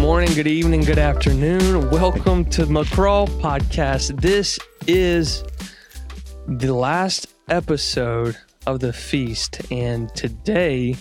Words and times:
Morning, 0.00 0.32
good 0.34 0.46
evening, 0.46 0.80
good 0.80 0.98
afternoon. 0.98 1.90
Welcome 1.90 2.46
to 2.46 2.64
the 2.64 2.72
Miqra 2.72 3.28
Podcast. 3.38 4.18
This 4.18 4.58
is 4.86 5.44
the 6.48 6.72
last 6.72 7.26
episode 7.50 8.34
of 8.66 8.80
the 8.80 8.94
feast, 8.94 9.60
and 9.70 10.08
today 10.16 10.96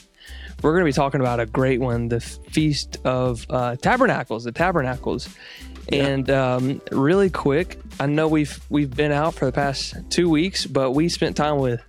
we're 0.61 0.73
going 0.73 0.81
to 0.81 0.85
be 0.85 0.91
talking 0.91 1.21
about 1.21 1.39
a 1.39 1.45
great 1.45 1.79
one 1.79 2.09
the 2.09 2.19
Feast 2.19 2.97
of 3.05 3.45
uh, 3.49 3.77
Tabernacles, 3.77 4.43
the 4.43 4.51
Tabernacles. 4.51 5.29
And 5.93 6.29
um, 6.29 6.81
really 6.91 7.29
quick, 7.29 7.79
I 8.01 8.05
know 8.05 8.27
we've 8.27 8.59
we've 8.69 8.93
been 8.93 9.13
out 9.13 9.33
for 9.33 9.45
the 9.45 9.53
past 9.53 9.95
two 10.09 10.29
weeks, 10.29 10.65
but 10.65 10.91
we 10.91 11.07
spent 11.07 11.37
time 11.37 11.59
with 11.59 11.81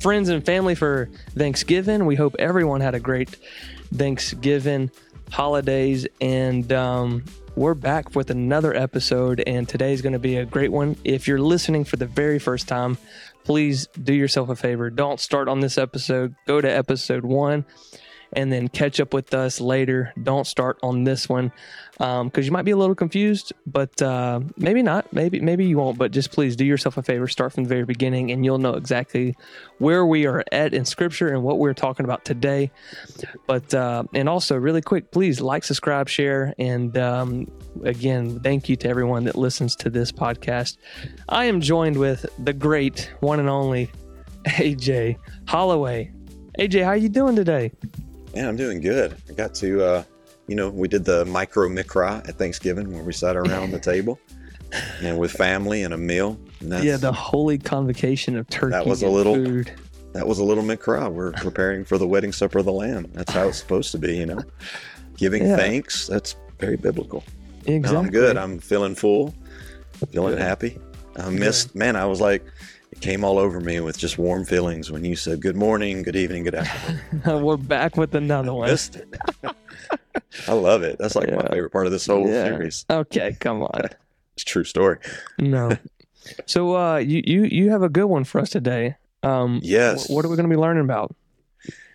friends 0.00 0.28
and 0.30 0.44
family 0.44 0.74
for 0.74 1.08
Thanksgiving. 1.30 2.06
We 2.06 2.16
hope 2.16 2.34
everyone 2.40 2.80
had 2.80 2.96
a 2.96 3.00
great 3.00 3.36
Thanksgiving 3.94 4.90
holidays, 5.30 6.06
and 6.20 6.72
um, 6.72 7.24
we're 7.56 7.74
back 7.74 8.14
with 8.14 8.30
another 8.30 8.74
episode. 8.74 9.42
And 9.46 9.68
today's 9.68 10.02
going 10.02 10.12
to 10.12 10.18
be 10.18 10.36
a 10.36 10.44
great 10.44 10.72
one. 10.72 10.96
If 11.04 11.28
you're 11.28 11.40
listening 11.40 11.84
for 11.84 11.96
the 11.96 12.06
very 12.06 12.38
first 12.38 12.68
time, 12.68 12.98
please 13.44 13.86
do 14.02 14.12
yourself 14.14 14.48
a 14.48 14.56
favor. 14.56 14.90
Don't 14.90 15.20
start 15.20 15.48
on 15.48 15.60
this 15.60 15.78
episode. 15.78 16.34
Go 16.46 16.60
to 16.60 16.68
episode 16.68 17.24
one 17.24 17.64
and 18.34 18.52
then 18.52 18.68
catch 18.68 19.00
up 19.00 19.14
with 19.14 19.32
us 19.34 19.60
later. 19.60 20.12
Don't 20.22 20.46
start 20.46 20.78
on 20.82 21.04
this 21.04 21.28
one 21.28 21.52
because 21.98 22.20
um, 22.20 22.42
you 22.42 22.50
might 22.50 22.64
be 22.64 22.72
a 22.72 22.76
little 22.76 22.94
confused, 22.94 23.52
but 23.66 24.02
uh, 24.02 24.40
maybe 24.56 24.82
not. 24.82 25.12
Maybe 25.12 25.40
maybe 25.40 25.64
you 25.64 25.78
won't. 25.78 25.96
But 25.96 26.10
just 26.10 26.32
please 26.32 26.56
do 26.56 26.64
yourself 26.64 26.96
a 26.96 27.02
favor. 27.02 27.28
Start 27.28 27.52
from 27.52 27.64
the 27.64 27.68
very 27.68 27.84
beginning, 27.84 28.32
and 28.32 28.44
you'll 28.44 28.58
know 28.58 28.74
exactly 28.74 29.34
where 29.78 30.04
we 30.04 30.26
are 30.26 30.44
at 30.50 30.74
in 30.74 30.84
Scripture 30.84 31.28
and 31.28 31.42
what 31.42 31.58
we're 31.58 31.74
talking 31.74 32.04
about 32.04 32.24
today. 32.24 32.70
But 33.46 33.72
uh, 33.72 34.04
and 34.12 34.28
also, 34.28 34.56
really 34.56 34.82
quick, 34.82 35.12
please 35.12 35.40
like, 35.40 35.64
subscribe, 35.64 36.08
share, 36.08 36.54
and 36.58 36.96
um, 36.98 37.46
again, 37.84 38.40
thank 38.40 38.68
you 38.68 38.76
to 38.76 38.88
everyone 38.88 39.24
that 39.24 39.36
listens 39.36 39.76
to 39.76 39.90
this 39.90 40.10
podcast. 40.10 40.78
I 41.28 41.44
am 41.44 41.60
joined 41.60 41.96
with 41.96 42.26
the 42.42 42.52
great 42.52 43.12
one 43.20 43.38
and 43.38 43.48
only 43.48 43.90
AJ 44.46 45.16
Holloway. 45.46 46.12
AJ, 46.58 46.84
how 46.84 46.90
are 46.90 46.96
you 46.96 47.08
doing 47.08 47.36
today? 47.36 47.72
Man, 48.34 48.48
I'm 48.48 48.56
doing 48.56 48.80
good. 48.80 49.16
I 49.28 49.32
got 49.32 49.54
to, 49.56 49.84
uh, 49.84 50.04
you 50.48 50.56
know, 50.56 50.68
we 50.68 50.88
did 50.88 51.04
the 51.04 51.24
micro 51.26 51.68
mikra 51.68 52.28
at 52.28 52.36
Thanksgiving 52.36 52.92
where 52.92 53.04
we 53.04 53.12
sat 53.12 53.36
around 53.36 53.70
the 53.70 53.78
table 53.92 54.18
and 55.00 55.18
with 55.18 55.32
family 55.32 55.82
and 55.82 55.94
a 55.94 55.96
meal. 55.96 56.38
And 56.60 56.82
yeah, 56.82 56.96
the 56.96 57.12
holy 57.12 57.58
convocation 57.58 58.36
of 58.36 58.48
turkey. 58.48 58.72
That 58.72 58.86
was 58.86 59.02
a 59.02 59.08
little. 59.08 59.34
Food. 59.34 59.72
That 60.14 60.26
was 60.26 60.38
a 60.38 60.44
little 60.44 60.62
mikra. 60.64 61.12
We're 61.12 61.32
preparing 61.32 61.84
for 61.84 61.98
the 61.98 62.06
wedding 62.06 62.32
supper 62.32 62.58
of 62.58 62.64
the 62.64 62.72
Lamb. 62.72 63.08
That's 63.14 63.32
how 63.32 63.48
it's 63.48 63.58
supposed 63.58 63.90
to 63.92 63.98
be, 63.98 64.16
you 64.16 64.26
know. 64.26 64.42
Giving 65.16 65.44
yeah. 65.44 65.56
thanks. 65.56 66.06
That's 66.06 66.36
very 66.58 66.76
biblical. 66.76 67.24
Exactly. 67.66 67.92
No, 67.92 67.98
I'm 67.98 68.10
good. 68.10 68.36
I'm 68.36 68.58
feeling 68.58 68.94
full, 68.94 69.34
feeling 70.12 70.34
good. 70.34 70.40
happy. 70.40 70.78
I 71.16 71.30
missed, 71.30 71.74
man. 71.74 71.96
I 71.96 72.06
was 72.06 72.20
like, 72.20 72.44
it 72.94 73.00
came 73.00 73.24
all 73.24 73.38
over 73.38 73.60
me 73.60 73.80
with 73.80 73.98
just 73.98 74.18
warm 74.18 74.44
feelings 74.44 74.90
when 74.90 75.04
you 75.04 75.16
said 75.16 75.40
good 75.40 75.56
morning, 75.56 76.02
good 76.02 76.14
evening, 76.14 76.44
good 76.44 76.54
afternoon. 76.54 77.42
We're 77.44 77.56
back 77.56 77.96
with 77.96 78.14
another 78.14 78.54
one. 78.54 78.70
I 80.48 80.52
love 80.52 80.84
it. 80.84 80.98
That's 80.98 81.16
like 81.16 81.28
yeah. 81.28 81.36
my 81.36 81.48
favorite 81.48 81.70
part 81.70 81.86
of 81.86 81.92
this 81.92 82.06
whole 82.06 82.28
yeah. 82.28 82.44
series. 82.44 82.86
Okay, 82.88 83.36
come 83.40 83.62
on. 83.62 83.80
it's 84.34 84.44
true 84.44 84.62
story. 84.62 84.98
No. 85.38 85.76
So 86.46 86.76
uh 86.76 86.98
you 86.98 87.22
you 87.26 87.42
you 87.44 87.70
have 87.70 87.82
a 87.82 87.88
good 87.88 88.06
one 88.06 88.22
for 88.22 88.40
us 88.40 88.50
today. 88.50 88.94
Um 89.24 89.58
Yes. 89.62 90.08
what 90.08 90.24
are 90.24 90.28
we 90.28 90.36
going 90.36 90.48
to 90.48 90.54
be 90.54 90.60
learning 90.60 90.84
about? 90.84 91.16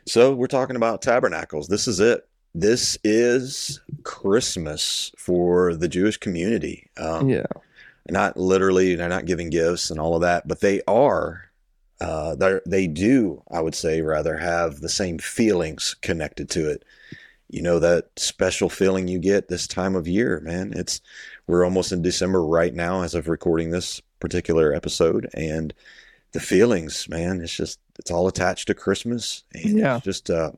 So 0.05 0.35
we're 0.35 0.47
talking 0.47 0.75
about 0.75 1.01
tabernacles. 1.01 1.69
This 1.69 1.87
is 1.87 2.01
it. 2.01 2.27
This 2.53 2.97
is 3.05 3.79
Christmas 4.03 5.11
for 5.17 5.75
the 5.75 5.87
Jewish 5.87 6.17
community. 6.17 6.89
Um, 6.97 7.29
yeah 7.29 7.45
not 8.11 8.37
literally 8.37 8.95
they're 8.95 9.09
not 9.09 9.25
giving 9.25 9.49
gifts 9.49 9.89
and 9.89 9.99
all 9.99 10.15
of 10.15 10.21
that 10.21 10.47
but 10.47 10.59
they 10.59 10.81
are 10.87 11.45
uh, 12.01 12.59
they 12.65 12.87
do 12.87 13.43
i 13.51 13.59
would 13.59 13.75
say 13.75 14.01
rather 14.01 14.37
have 14.37 14.79
the 14.79 14.89
same 14.89 15.17
feelings 15.17 15.95
connected 16.01 16.49
to 16.49 16.69
it. 16.69 16.83
You 17.51 17.63
know 17.63 17.79
that 17.79 18.05
special 18.15 18.69
feeling 18.69 19.07
you 19.07 19.17
get 19.17 19.47
this 19.47 19.67
time 19.67 19.95
of 19.95 20.07
year 20.07 20.39
man. 20.41 20.71
It's 20.75 21.01
we're 21.47 21.65
almost 21.65 21.91
in 21.91 22.01
december 22.03 22.45
right 22.45 22.73
now 22.73 23.01
as 23.01 23.15
of 23.15 23.27
recording 23.27 23.71
this 23.71 24.01
particular 24.19 24.73
episode 24.73 25.27
and 25.33 25.73
the 26.31 26.39
feelings 26.39 27.09
man 27.09 27.41
it's 27.41 27.55
just 27.55 27.79
it's 27.97 28.11
all 28.11 28.27
attached 28.27 28.67
to 28.67 28.73
christmas 28.73 29.43
and 29.53 29.79
yeah. 29.79 29.99
just 30.03 30.29
uh 30.29 30.51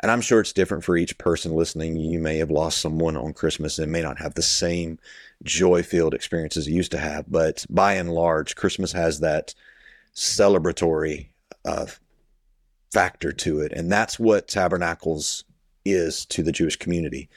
and 0.00 0.10
I'm 0.10 0.20
sure 0.20 0.40
it's 0.40 0.52
different 0.52 0.84
for 0.84 0.96
each 0.96 1.18
person 1.18 1.54
listening. 1.54 1.96
You 1.96 2.20
may 2.20 2.36
have 2.38 2.50
lost 2.50 2.80
someone 2.80 3.16
on 3.16 3.32
Christmas 3.32 3.78
and 3.78 3.90
may 3.90 4.02
not 4.02 4.18
have 4.18 4.34
the 4.34 4.42
same 4.42 4.98
joy 5.42 5.82
filled 5.82 6.14
experiences 6.14 6.68
you 6.68 6.76
used 6.76 6.92
to 6.92 6.98
have. 6.98 7.24
But 7.28 7.66
by 7.68 7.94
and 7.94 8.12
large, 8.12 8.54
Christmas 8.54 8.92
has 8.92 9.20
that 9.20 9.54
celebratory 10.14 11.28
uh, 11.64 11.86
factor 12.92 13.32
to 13.32 13.60
it. 13.60 13.72
And 13.72 13.90
that's 13.90 14.18
what 14.18 14.46
Tabernacles 14.46 15.44
is 15.84 16.24
to 16.26 16.42
the 16.42 16.52
Jewish 16.52 16.76
community. 16.76 17.28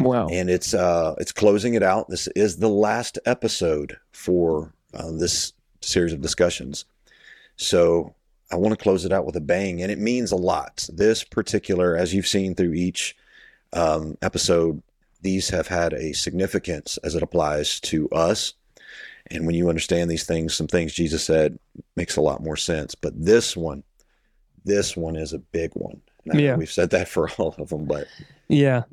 Wow. 0.00 0.28
And 0.28 0.50
it's 0.50 0.74
uh, 0.74 1.14
it's 1.18 1.32
closing 1.32 1.74
it 1.74 1.82
out. 1.82 2.08
This 2.08 2.28
is 2.28 2.56
the 2.56 2.68
last 2.68 3.18
episode 3.26 3.96
for 4.12 4.72
uh, 4.94 5.10
this 5.10 5.52
series 5.80 6.12
of 6.12 6.20
discussions. 6.20 6.84
So 7.56 8.14
I 8.50 8.56
want 8.56 8.76
to 8.76 8.82
close 8.82 9.04
it 9.04 9.12
out 9.12 9.26
with 9.26 9.36
a 9.36 9.40
bang, 9.40 9.82
and 9.82 9.92
it 9.92 9.98
means 9.98 10.32
a 10.32 10.36
lot. 10.36 10.88
This 10.92 11.22
particular, 11.22 11.96
as 11.96 12.14
you've 12.14 12.26
seen 12.26 12.54
through 12.54 12.72
each 12.72 13.16
um, 13.72 14.16
episode, 14.22 14.82
these 15.20 15.50
have 15.50 15.66
had 15.66 15.92
a 15.92 16.12
significance 16.14 16.98
as 16.98 17.14
it 17.14 17.22
applies 17.22 17.80
to 17.80 18.08
us. 18.10 18.54
And 19.30 19.44
when 19.44 19.54
you 19.54 19.68
understand 19.68 20.10
these 20.10 20.24
things, 20.24 20.54
some 20.54 20.66
things 20.66 20.94
Jesus 20.94 21.22
said 21.24 21.58
makes 21.96 22.16
a 22.16 22.22
lot 22.22 22.42
more 22.42 22.56
sense. 22.56 22.94
But 22.94 23.12
this 23.22 23.56
one, 23.56 23.82
this 24.64 24.96
one 24.96 25.16
is 25.16 25.34
a 25.34 25.38
big 25.38 25.72
one. 25.74 26.00
yeah, 26.24 26.56
we've 26.56 26.70
said 26.70 26.90
that 26.90 27.08
for 27.08 27.28
all 27.32 27.54
of 27.58 27.68
them, 27.68 27.84
but 27.84 28.06
yeah. 28.48 28.84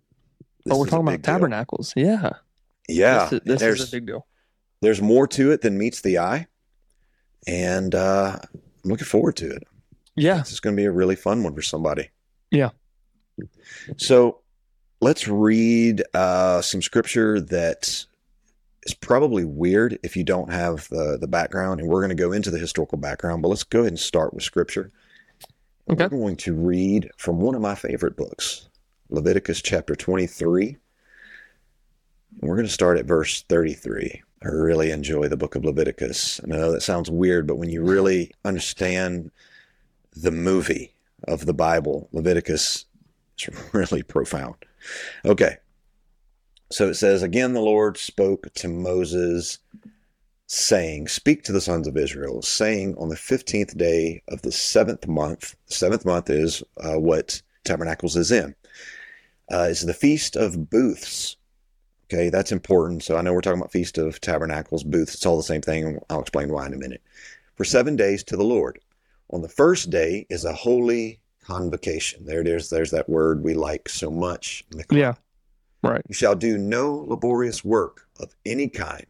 But 0.65 0.79
we're 0.79 0.87
talking 0.87 1.07
about 1.07 1.23
tabernacles. 1.23 1.93
Deal. 1.93 2.05
Yeah. 2.07 2.29
Yeah. 2.87 3.29
This, 3.29 3.33
is, 3.33 3.59
this 3.59 3.81
is 3.81 3.89
a 3.89 3.91
big 3.91 4.07
deal. 4.07 4.25
There's 4.81 5.01
more 5.01 5.27
to 5.27 5.51
it 5.51 5.61
than 5.61 5.77
meets 5.77 6.01
the 6.01 6.19
eye, 6.19 6.47
and 7.47 7.93
uh, 7.95 8.39
I'm 8.85 8.91
looking 8.91 9.05
forward 9.05 9.35
to 9.37 9.49
it. 9.49 9.63
Yeah. 10.15 10.37
This 10.37 10.51
is 10.51 10.59
going 10.59 10.75
to 10.75 10.81
be 10.81 10.85
a 10.85 10.91
really 10.91 11.15
fun 11.15 11.43
one 11.43 11.55
for 11.55 11.63
somebody. 11.63 12.09
Yeah. 12.51 12.69
So 13.97 14.41
let's 15.01 15.27
read 15.27 16.03
uh, 16.13 16.61
some 16.61 16.81
scripture 16.83 17.41
that 17.41 18.05
is 18.83 18.93
probably 18.93 19.43
weird 19.43 19.97
if 20.03 20.15
you 20.15 20.23
don't 20.23 20.51
have 20.51 20.87
the, 20.89 21.17
the 21.19 21.27
background. 21.27 21.81
And 21.81 21.89
we're 21.89 21.99
going 21.99 22.15
to 22.15 22.23
go 22.23 22.31
into 22.31 22.51
the 22.51 22.59
historical 22.59 22.99
background, 22.99 23.41
but 23.41 23.49
let's 23.49 23.63
go 23.63 23.79
ahead 23.79 23.91
and 23.91 23.99
start 23.99 24.33
with 24.33 24.43
scripture. 24.43 24.91
Okay. 25.89 26.03
We're 26.03 26.09
going 26.09 26.37
to 26.37 26.53
read 26.53 27.09
from 27.17 27.39
one 27.39 27.55
of 27.55 27.61
my 27.61 27.75
favorite 27.75 28.15
books, 28.15 28.69
Leviticus 29.09 29.61
chapter 29.61 29.95
23. 29.95 30.77
And 32.39 32.49
we're 32.49 32.55
going 32.55 32.67
to 32.67 32.71
start 32.71 32.99
at 32.99 33.05
verse 33.05 33.43
33. 33.49 34.21
I 34.43 34.47
really 34.47 34.91
enjoy 34.91 35.27
the 35.27 35.37
book 35.37 35.55
of 35.55 35.65
Leviticus. 35.65 36.39
And 36.39 36.53
I 36.53 36.57
know 36.57 36.71
that 36.71 36.81
sounds 36.81 37.09
weird, 37.09 37.47
but 37.47 37.55
when 37.55 37.69
you 37.69 37.83
really 37.83 38.31
understand 38.43 39.31
the 40.15 40.31
movie 40.31 40.93
of 41.27 41.45
the 41.45 41.53
Bible, 41.53 42.09
Leviticus 42.11 42.85
is 43.39 43.49
really 43.73 44.03
profound. 44.03 44.55
Okay. 45.23 45.57
So 46.71 46.89
it 46.89 46.95
says, 46.95 47.23
Again, 47.23 47.53
the 47.53 47.61
Lord 47.61 47.97
spoke 47.97 48.53
to 48.55 48.67
Moses, 48.67 49.59
saying, 50.47 51.07
Speak 51.07 51.43
to 51.43 51.51
the 51.51 51.61
sons 51.61 51.87
of 51.87 51.97
Israel, 51.97 52.41
saying, 52.41 52.95
On 52.97 53.09
the 53.09 53.15
15th 53.15 53.77
day 53.77 54.21
of 54.27 54.41
the 54.41 54.51
seventh 54.51 55.07
month, 55.07 55.55
the 55.67 55.73
seventh 55.73 56.05
month 56.05 56.29
is 56.29 56.63
uh, 56.77 56.99
what 56.99 57.41
Tabernacles 57.63 58.15
is 58.15 58.31
in, 58.31 58.55
uh, 59.51 59.67
is 59.69 59.81
the 59.81 59.93
Feast 59.93 60.35
of 60.35 60.69
Booths 60.69 61.37
Okay, 62.05 62.29
that's 62.29 62.51
important. 62.51 63.03
So 63.03 63.17
I 63.17 63.21
know 63.21 63.33
we're 63.33 63.41
talking 63.41 63.59
about 63.59 63.71
Feast 63.71 63.97
of 63.97 64.21
Tabernacles, 64.21 64.83
booths. 64.83 65.15
It's 65.15 65.25
all 65.25 65.37
the 65.37 65.43
same 65.43 65.61
thing. 65.61 65.99
I'll 66.09 66.21
explain 66.21 66.49
why 66.49 66.67
in 66.67 66.73
a 66.73 66.77
minute. 66.77 67.01
For 67.55 67.63
seven 67.63 67.95
days 67.95 68.23
to 68.25 68.37
the 68.37 68.43
Lord. 68.43 68.79
On 69.31 69.41
the 69.41 69.49
first 69.49 69.89
day 69.89 70.27
is 70.29 70.45
a 70.45 70.53
holy 70.53 71.19
convocation. 71.43 72.25
There 72.25 72.41
it 72.41 72.47
is. 72.47 72.69
There's 72.69 72.91
that 72.91 73.09
word 73.09 73.43
we 73.43 73.53
like 73.55 73.89
so 73.89 74.11
much. 74.11 74.63
Yeah. 74.91 75.13
Right. 75.81 76.01
You 76.07 76.13
shall 76.13 76.35
do 76.35 76.57
no 76.57 77.05
laborious 77.07 77.63
work 77.63 78.07
of 78.19 78.35
any 78.45 78.67
kind. 78.69 79.05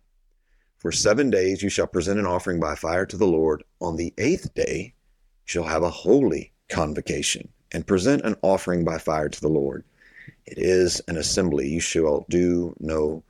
For 0.77 0.91
seven 0.91 1.29
days 1.29 1.63
you 1.63 1.69
shall 1.69 1.87
present 1.87 2.19
an 2.19 2.25
offering 2.25 2.59
by 2.59 2.75
fire 2.75 3.05
to 3.07 3.17
the 3.17 3.27
Lord. 3.27 3.63
On 3.81 3.97
the 3.97 4.13
eighth 4.17 4.53
day 4.53 4.93
you 4.93 5.45
shall 5.45 5.63
have 5.63 5.83
a 5.83 5.89
holy 5.89 6.53
convocation 6.69 7.49
and 7.71 7.87
present 7.87 8.23
an 8.23 8.35
offering 8.41 8.85
by 8.85 8.97
fire 8.97 9.29
to 9.29 9.41
the 9.41 9.49
Lord. 9.49 9.83
It 10.45 10.57
is 10.57 11.01
an 11.07 11.17
assembly. 11.17 11.67
You 11.67 11.79
shall 11.79 12.25
do 12.29 12.75
no 12.79 13.23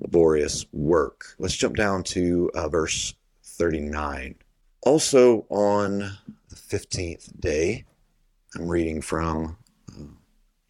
laborious 0.00 0.66
work. 0.72 1.26
Let's 1.38 1.56
jump 1.56 1.76
down 1.76 2.02
to 2.04 2.50
uh, 2.54 2.68
verse 2.68 3.14
39. 3.42 4.34
Also 4.82 5.46
on 5.50 5.98
the 5.98 6.56
15th 6.56 7.38
day, 7.40 7.84
I'm 8.54 8.68
reading 8.68 9.00
from 9.00 9.56
uh, 9.90 10.04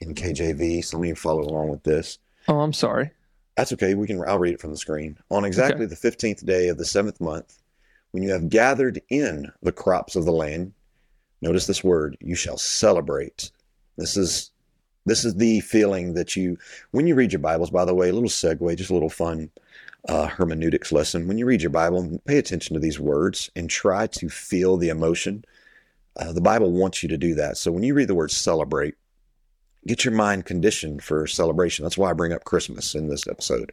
in 0.00 0.14
KJV, 0.14 0.84
so 0.84 0.98
let 0.98 1.02
me 1.02 1.14
follow 1.14 1.42
along 1.42 1.68
with 1.68 1.82
this. 1.82 2.18
Oh, 2.48 2.60
I'm 2.60 2.72
sorry. 2.72 3.10
That's 3.56 3.72
okay. 3.72 3.94
We 3.94 4.06
can. 4.06 4.22
I'll 4.26 4.38
read 4.38 4.54
it 4.54 4.60
from 4.60 4.72
the 4.72 4.76
screen. 4.76 5.16
On 5.30 5.44
exactly 5.44 5.86
the 5.86 5.96
fifteenth 5.96 6.44
day 6.44 6.68
of 6.68 6.76
the 6.76 6.84
seventh 6.84 7.20
month, 7.20 7.62
when 8.10 8.22
you 8.22 8.30
have 8.30 8.48
gathered 8.48 9.00
in 9.10 9.50
the 9.62 9.72
crops 9.72 10.16
of 10.16 10.24
the 10.24 10.32
land, 10.32 10.72
notice 11.40 11.66
this 11.66 11.84
word: 11.84 12.16
you 12.20 12.34
shall 12.34 12.58
celebrate. 12.58 13.52
This 13.96 14.16
is 14.16 14.50
this 15.06 15.24
is 15.24 15.34
the 15.34 15.60
feeling 15.60 16.14
that 16.14 16.36
you 16.36 16.58
when 16.90 17.06
you 17.06 17.14
read 17.14 17.32
your 17.32 17.40
Bibles. 17.40 17.70
By 17.70 17.84
the 17.84 17.94
way, 17.94 18.08
a 18.08 18.12
little 18.12 18.28
segue, 18.28 18.76
just 18.76 18.90
a 18.90 18.94
little 18.94 19.10
fun 19.10 19.50
uh, 20.08 20.26
hermeneutics 20.26 20.92
lesson. 20.92 21.28
When 21.28 21.38
you 21.38 21.46
read 21.46 21.62
your 21.62 21.70
Bible, 21.70 22.20
pay 22.26 22.38
attention 22.38 22.74
to 22.74 22.80
these 22.80 23.00
words 23.00 23.50
and 23.56 23.68
try 23.68 24.06
to 24.08 24.28
feel 24.28 24.76
the 24.76 24.88
emotion. 24.88 25.44
Uh, 26.16 26.32
the 26.32 26.40
Bible 26.40 26.72
wants 26.72 27.02
you 27.02 27.08
to 27.08 27.18
do 27.18 27.34
that. 27.34 27.56
So 27.56 27.72
when 27.72 27.82
you 27.82 27.94
read 27.94 28.08
the 28.08 28.14
word 28.14 28.30
celebrate, 28.30 28.94
get 29.86 30.04
your 30.04 30.14
mind 30.14 30.46
conditioned 30.46 31.02
for 31.02 31.26
celebration. 31.26 31.82
That's 31.82 31.98
why 31.98 32.10
I 32.10 32.14
bring 32.14 32.32
up 32.32 32.44
Christmas 32.44 32.94
in 32.94 33.08
this 33.08 33.26
episode. 33.26 33.72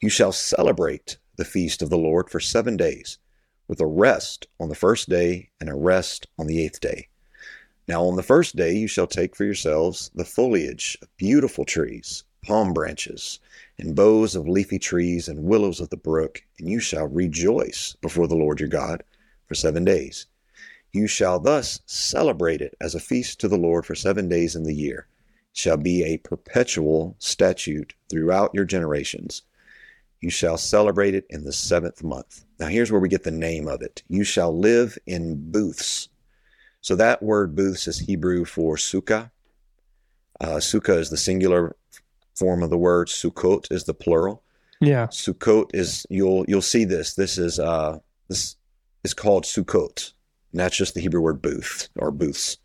You 0.00 0.10
shall 0.10 0.32
celebrate 0.32 1.16
the 1.36 1.44
feast 1.44 1.82
of 1.82 1.90
the 1.90 1.98
Lord 1.98 2.30
for 2.30 2.40
seven 2.40 2.76
days, 2.76 3.18
with 3.66 3.80
a 3.80 3.86
rest 3.86 4.46
on 4.60 4.68
the 4.68 4.74
first 4.74 5.08
day 5.08 5.50
and 5.60 5.68
a 5.68 5.74
rest 5.74 6.26
on 6.38 6.46
the 6.46 6.62
eighth 6.62 6.80
day. 6.80 7.08
Now, 7.86 8.04
on 8.04 8.16
the 8.16 8.22
first 8.22 8.56
day, 8.56 8.72
you 8.72 8.88
shall 8.88 9.06
take 9.06 9.36
for 9.36 9.44
yourselves 9.44 10.10
the 10.14 10.24
foliage 10.24 10.96
of 11.02 11.14
beautiful 11.18 11.66
trees, 11.66 12.24
palm 12.42 12.72
branches, 12.72 13.40
and 13.78 13.94
boughs 13.94 14.34
of 14.34 14.48
leafy 14.48 14.78
trees, 14.78 15.28
and 15.28 15.44
willows 15.44 15.80
of 15.80 15.90
the 15.90 15.96
brook, 15.96 16.42
and 16.58 16.68
you 16.68 16.80
shall 16.80 17.06
rejoice 17.06 17.94
before 18.00 18.26
the 18.26 18.36
Lord 18.36 18.58
your 18.60 18.70
God 18.70 19.02
for 19.46 19.54
seven 19.54 19.84
days. 19.84 20.26
You 20.94 21.06
shall 21.06 21.40
thus 21.40 21.80
celebrate 21.84 22.62
it 22.62 22.74
as 22.80 22.94
a 22.94 23.00
feast 23.00 23.38
to 23.40 23.48
the 23.48 23.58
Lord 23.58 23.84
for 23.84 23.94
seven 23.94 24.28
days 24.28 24.56
in 24.56 24.62
the 24.62 24.74
year. 24.74 25.06
It 25.52 25.58
shall 25.58 25.76
be 25.76 26.04
a 26.04 26.18
perpetual 26.18 27.16
statute 27.18 27.94
throughout 28.08 28.54
your 28.54 28.64
generations. 28.64 29.42
You 30.22 30.30
shall 30.30 30.56
celebrate 30.56 31.14
it 31.14 31.26
in 31.28 31.44
the 31.44 31.52
seventh 31.52 32.02
month. 32.02 32.44
Now, 32.58 32.68
here's 32.68 32.90
where 32.90 33.00
we 33.00 33.10
get 33.10 33.24
the 33.24 33.30
name 33.30 33.68
of 33.68 33.82
it. 33.82 34.02
You 34.08 34.24
shall 34.24 34.58
live 34.58 34.96
in 35.06 35.50
booths. 35.50 36.08
So, 36.84 36.94
that 36.96 37.22
word 37.22 37.56
booths 37.56 37.88
is 37.88 38.00
Hebrew 38.00 38.44
for 38.44 38.76
sukkah. 38.76 39.30
Uh, 40.38 40.56
sukkah 40.56 40.98
is 40.98 41.08
the 41.08 41.16
singular 41.16 41.76
form 42.34 42.62
of 42.62 42.68
the 42.68 42.76
word. 42.76 43.08
Sukkot 43.08 43.72
is 43.72 43.84
the 43.84 43.94
plural. 43.94 44.42
Yeah. 44.82 45.06
Sukkot 45.06 45.70
is 45.72 46.04
you'll 46.10 46.44
you'll 46.46 46.60
see 46.60 46.84
this. 46.84 47.14
This 47.14 47.38
is 47.38 47.58
uh 47.58 48.00
this 48.28 48.56
is 49.02 49.14
called 49.14 49.44
Sukkot. 49.44 50.12
And 50.52 50.60
that's 50.60 50.76
just 50.76 50.92
the 50.92 51.00
Hebrew 51.00 51.22
word 51.22 51.40
booth 51.40 51.88
or 51.96 52.10
booths. 52.10 52.58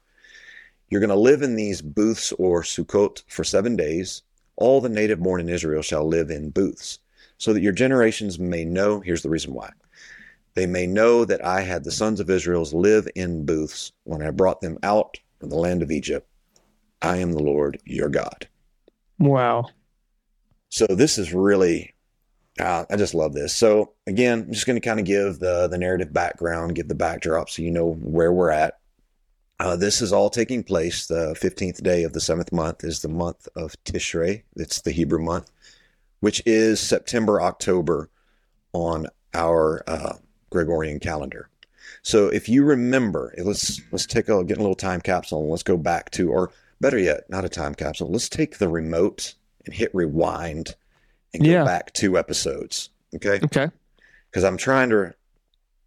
You're 0.89 0.99
going 0.99 1.09
to 1.11 1.15
live 1.15 1.41
in 1.41 1.55
these 1.55 1.81
booths 1.81 2.33
or 2.33 2.61
Sukkot 2.63 3.23
for 3.29 3.45
seven 3.45 3.77
days. 3.77 4.21
All 4.57 4.81
the 4.81 4.89
native 4.89 5.21
born 5.21 5.39
in 5.39 5.47
Israel 5.47 5.81
shall 5.81 6.05
live 6.05 6.29
in 6.29 6.49
booths, 6.49 6.99
so 7.37 7.53
that 7.53 7.61
your 7.61 7.71
generations 7.71 8.37
may 8.37 8.65
know. 8.65 8.99
Here's 8.99 9.21
the 9.21 9.29
reason 9.29 9.53
why. 9.53 9.69
They 10.59 10.65
may 10.65 10.87
know 10.87 11.23
that 11.23 11.45
I 11.45 11.61
had 11.61 11.85
the 11.85 11.91
sons 11.91 12.19
of 12.19 12.29
Israel 12.29 12.67
live 12.73 13.07
in 13.15 13.45
booths 13.45 13.93
when 14.03 14.21
I 14.21 14.29
brought 14.31 14.59
them 14.59 14.77
out 14.83 15.17
from 15.39 15.47
the 15.47 15.55
land 15.55 15.81
of 15.81 15.89
Egypt. 15.89 16.27
I 17.01 17.15
am 17.15 17.31
the 17.31 17.41
Lord 17.41 17.79
your 17.85 18.09
God. 18.09 18.49
Wow. 19.19 19.69
So 20.67 20.85
this 20.85 21.17
is 21.17 21.33
really, 21.33 21.93
uh, 22.59 22.83
I 22.89 22.97
just 22.97 23.13
love 23.13 23.31
this. 23.31 23.55
So 23.55 23.93
again, 24.05 24.47
I'm 24.47 24.51
just 24.51 24.65
going 24.65 24.75
to 24.75 24.85
kind 24.85 24.99
of 24.99 25.05
give 25.05 25.39
the 25.39 25.69
the 25.69 25.77
narrative 25.77 26.11
background, 26.11 26.75
give 26.75 26.89
the 26.89 26.93
backdrop, 26.93 27.49
so 27.49 27.61
you 27.61 27.71
know 27.71 27.93
where 27.93 28.33
we're 28.33 28.51
at. 28.51 28.79
Uh, 29.61 29.77
this 29.77 30.01
is 30.01 30.11
all 30.11 30.29
taking 30.29 30.61
place. 30.61 31.07
The 31.07 31.37
15th 31.39 31.81
day 31.81 32.03
of 32.03 32.11
the 32.11 32.19
seventh 32.19 32.51
month 32.51 32.83
is 32.83 33.01
the 33.01 33.07
month 33.07 33.47
of 33.55 33.81
Tishrei. 33.85 34.43
It's 34.57 34.81
the 34.81 34.91
Hebrew 34.91 35.23
month, 35.23 35.51
which 36.19 36.43
is 36.45 36.81
September, 36.81 37.41
October 37.41 38.09
on 38.73 39.07
our 39.33 39.83
uh, 39.87 40.15
Gregorian 40.49 40.99
calendar. 40.99 41.49
So 42.01 42.27
if 42.27 42.47
you 42.47 42.63
remember, 42.63 43.33
let's 43.37 43.81
let's 43.91 44.05
take 44.05 44.29
a 44.29 44.43
get 44.43 44.57
a 44.57 44.61
little 44.61 44.75
time 44.75 45.01
capsule 45.01 45.41
and 45.41 45.49
let's 45.49 45.63
go 45.63 45.77
back 45.77 46.11
to, 46.11 46.31
or 46.31 46.51
better 46.79 46.97
yet, 46.97 47.29
not 47.29 47.45
a 47.45 47.49
time 47.49 47.75
capsule. 47.75 48.09
Let's 48.09 48.29
take 48.29 48.57
the 48.57 48.67
remote 48.69 49.35
and 49.65 49.73
hit 49.73 49.93
rewind 49.93 50.75
and 51.33 51.43
go 51.43 51.49
Yeah. 51.49 51.65
back 51.65 51.93
two 51.93 52.17
episodes. 52.17 52.89
Okay. 53.15 53.39
Okay. 53.43 53.69
Because 54.29 54.43
I'm 54.43 54.57
trying 54.57 54.89
to, 54.91 55.13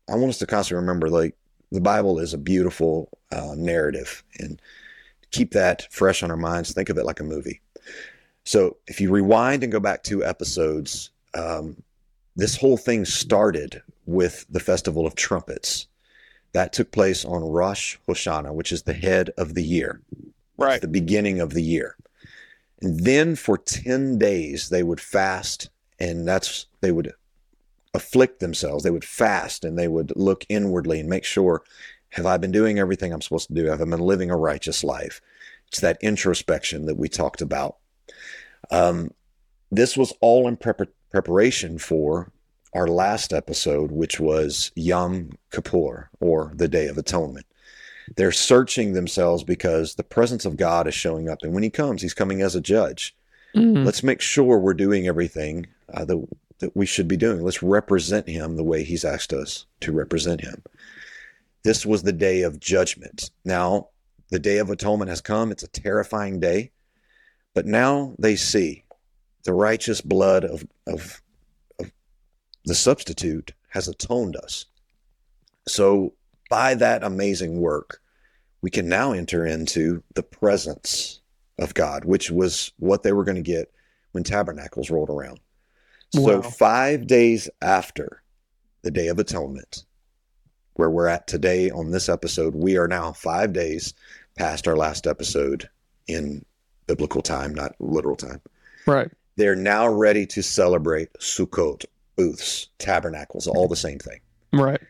I 0.09 0.17
want 0.17 0.31
us 0.31 0.39
to 0.39 0.47
constantly 0.47 0.81
remember 0.81 1.09
like 1.09 1.35
the 1.71 1.81
Bible 1.81 2.19
is 2.19 2.35
a 2.35 2.39
beautiful 2.39 3.09
uh, 3.31 3.55
narrative 3.57 4.23
and 4.39 4.61
keep 5.31 5.53
that 5.53 5.87
fresh 5.91 6.23
on 6.23 6.31
our 6.31 6.37
minds. 6.37 6.73
Think 6.73 6.91
of 6.91 6.99
it 6.99 7.07
like 7.07 7.21
a 7.21 7.25
movie. 7.25 7.61
So 8.45 8.77
if 8.89 9.01
you 9.01 9.11
rewind 9.11 9.63
and 9.63 9.73
go 9.73 9.81
back 9.81 10.03
two 10.03 10.25
episodes, 10.25 11.11
um, 11.35 11.81
this 12.37 12.57
whole 12.57 12.77
thing 12.77 13.05
started 13.05 13.81
with 14.13 14.47
the 14.49 14.61
Festival 14.61 15.07
of 15.07 15.15
Trumpets. 15.15 15.87
That 16.53 16.73
took 16.73 16.91
place 16.91 17.25
on 17.25 17.43
Rosh 17.43 17.97
Hashanah, 18.07 18.55
which 18.55 18.73
is 18.73 18.83
the 18.83 18.93
head 18.93 19.31
of 19.39 19.55
the 19.55 19.63
year 19.65 20.01
Right. 20.59 20.81
the 20.81 20.89
beginning 20.89 21.41
of 21.41 21.55
the 21.55 21.63
year. 21.63 21.97
And 22.83 23.01
then 23.05 23.37
for 23.37 23.57
10 23.57 24.19
days, 24.19 24.69
they 24.69 24.83
would 24.83 25.01
fast, 25.01 25.71
and 25.99 26.27
that's, 26.29 26.67
they 26.81 26.93
would 26.93 27.13
afflict 27.95 28.41
themselves. 28.41 28.85
They 28.85 28.91
would 28.91 29.05
fast 29.05 29.65
and 29.65 29.79
they 29.79 29.89
would 29.89 30.13
look 30.17 30.45
inwardly 30.49 31.01
and 31.01 31.09
make 31.09 31.25
sure 31.25 31.63
have 32.11 32.27
I 32.27 32.37
been 32.37 32.53
doing 32.53 32.79
everything 32.79 33.13
I'm 33.13 33.23
supposed 33.23 33.49
to 33.49 33.55
do? 33.55 33.67
Have 33.67 33.81
I 33.81 33.85
been 33.85 34.01
living 34.01 34.31
a 34.31 34.37
righteous 34.37 34.85
life? 34.85 35.21
It's 35.69 35.81
that 35.81 35.97
introspection 36.03 36.85
that 36.87 36.97
we 36.99 37.09
talked 37.09 37.41
about. 37.41 37.77
Um, 38.71 39.13
this 39.71 39.97
was 39.97 40.13
all 40.21 40.47
in 40.47 40.57
prep- 40.57 40.93
preparation 41.11 41.79
for 41.79 42.31
our 42.75 42.89
last 42.89 43.33
episode, 43.33 43.91
which 43.91 44.19
was 44.19 44.73
Yom 44.75 45.31
Kippur, 45.51 46.11
or 46.21 46.53
the 46.55 46.69
Day 46.69 46.87
of 46.87 46.99
Atonement 46.99 47.47
they're 48.17 48.33
searching 48.33 48.93
themselves 48.93 49.45
because 49.45 49.95
the 49.95 50.03
presence 50.03 50.45
of 50.45 50.57
God 50.57 50.87
is 50.87 50.95
showing 50.95 51.29
up. 51.29 51.43
And 51.43 51.53
when 51.53 51.63
He 51.63 51.71
comes, 51.71 52.03
He's 52.03 52.15
coming 52.15 52.43
as 52.43 52.55
a 52.55 52.61
judge. 52.61 53.15
Mhm. 53.55 53.85
Let's 53.85 54.03
make 54.03 54.21
sure 54.21 54.59
we're 54.59 54.75
doing 54.75 55.07
everything 55.07 55.67
uh, 55.93 56.05
that, 56.07 56.29
that 56.59 56.77
we 56.77 56.87
should 56.87 57.09
be 57.09 57.17
doing. 57.17 57.43
Let's 57.43 57.63
represent 57.63 58.29
Him 58.29 58.57
the 58.57 58.65
way 58.65 58.83
He's 58.83 59.05
asked 59.05 59.33
us 59.33 59.67
to 59.81 59.93
represent 59.93 60.41
Him. 60.41 60.63
This 61.63 61.87
was 61.87 62.03
the 62.03 62.13
day 62.13 62.43
of 62.43 62.61
judgment. 62.61 63.31
Now, 63.45 63.89
the 64.31 64.39
day 64.39 64.59
of 64.59 64.71
atonement 64.71 65.11
has 65.11 65.21
come. 65.21 65.53
It's 65.53 65.63
a 65.63 65.69
terrifying 65.69 66.41
day. 66.41 66.71
But 67.55 67.67
now 67.67 68.15
they 68.19 68.37
see 68.37 68.85
the 69.45 69.53
righteous 69.53 70.01
blood 70.01 70.45
of, 70.45 70.67
of, 70.87 71.23
of 71.32 71.32
the 72.65 72.75
substitute 72.75 73.53
has 73.69 73.89
atoned 73.89 74.37
us. 74.37 74.67
So, 75.67 76.13
by 76.51 76.75
that 76.75 77.03
amazing 77.03 77.61
work, 77.61 78.01
we 78.61 78.71
can 78.71 78.89
now 78.89 79.13
enter 79.13 79.47
into 79.47 80.03
the 80.15 80.23
presence 80.23 81.21
of 81.59 81.75
God, 81.75 82.05
which 82.05 82.31
was 82.31 82.73
what 82.79 83.03
they 83.03 83.13
were 83.13 83.25
going 83.25 83.37
to 83.37 83.43
get 83.43 83.73
when 84.13 84.25
tabernacles 84.25 84.91
rolled 84.91 85.11
around. 85.11 85.41
So, 86.15 86.41
Wow. 86.41 86.43
five 86.43 87.07
days 87.07 87.49
after 87.63 88.23
the 88.83 88.91
Day 88.91 89.09
of 89.09 89.19
Atonement, 89.19 89.85
where 90.75 90.91
we're 90.91 91.07
at 91.07 91.27
today 91.27 91.71
on 91.71 91.91
this 91.91 92.09
episode, 92.09 92.55
we 92.55 92.77
are 92.77 92.89
now 92.89 93.13
five 93.13 93.53
days 93.53 93.95
past 94.37 94.67
our 94.69 94.77
last 94.77 95.07
episode 95.07 95.69
in 96.09 96.45
biblical 96.87 97.23
time, 97.23 97.55
not 97.55 97.75
literal 97.79 98.17
time. 98.17 98.41
Right. 98.87 99.11
They're 99.37 99.57
now 99.57 99.89
ready 99.89 100.27
to 100.27 100.43
celebrate 100.43 101.13
Sukkot, 101.15 101.85
booths, 102.17 102.69
tabernacles, 102.79 103.47
all 103.47 103.69
the 103.69 103.77
same 103.77 103.99
thing. 103.99 104.21
Right. 104.53 104.81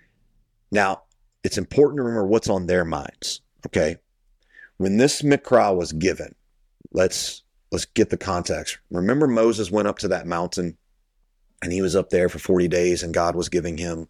Now, 0.70 1.02
it's 1.44 1.58
important 1.58 1.98
to 1.98 2.02
remember 2.02 2.26
what's 2.26 2.48
on 2.48 2.66
their 2.66 2.84
minds. 2.84 3.40
Okay. 3.66 3.96
When 4.78 4.96
this 4.96 5.22
Mikra 5.22 5.76
was 5.76 5.92
given, 5.92 6.34
let's 6.92 7.42
let's 7.70 7.84
get 7.84 8.10
the 8.10 8.16
context. 8.16 8.78
Remember 8.90 9.26
Moses 9.26 9.70
went 9.70 9.88
up 9.88 9.98
to 10.00 10.08
that 10.08 10.26
mountain 10.26 10.76
and 11.62 11.72
he 11.72 11.80
was 11.80 11.96
up 11.96 12.10
there 12.10 12.28
for 12.28 12.38
40 12.38 12.68
days 12.68 13.02
and 13.02 13.14
God 13.14 13.34
was 13.34 13.48
giving 13.48 13.78
him 13.78 14.08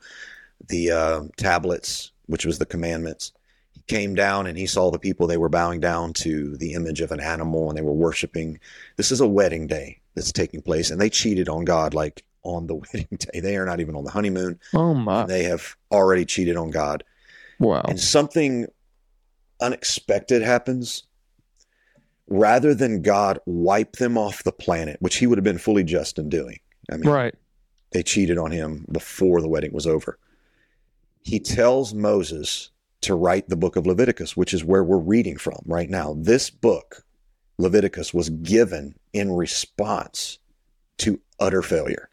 the 0.68 0.90
uh, 0.90 1.20
tablets, 1.36 2.10
which 2.26 2.44
was 2.44 2.58
the 2.58 2.66
commandments. 2.66 3.32
He 3.72 3.82
came 3.82 4.14
down 4.14 4.46
and 4.46 4.58
he 4.58 4.66
saw 4.66 4.90
the 4.90 4.98
people, 4.98 5.26
they 5.26 5.36
were 5.36 5.48
bowing 5.48 5.80
down 5.80 6.12
to 6.14 6.56
the 6.56 6.72
image 6.72 7.00
of 7.00 7.12
an 7.12 7.20
animal 7.20 7.68
and 7.68 7.78
they 7.78 7.82
were 7.82 7.92
worshiping. 7.92 8.58
This 8.96 9.12
is 9.12 9.20
a 9.20 9.28
wedding 9.28 9.66
day 9.66 10.00
that's 10.14 10.32
taking 10.32 10.62
place 10.62 10.90
and 10.90 11.00
they 11.00 11.10
cheated 11.10 11.48
on 11.48 11.64
God 11.64 11.94
like 11.94 12.24
on 12.42 12.66
the 12.66 12.74
wedding 12.94 13.08
day. 13.18 13.40
They 13.40 13.56
are 13.56 13.66
not 13.66 13.80
even 13.80 13.94
on 13.96 14.04
the 14.04 14.10
honeymoon. 14.10 14.58
Oh 14.74 14.94
my. 14.94 15.24
They 15.26 15.44
have 15.44 15.76
already 15.90 16.24
cheated 16.24 16.56
on 16.56 16.70
God. 16.70 17.04
Wow. 17.58 17.82
And 17.88 17.98
something 18.00 18.66
unexpected 19.60 20.42
happens. 20.42 21.04
Rather 22.28 22.74
than 22.74 23.02
God 23.02 23.40
wipe 23.46 23.96
them 23.96 24.16
off 24.16 24.42
the 24.44 24.52
planet, 24.52 24.96
which 25.00 25.16
he 25.16 25.26
would 25.26 25.36
have 25.38 25.44
been 25.44 25.58
fully 25.58 25.84
just 25.84 26.18
in 26.18 26.28
doing. 26.28 26.58
I 26.90 26.96
mean, 26.96 27.10
Right. 27.10 27.34
they 27.90 28.02
cheated 28.02 28.38
on 28.38 28.50
him 28.52 28.86
before 28.90 29.40
the 29.42 29.48
wedding 29.48 29.72
was 29.72 29.86
over. 29.86 30.18
He 31.22 31.38
tells 31.38 31.92
Moses 31.92 32.70
to 33.02 33.14
write 33.14 33.48
the 33.48 33.56
book 33.56 33.76
of 33.76 33.86
Leviticus, 33.86 34.36
which 34.36 34.54
is 34.54 34.64
where 34.64 34.82
we're 34.82 34.96
reading 34.98 35.36
from 35.36 35.58
right 35.66 35.90
now. 35.90 36.14
This 36.18 36.48
book 36.48 37.04
Leviticus 37.58 38.14
was 38.14 38.30
given 38.30 38.94
in 39.12 39.32
response 39.32 40.38
to 40.98 41.20
utter 41.38 41.60
failure, 41.60 42.08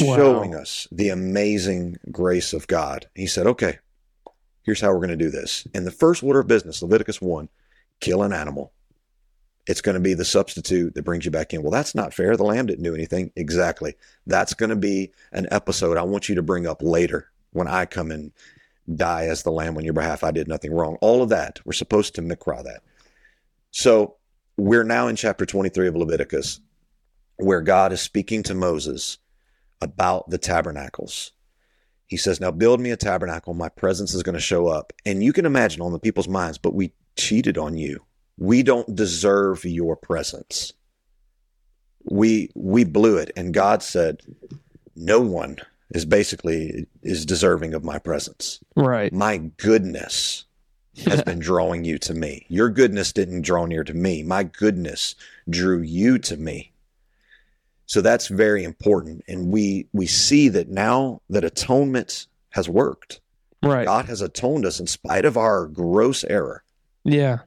Wow. 0.00 0.16
showing 0.16 0.54
us 0.54 0.88
the 0.90 1.10
amazing 1.10 1.98
grace 2.10 2.52
of 2.52 2.66
God. 2.66 3.06
He 3.14 3.26
said, 3.26 3.46
okay, 3.46 3.78
here's 4.62 4.80
how 4.80 4.88
we're 4.88 4.98
going 4.98 5.10
to 5.10 5.16
do 5.16 5.30
this. 5.30 5.66
In 5.74 5.84
the 5.84 5.90
first 5.90 6.22
order 6.22 6.40
of 6.40 6.48
business, 6.48 6.82
Leviticus 6.82 7.20
1, 7.20 7.48
kill 8.00 8.22
an 8.22 8.32
animal. 8.32 8.72
It's 9.66 9.80
going 9.80 9.94
to 9.94 10.00
be 10.00 10.14
the 10.14 10.24
substitute 10.24 10.94
that 10.94 11.04
brings 11.04 11.24
you 11.24 11.30
back 11.30 11.54
in. 11.54 11.62
Well, 11.62 11.70
that's 11.70 11.94
not 11.94 12.12
fair. 12.12 12.36
The 12.36 12.44
lamb 12.44 12.66
didn't 12.66 12.84
do 12.84 12.94
anything. 12.94 13.30
Exactly. 13.36 13.94
That's 14.26 14.52
going 14.52 14.70
to 14.70 14.76
be 14.76 15.12
an 15.32 15.46
episode 15.50 15.96
I 15.96 16.02
want 16.02 16.28
you 16.28 16.34
to 16.34 16.42
bring 16.42 16.66
up 16.66 16.82
later 16.82 17.30
when 17.52 17.68
I 17.68 17.86
come 17.86 18.10
and 18.10 18.32
die 18.94 19.26
as 19.26 19.42
the 19.42 19.52
lamb 19.52 19.76
on 19.76 19.84
your 19.84 19.94
behalf. 19.94 20.24
I 20.24 20.32
did 20.32 20.48
nothing 20.48 20.72
wrong. 20.72 20.96
All 21.00 21.22
of 21.22 21.30
that. 21.30 21.60
We're 21.64 21.72
supposed 21.72 22.14
to 22.16 22.22
mikra 22.22 22.62
that. 22.64 22.82
So 23.70 24.16
we're 24.56 24.84
now 24.84 25.08
in 25.08 25.16
chapter 25.16 25.46
23 25.46 25.88
of 25.88 25.96
Leviticus, 25.96 26.60
where 27.36 27.62
God 27.62 27.92
is 27.92 28.00
speaking 28.00 28.42
to 28.44 28.54
Moses 28.54 29.18
about 29.80 30.30
the 30.30 30.38
tabernacles. 30.38 31.32
He 32.06 32.16
says, 32.16 32.40
Now 32.40 32.50
build 32.50 32.80
me 32.80 32.90
a 32.90 32.96
tabernacle. 32.96 33.54
My 33.54 33.68
presence 33.68 34.14
is 34.14 34.22
going 34.22 34.34
to 34.34 34.40
show 34.40 34.66
up. 34.66 34.92
And 35.06 35.22
you 35.22 35.32
can 35.32 35.46
imagine 35.46 35.82
on 35.82 35.92
the 35.92 35.98
people's 35.98 36.28
minds, 36.28 36.58
but 36.58 36.74
we 36.74 36.92
cheated 37.16 37.58
on 37.58 37.76
you. 37.76 38.04
We 38.36 38.62
don't 38.62 38.94
deserve 38.94 39.64
your 39.64 39.96
presence. 39.96 40.72
We 42.04 42.50
we 42.54 42.84
blew 42.84 43.16
it. 43.16 43.30
And 43.36 43.54
God 43.54 43.82
said, 43.82 44.20
No 44.94 45.20
one 45.20 45.58
is 45.90 46.04
basically 46.04 46.86
is 47.02 47.24
deserving 47.24 47.72
of 47.74 47.84
my 47.84 47.98
presence. 47.98 48.60
Right. 48.76 49.12
My 49.12 49.38
goodness 49.38 50.44
has 51.06 51.22
been 51.22 51.38
drawing 51.38 51.84
you 51.84 51.98
to 51.98 52.14
me. 52.14 52.46
Your 52.48 52.68
goodness 52.68 53.12
didn't 53.12 53.42
draw 53.42 53.64
near 53.64 53.84
to 53.84 53.94
me. 53.94 54.22
My 54.22 54.44
goodness 54.44 55.14
drew 55.48 55.80
you 55.80 56.18
to 56.18 56.36
me. 56.36 56.73
So 57.86 58.00
that's 58.00 58.28
very 58.28 58.64
important. 58.64 59.22
And 59.28 59.50
we 59.50 59.86
we 59.92 60.06
see 60.06 60.48
that 60.50 60.68
now 60.68 61.20
that 61.30 61.44
atonement 61.44 62.26
has 62.50 62.68
worked. 62.68 63.20
Right. 63.62 63.84
God 63.84 64.06
has 64.06 64.20
atoned 64.20 64.66
us 64.66 64.80
in 64.80 64.86
spite 64.86 65.24
of 65.24 65.36
our 65.36 65.66
gross 65.66 66.24
error. 66.24 66.62
Yeah. 67.04 67.38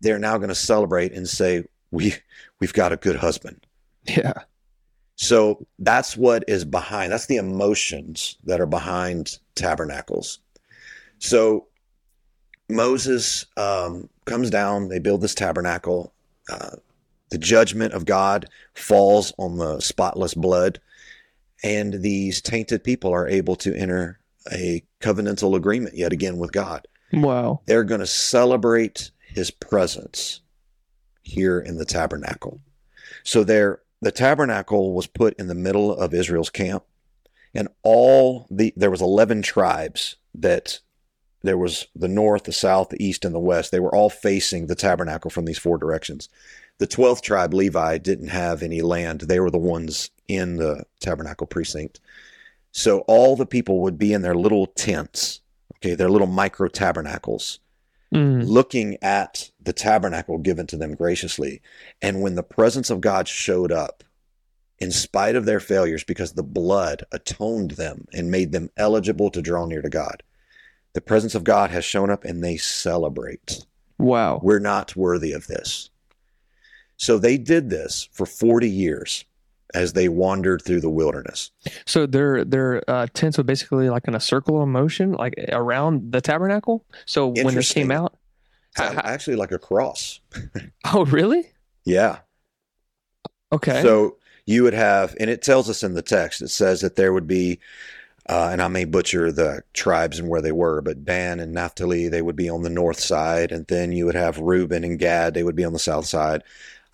They're 0.00 0.18
now 0.18 0.36
going 0.36 0.48
to 0.48 0.54
celebrate 0.54 1.12
and 1.12 1.28
say, 1.28 1.64
We 1.90 2.14
we've 2.60 2.72
got 2.72 2.92
a 2.92 2.96
good 2.96 3.16
husband. 3.16 3.64
Yeah. 4.04 4.34
So 5.16 5.66
that's 5.78 6.16
what 6.16 6.44
is 6.48 6.64
behind. 6.64 7.12
That's 7.12 7.26
the 7.26 7.36
emotions 7.36 8.38
that 8.44 8.60
are 8.60 8.66
behind 8.66 9.38
tabernacles. 9.54 10.40
So 11.18 11.66
Moses 12.68 13.46
um, 13.56 14.08
comes 14.24 14.50
down. 14.50 14.88
They 14.88 14.98
build 14.98 15.20
this 15.20 15.34
tabernacle. 15.34 16.12
Uh, 16.50 16.76
the 17.32 17.38
judgment 17.38 17.94
of 17.94 18.04
God 18.04 18.46
falls 18.74 19.32
on 19.38 19.56
the 19.56 19.80
spotless 19.80 20.34
blood, 20.34 20.78
and 21.64 22.02
these 22.02 22.42
tainted 22.42 22.84
people 22.84 23.10
are 23.10 23.26
able 23.26 23.56
to 23.56 23.74
enter 23.74 24.20
a 24.52 24.82
covenantal 25.00 25.56
agreement 25.56 25.96
yet 25.96 26.12
again 26.12 26.36
with 26.36 26.52
God. 26.52 26.86
Wow. 27.10 27.62
They're 27.64 27.84
going 27.84 28.00
to 28.00 28.06
celebrate 28.06 29.12
His 29.26 29.50
presence 29.50 30.42
here 31.22 31.58
in 31.58 31.78
the 31.78 31.86
tabernacle. 31.86 32.60
So 33.24 33.44
there, 33.44 33.80
the 34.02 34.12
tabernacle 34.12 34.92
was 34.92 35.06
put 35.06 35.32
in 35.38 35.46
the 35.46 35.54
middle 35.54 35.90
of 35.90 36.12
Israel's 36.12 36.50
camp, 36.50 36.84
and 37.54 37.68
all 37.82 38.46
the 38.50 38.74
there 38.76 38.90
was 38.90 39.00
eleven 39.00 39.40
tribes 39.40 40.16
that 40.34 40.80
there 41.42 41.56
was 41.56 41.86
the 41.96 42.08
north, 42.08 42.44
the 42.44 42.52
south, 42.52 42.90
the 42.90 43.02
east, 43.02 43.24
and 43.24 43.34
the 43.34 43.40
west. 43.40 43.70
They 43.70 43.80
were 43.80 43.94
all 43.94 44.10
facing 44.10 44.66
the 44.66 44.74
tabernacle 44.74 45.30
from 45.30 45.46
these 45.46 45.58
four 45.58 45.78
directions. 45.78 46.28
The 46.78 46.86
twelfth 46.86 47.22
tribe, 47.22 47.54
Levi, 47.54 47.98
didn't 47.98 48.28
have 48.28 48.62
any 48.62 48.82
land. 48.82 49.22
They 49.22 49.40
were 49.40 49.50
the 49.50 49.58
ones 49.58 50.10
in 50.26 50.56
the 50.56 50.84
tabernacle 51.00 51.46
precinct. 51.46 52.00
So 52.72 53.00
all 53.00 53.36
the 53.36 53.46
people 53.46 53.80
would 53.82 53.98
be 53.98 54.12
in 54.12 54.22
their 54.22 54.34
little 54.34 54.66
tents, 54.66 55.40
okay, 55.76 55.94
their 55.94 56.10
little 56.10 56.26
micro 56.26 56.68
tabernacles 56.68 57.60
Mm. 58.12 58.46
looking 58.46 58.98
at 59.00 59.50
the 59.58 59.72
tabernacle 59.72 60.36
given 60.36 60.66
to 60.66 60.76
them 60.76 60.94
graciously. 60.94 61.62
And 62.02 62.20
when 62.20 62.34
the 62.34 62.42
presence 62.42 62.90
of 62.90 63.00
God 63.00 63.26
showed 63.26 63.72
up, 63.72 64.04
in 64.78 64.90
spite 64.90 65.34
of 65.34 65.46
their 65.46 65.60
failures, 65.60 66.04
because 66.04 66.32
the 66.34 66.42
blood 66.42 67.04
atoned 67.10 67.72
them 67.72 68.06
and 68.12 68.30
made 68.30 68.52
them 68.52 68.68
eligible 68.76 69.30
to 69.30 69.40
draw 69.40 69.64
near 69.64 69.80
to 69.80 69.88
God, 69.88 70.22
the 70.92 71.00
presence 71.00 71.34
of 71.34 71.42
God 71.44 71.70
has 71.70 71.86
shown 71.86 72.10
up 72.10 72.22
and 72.22 72.44
they 72.44 72.58
celebrate. 72.58 73.64
Wow. 73.98 74.40
We're 74.42 74.58
not 74.58 74.94
worthy 74.94 75.32
of 75.32 75.46
this. 75.46 75.88
So 77.02 77.18
they 77.18 77.36
did 77.36 77.68
this 77.68 78.08
for 78.12 78.26
40 78.26 78.70
years 78.70 79.24
as 79.74 79.92
they 79.92 80.08
wandered 80.08 80.62
through 80.62 80.82
the 80.82 80.88
wilderness. 80.88 81.50
So 81.84 82.06
their 82.06 82.44
their 82.44 82.88
uh, 82.88 83.08
tents 83.12 83.38
were 83.38 83.42
basically 83.42 83.90
like 83.90 84.06
in 84.06 84.14
a 84.14 84.20
circle 84.20 84.62
of 84.62 84.68
motion, 84.68 85.10
like 85.14 85.34
around 85.50 86.12
the 86.12 86.20
tabernacle. 86.20 86.84
So 87.04 87.26
when 87.26 87.34
they 87.34 87.40
Interesting. 87.40 87.82
came 87.82 87.90
out, 87.90 88.16
So 88.76 88.84
how- 88.84 89.00
Actually, 89.02 89.34
like 89.34 89.50
a 89.50 89.58
cross. 89.58 90.20
oh 90.92 91.04
really? 91.06 91.50
Yeah. 91.84 92.18
Okay. 93.50 93.82
So 93.82 94.18
you 94.46 94.62
would 94.62 94.74
have, 94.74 95.16
and 95.18 95.28
it 95.28 95.42
tells 95.42 95.68
us 95.68 95.82
in 95.82 95.94
the 95.94 96.02
text, 96.02 96.40
it 96.40 96.50
says 96.50 96.82
that 96.82 96.94
there 96.94 97.12
would 97.12 97.26
be, 97.26 97.58
uh, 98.28 98.50
and 98.52 98.62
I 98.62 98.68
may 98.68 98.84
butcher 98.84 99.32
the 99.32 99.64
tribes 99.72 100.20
and 100.20 100.28
where 100.28 100.40
they 100.40 100.52
were, 100.52 100.80
but 100.82 101.04
Dan 101.04 101.40
and 101.40 101.52
Naphtali, 101.52 102.06
they 102.06 102.22
would 102.22 102.36
be 102.36 102.48
on 102.48 102.62
the 102.62 102.70
north 102.70 103.00
side. 103.00 103.50
And 103.50 103.66
then 103.66 103.90
you 103.90 104.06
would 104.06 104.14
have 104.14 104.38
Reuben 104.38 104.84
and 104.84 105.00
Gad, 105.00 105.34
they 105.34 105.42
would 105.42 105.56
be 105.56 105.64
on 105.64 105.72
the 105.72 105.80
south 105.80 106.06
side. 106.06 106.44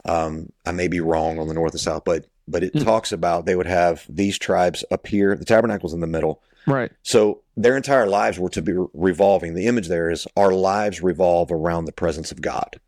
Um, 0.09 0.51
I 0.67 0.73
may 0.73 0.89
be 0.89 1.01
wrong 1.01 1.39
on 1.39 1.49
the 1.49 1.55
north 1.55 1.73
and 1.73 1.81
south, 1.81 2.03
but 2.05 2.27
but 2.51 2.63
it 2.65 2.73
Hmm. 2.73 2.83
talks 2.83 3.13
about 3.13 3.45
they 3.45 3.55
would 3.57 3.67
have 3.67 4.05
these 4.09 4.39
tribes 4.39 4.83
up 4.91 5.07
here. 5.07 5.37
The 5.37 5.45
tabernacle's 5.45 5.93
in 5.93 6.01
the 6.01 6.07
middle. 6.07 6.43
right. 6.67 6.91
So 7.03 7.43
their 7.57 7.77
entire 7.77 8.07
lives 8.07 8.39
were 8.39 8.49
to 8.51 8.63
be 8.63 8.73
revolving. 8.95 9.55
The 9.55 9.67
image 9.67 9.89
there 9.89 10.11
is 10.11 10.27
our 10.37 10.53
lives 10.53 11.03
revolve 11.03 11.51
around 11.53 11.85
the 11.85 11.93
presence 11.93 12.31
of 12.33 12.41
God. 12.43 12.81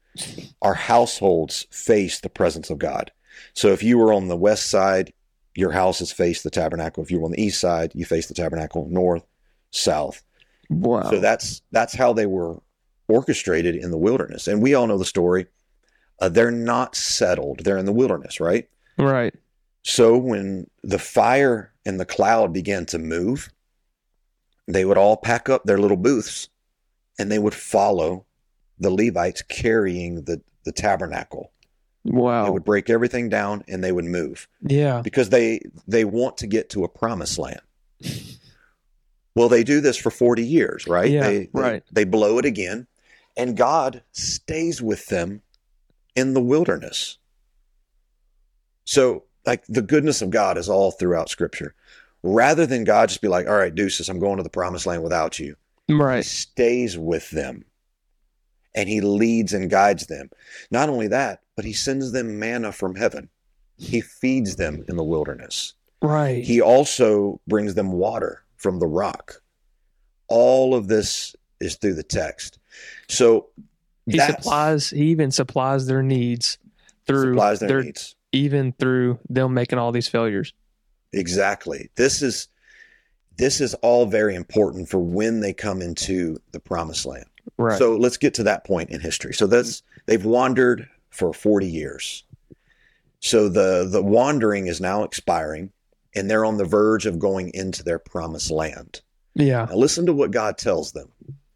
Our 0.63 0.75
households 0.75 1.67
face 1.71 2.21
the 2.21 2.29
presence 2.31 2.69
of 2.71 2.79
God. 2.79 3.11
So 3.55 3.69
if 3.69 3.83
you 3.83 3.97
were 3.99 4.13
on 4.13 4.29
the 4.29 4.37
west 4.37 4.69
side, 4.71 5.13
your 5.55 5.73
houses 5.73 6.11
face 6.13 6.43
the 6.43 6.51
tabernacle. 6.51 7.03
If 7.03 7.11
you 7.11 7.19
were 7.21 7.27
on 7.27 7.33
the 7.33 7.43
east 7.43 7.61
side, 7.61 7.93
you 7.95 8.05
face 8.05 8.27
the 8.27 8.35
tabernacle 8.35 8.87
north, 8.91 9.25
south. 9.71 10.23
Wow. 10.69 11.11
So 11.11 11.21
that's 11.21 11.63
that's 11.73 11.95
how 11.95 12.13
they 12.13 12.27
were 12.27 12.61
orchestrated 13.09 13.75
in 13.77 13.91
the 13.91 13.99
wilderness. 13.99 14.47
And 14.47 14.63
we 14.63 14.75
all 14.75 14.87
know 14.87 14.99
the 14.99 15.05
story. 15.05 15.47
Uh, 16.21 16.29
they're 16.29 16.51
not 16.51 16.95
settled. 16.95 17.61
They're 17.61 17.79
in 17.79 17.87
the 17.87 17.93
wilderness, 17.93 18.41
right? 18.41 18.69
right. 18.99 19.35
So 19.83 20.17
when 20.17 20.69
the 20.83 20.99
fire 20.99 21.73
and 21.87 21.99
the 21.99 22.05
cloud 22.05 22.53
began 22.53 22.87
to 22.87 22.99
move, 22.99 23.51
they 24.67 24.85
would 24.85 24.99
all 24.99 25.17
pack 25.17 25.49
up 25.49 25.65
their 25.65 25.79
little 25.79 25.97
booths 25.97 26.49
and 27.19 27.31
they 27.31 27.39
would 27.39 27.55
follow 27.55 28.27
the 28.79 28.91
Levites 28.91 29.43
carrying 29.43 30.23
the, 30.25 30.43
the 30.65 30.73
tabernacle. 30.73 31.53
Wow. 32.05 32.45
They 32.45 32.51
would 32.51 32.65
break 32.65 32.89
everything 32.89 33.29
down 33.29 33.65
and 33.69 33.83
they 33.85 33.93
would 33.93 34.07
move 34.07 34.49
yeah. 34.63 35.03
because 35.03 35.29
they 35.29 35.61
they 35.87 36.05
want 36.05 36.39
to 36.39 36.47
get 36.47 36.71
to 36.71 36.85
a 36.85 36.89
promised 36.89 37.39
land. 37.39 37.61
Well, 39.37 39.49
they 39.49 39.63
do 39.63 39.81
this 39.81 39.97
for 39.97 40.11
40 40.11 40.45
years, 40.45 40.87
right? 40.87 41.11
Yeah, 41.11 41.23
they, 41.23 41.39
they, 41.39 41.49
right. 41.53 41.83
They 41.93 42.05
blow 42.05 42.39
it 42.39 42.45
again 42.45 42.87
and 43.37 43.57
God 43.57 44.03
stays 44.13 44.83
with 44.83 45.07
them 45.07 45.43
in 46.15 46.35
the 46.35 46.41
wilderness. 46.41 47.19
So, 48.85 49.25
like 49.47 49.65
the 49.67 49.83
goodness 49.83 50.23
of 50.23 50.31
God 50.31 50.59
is 50.59 50.69
all 50.69 50.91
throughout 50.91 51.29
scripture. 51.29 51.75
Rather 52.23 52.67
than 52.67 52.85
God 52.85 53.09
just 53.09 53.23
be 53.23 53.29
like, 53.29 53.47
all 53.47 53.57
right, 53.57 53.75
deuces, 53.75 54.09
I'm 54.09 54.19
going 54.19 54.37
to 54.37 54.43
the 54.43 54.51
promised 54.51 54.87
land 54.87 55.03
without 55.03 55.39
you. 55.39 55.57
Right. 55.89 56.19
He 56.19 56.23
stays 56.23 56.99
with 56.99 57.31
them 57.31 57.65
and 58.75 58.89
he 58.89 59.01
leads 59.01 59.53
and 59.53 59.71
guides 59.71 60.07
them. 60.07 60.31
Not 60.71 60.89
only 60.89 61.09
that, 61.09 61.41
but 61.57 61.65
he 61.65 61.73
sends 61.73 62.13
them 62.13 62.39
manna 62.39 62.73
from 62.73 62.95
heaven. 62.95 63.29
He 63.77 64.01
feeds 64.01 64.57
them 64.57 64.85
in 64.89 64.97
the 64.97 65.05
wilderness. 65.05 65.75
Right. 66.03 66.45
He 66.45 66.61
also 66.61 67.41
brings 67.47 67.75
them 67.75 67.93
water 67.93 68.45
from 68.57 68.79
the 68.79 68.87
rock. 68.87 69.43
All 70.29 70.75
of 70.75 70.89
this 70.89 71.35
is 71.61 71.77
through 71.77 71.95
the 71.95 72.03
text. 72.03 72.59
So 73.09 73.49
He 74.07 74.17
that's- 74.19 74.43
supplies. 74.43 74.91
He 74.91 75.05
even 75.07 75.31
supplies 75.31 75.87
their 75.87 76.03
needs 76.03 76.59
through 77.07 77.35
supplies 77.35 77.61
their, 77.61 77.69
their 77.69 77.83
needs. 77.85 78.17
even 78.33 78.73
through 78.73 79.19
them 79.29 79.55
making 79.55 79.79
all 79.79 79.93
these 79.93 80.09
failures. 80.09 80.53
Exactly. 81.13 81.91
This 81.97 82.23
is 82.23 82.49
this 83.37 83.61
is 83.61 83.75
all 83.75 84.07
very 84.07 84.35
important 84.35 84.89
for 84.89 84.99
when 84.99 85.41
they 85.41 85.53
come 85.53 85.81
into 85.81 86.37
the 86.53 86.61
promised 86.61 87.07
land. 87.07 87.25
Right. 87.57 87.79
So 87.79 87.97
let's 87.97 88.17
get 88.19 88.35
to 88.35 88.43
that 88.45 88.65
point 88.65 88.91
in 88.91 89.01
history. 89.01 89.33
So 89.35 89.47
that's 89.47 89.83
they've 90.07 90.25
wandered 90.25 90.89
for 91.11 91.33
40 91.33 91.67
years. 91.67 92.25
So 93.21 93.49
the 93.49 93.89
the 93.91 94.03
wandering 94.03 94.67
is 94.67 94.81
now 94.81 95.03
expiring 95.05 95.73
and 96.15 96.29
they're 96.31 96.45
on 96.45 96.57
the 96.59 96.65
verge 96.65 97.07
of 97.07 97.19
going 97.19 97.51
into 97.55 97.83
their 97.83 97.99
promised 97.99 98.51
land. 98.51 99.01
yeah. 99.35 99.67
Now 99.69 99.77
listen 99.77 100.07
to 100.07 100.13
what 100.13 100.31
God 100.33 100.59
tells 100.59 100.93
them 100.93 101.09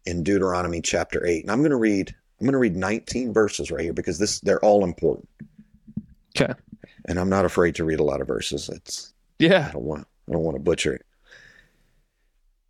in 0.05 0.23
Deuteronomy 0.23 0.81
chapter 0.81 1.25
8. 1.25 1.43
And 1.43 1.51
I'm 1.51 1.59
going 1.59 1.71
to 1.71 1.77
read 1.77 2.15
I'm 2.39 2.45
going 2.45 2.53
to 2.53 2.59
read 2.59 2.75
19 2.75 3.33
verses 3.33 3.71
right 3.71 3.83
here 3.83 3.93
because 3.93 4.19
this 4.19 4.39
they're 4.41 4.63
all 4.63 4.83
important. 4.83 5.29
Okay. 6.37 6.53
And 7.05 7.19
I'm 7.19 7.29
not 7.29 7.45
afraid 7.45 7.75
to 7.75 7.85
read 7.85 7.99
a 7.99 8.03
lot 8.03 8.21
of 8.21 8.27
verses. 8.27 8.69
It's 8.69 9.13
Yeah. 9.39 9.67
I 9.69 9.73
don't 9.73 9.85
want 9.85 10.07
I 10.27 10.33
don't 10.33 10.43
want 10.43 10.55
to 10.55 10.63
butcher 10.63 10.93
it. 10.93 11.05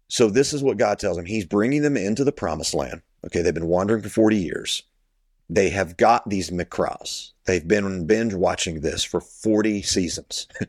So 0.08 0.30
this 0.30 0.54
is 0.54 0.62
what 0.62 0.78
God 0.78 1.00
tells 1.00 1.18
him. 1.18 1.26
He's 1.26 1.46
bringing 1.46 1.82
them 1.82 1.98
into 1.98 2.24
the 2.24 2.32
promised 2.32 2.74
land. 2.74 3.02
Okay, 3.26 3.42
they've 3.42 3.54
been 3.54 3.68
wandering 3.68 4.04
for 4.04 4.10
40 4.10 4.38
years. 4.38 4.84
They 5.50 5.70
have 5.70 5.98
got 5.98 6.30
these 6.30 6.52
mikras. 6.52 7.32
They've 7.46 7.68
been 7.68 8.06
binge 8.06 8.34
watching 8.34 8.82
this 8.82 9.04
for 9.04 9.20
40 9.20 9.82
seasons. 9.82 10.48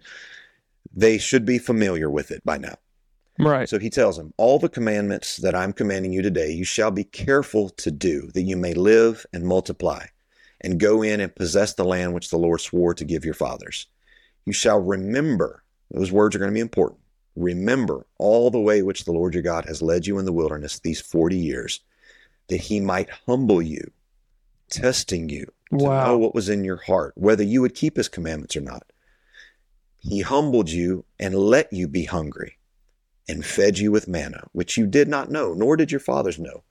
they 0.94 1.18
should 1.18 1.44
be 1.44 1.58
familiar 1.58 2.10
with 2.10 2.30
it 2.30 2.44
by 2.44 2.58
now. 2.58 2.76
Right. 3.38 3.68
So 3.68 3.78
he 3.78 3.90
tells 3.90 4.16
them, 4.16 4.32
All 4.36 4.58
the 4.58 4.68
commandments 4.68 5.36
that 5.38 5.54
I'm 5.54 5.72
commanding 5.72 6.12
you 6.12 6.22
today, 6.22 6.50
you 6.50 6.64
shall 6.64 6.90
be 6.90 7.04
careful 7.04 7.68
to 7.70 7.90
do, 7.90 8.30
that 8.34 8.42
you 8.42 8.56
may 8.56 8.74
live 8.74 9.26
and 9.32 9.44
multiply, 9.44 10.06
and 10.60 10.80
go 10.80 11.02
in 11.02 11.20
and 11.20 11.34
possess 11.34 11.74
the 11.74 11.84
land 11.84 12.14
which 12.14 12.30
the 12.30 12.38
Lord 12.38 12.60
swore 12.60 12.94
to 12.94 13.04
give 13.04 13.24
your 13.24 13.34
fathers. 13.34 13.86
You 14.46 14.52
shall 14.52 14.80
remember, 14.80 15.62
those 15.90 16.12
words 16.12 16.34
are 16.34 16.38
going 16.38 16.50
to 16.50 16.54
be 16.54 16.60
important. 16.60 17.00
Remember 17.34 18.06
all 18.18 18.50
the 18.50 18.60
way 18.60 18.80
which 18.80 19.04
the 19.04 19.12
Lord 19.12 19.34
your 19.34 19.42
God 19.42 19.66
has 19.66 19.82
led 19.82 20.06
you 20.06 20.18
in 20.18 20.24
the 20.24 20.32
wilderness 20.32 20.78
these 20.78 21.00
40 21.00 21.36
years, 21.36 21.80
that 22.48 22.56
he 22.60 22.80
might 22.80 23.10
humble 23.26 23.60
you, 23.60 23.90
testing 24.70 25.28
you 25.28 25.52
to 25.70 25.76
know 25.76 25.88
Wow. 25.88 26.16
what 26.16 26.34
was 26.34 26.48
in 26.48 26.64
your 26.64 26.76
heart, 26.76 27.12
whether 27.16 27.42
you 27.42 27.60
would 27.60 27.74
keep 27.74 27.96
his 27.96 28.08
commandments 28.08 28.56
or 28.56 28.60
not. 28.60 28.84
He 29.98 30.20
humbled 30.20 30.70
you 30.70 31.04
and 31.18 31.34
let 31.34 31.72
you 31.72 31.88
be 31.88 32.04
hungry 32.04 32.56
and 33.28 33.44
fed 33.44 33.78
you 33.78 33.90
with 33.90 34.08
manna, 34.08 34.46
which 34.52 34.76
you 34.76 34.86
did 34.86 35.08
not 35.08 35.30
know, 35.30 35.52
nor 35.52 35.76
did 35.76 35.90
your 35.90 36.00
fathers 36.00 36.38
know, 36.38 36.62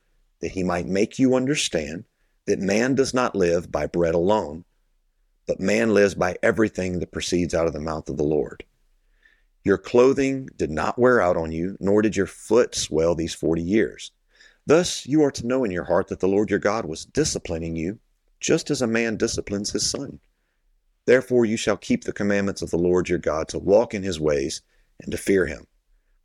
that 0.41 0.51
he 0.51 0.63
might 0.63 0.87
make 0.87 1.19
you 1.19 1.35
understand 1.35 2.05
that 2.45 2.59
man 2.59 2.95
does 2.95 3.13
not 3.13 3.35
live 3.35 3.71
by 3.71 3.87
bread 3.87 4.15
alone, 4.15 4.63
but 5.47 5.59
man 5.59 5.93
lives 5.93 6.15
by 6.15 6.37
everything 6.41 6.99
that 6.99 7.11
proceeds 7.11 7.53
out 7.53 7.67
of 7.67 7.73
the 7.73 7.79
mouth 7.79 8.09
of 8.09 8.17
the 8.17 8.23
Lord. 8.23 8.63
Your 9.63 9.77
clothing 9.77 10.47
did 10.55 10.69
not 10.69 10.99
wear 10.99 11.19
out 11.19 11.37
on 11.37 11.51
you, 11.51 11.75
nor 11.79 12.01
did 12.01 12.15
your 12.15 12.27
foot 12.27 12.75
swell 12.75 13.15
these 13.15 13.33
forty 13.33 13.63
years. 13.63 14.11
Thus 14.67 15.05
you 15.05 15.23
are 15.23 15.31
to 15.31 15.47
know 15.47 15.63
in 15.63 15.71
your 15.71 15.83
heart 15.83 16.07
that 16.07 16.19
the 16.19 16.27
Lord 16.27 16.49
your 16.49 16.59
God 16.59 16.85
was 16.85 17.05
disciplining 17.05 17.75
you, 17.75 17.99
just 18.39 18.69
as 18.69 18.81
a 18.81 18.87
man 18.87 19.17
disciplines 19.17 19.71
his 19.71 19.89
son. 19.89 20.19
Therefore 21.05 21.45
you 21.45 21.57
shall 21.57 21.77
keep 21.77 22.03
the 22.03 22.13
commandments 22.13 22.61
of 22.61 22.71
the 22.71 22.77
Lord 22.77 23.09
your 23.09 23.19
God 23.19 23.47
to 23.49 23.59
walk 23.59 23.93
in 23.93 24.03
his 24.03 24.19
ways 24.19 24.61
and 25.01 25.11
to 25.11 25.17
fear 25.17 25.45
him. 25.45 25.65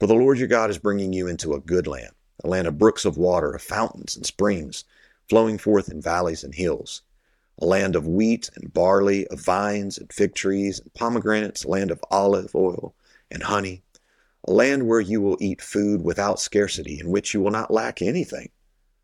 For 0.01 0.07
the 0.07 0.15
Lord 0.15 0.39
your 0.39 0.49
God 0.49 0.71
is 0.71 0.79
bringing 0.79 1.13
you 1.13 1.29
into 1.29 1.53
a 1.53 1.61
good 1.61 1.87
land, 1.87 2.15
a 2.43 2.49
land 2.49 2.67
of 2.67 2.79
brooks 2.79 3.05
of 3.05 3.19
water, 3.19 3.53
of 3.53 3.61
fountains 3.61 4.17
and 4.17 4.25
springs, 4.25 4.87
flowing 5.29 5.59
forth 5.59 5.91
in 5.91 6.01
valleys 6.01 6.43
and 6.43 6.55
hills, 6.55 7.03
a 7.59 7.67
land 7.67 7.95
of 7.95 8.07
wheat 8.07 8.49
and 8.55 8.73
barley, 8.73 9.27
of 9.27 9.41
vines 9.41 9.99
and 9.99 10.11
fig 10.11 10.35
trees 10.35 10.81
and 10.81 10.95
pomegranates, 10.95 11.65
a 11.65 11.69
land 11.69 11.91
of 11.91 12.03
olive 12.11 12.55
oil 12.55 12.95
and 13.31 13.43
honey, 13.43 13.83
a 14.49 14.53
land 14.53 14.89
where 14.89 15.01
you 15.01 15.21
will 15.21 15.37
eat 15.39 15.61
food 15.61 16.01
without 16.01 16.41
scarcity, 16.41 16.99
in 16.99 17.11
which 17.11 17.35
you 17.35 17.43
will 17.43 17.51
not 17.51 17.71
lack 17.71 18.01
anything, 18.01 18.49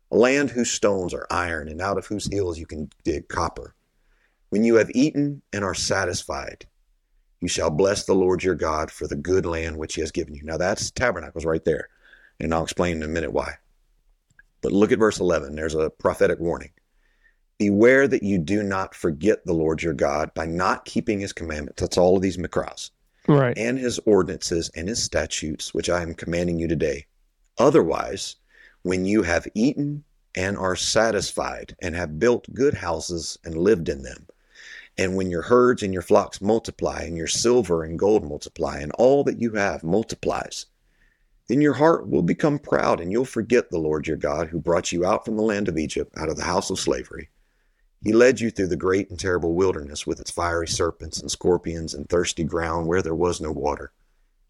a 0.09 0.17
land 0.17 0.49
whose 0.49 0.71
stones 0.71 1.13
are 1.13 1.27
iron, 1.29 1.67
and 1.67 1.79
out 1.79 1.99
of 1.99 2.07
whose 2.07 2.33
hills 2.33 2.57
you 2.57 2.65
can 2.65 2.89
dig 3.03 3.27
copper. 3.27 3.75
When 4.49 4.63
you 4.63 4.77
have 4.77 4.89
eaten 4.95 5.43
and 5.53 5.63
are 5.63 5.75
satisfied, 5.75 6.65
you 7.41 7.47
shall 7.47 7.69
bless 7.69 8.05
the 8.05 8.15
Lord 8.15 8.43
your 8.43 8.55
God 8.55 8.91
for 8.91 9.07
the 9.07 9.15
good 9.15 9.45
land 9.45 9.77
which 9.77 9.95
he 9.95 10.01
has 10.01 10.11
given 10.11 10.33
you. 10.33 10.43
Now 10.43 10.57
that's 10.57 10.91
tabernacles 10.91 11.45
right 11.45 11.63
there. 11.63 11.89
And 12.39 12.53
I'll 12.53 12.63
explain 12.63 12.97
in 12.97 13.03
a 13.03 13.07
minute 13.07 13.33
why. 13.33 13.55
But 14.61 14.71
look 14.71 14.91
at 14.91 14.99
verse 14.99 15.19
11. 15.19 15.55
There's 15.55 15.75
a 15.75 15.89
prophetic 15.89 16.39
warning. 16.39 16.71
Beware 17.59 18.07
that 18.07 18.23
you 18.23 18.37
do 18.37 18.61
not 18.63 18.93
forget 18.93 19.45
the 19.45 19.53
Lord 19.53 19.81
your 19.81 19.93
God 19.93 20.31
by 20.35 20.45
not 20.45 20.85
keeping 20.85 21.19
his 21.19 21.33
commandments. 21.33 21.81
That's 21.81 21.97
all 21.97 22.15
of 22.15 22.21
these 22.21 22.37
mikras 22.37 22.91
Right. 23.27 23.57
and 23.57 23.77
his 23.77 23.99
ordinances 24.05 24.69
and 24.75 24.87
his 24.87 25.01
statutes, 25.03 25.73
which 25.73 25.89
I 25.89 26.01
am 26.01 26.13
commanding 26.13 26.59
you 26.59 26.67
today. 26.67 27.07
Otherwise, 27.57 28.35
when 28.83 29.05
you 29.05 29.23
have 29.23 29.47
eaten 29.55 30.03
and 30.35 30.57
are 30.57 30.75
satisfied 30.75 31.75
and 31.81 31.95
have 31.95 32.19
built 32.19 32.53
good 32.53 32.75
houses 32.75 33.37
and 33.43 33.57
lived 33.57 33.89
in 33.89 34.03
them, 34.03 34.27
and 34.97 35.15
when 35.15 35.29
your 35.29 35.43
herds 35.43 35.83
and 35.83 35.93
your 35.93 36.01
flocks 36.01 36.41
multiply, 36.41 37.03
and 37.03 37.15
your 37.15 37.27
silver 37.27 37.83
and 37.83 37.99
gold 37.99 38.23
multiply, 38.23 38.79
and 38.79 38.91
all 38.93 39.23
that 39.23 39.39
you 39.39 39.51
have 39.53 39.83
multiplies, 39.83 40.65
then 41.47 41.61
your 41.61 41.73
heart 41.73 42.09
will 42.09 42.23
become 42.23 42.59
proud, 42.59 42.99
and 42.99 43.11
you'll 43.11 43.25
forget 43.25 43.69
the 43.69 43.77
Lord 43.77 44.07
your 44.07 44.17
God 44.17 44.49
who 44.49 44.59
brought 44.59 44.91
you 44.91 45.05
out 45.05 45.23
from 45.23 45.37
the 45.37 45.43
land 45.43 45.69
of 45.69 45.77
Egypt, 45.77 46.13
out 46.17 46.29
of 46.29 46.35
the 46.35 46.43
house 46.43 46.69
of 46.69 46.79
slavery. 46.79 47.29
He 48.03 48.11
led 48.11 48.39
you 48.39 48.51
through 48.51 48.67
the 48.67 48.75
great 48.75 49.09
and 49.09 49.19
terrible 49.19 49.53
wilderness 49.53 50.05
with 50.05 50.19
its 50.19 50.31
fiery 50.31 50.67
serpents 50.67 51.19
and 51.19 51.31
scorpions 51.31 51.93
and 51.93 52.07
thirsty 52.07 52.43
ground 52.43 52.87
where 52.87 53.01
there 53.01 53.15
was 53.15 53.41
no 53.41 53.51
water. 53.51 53.91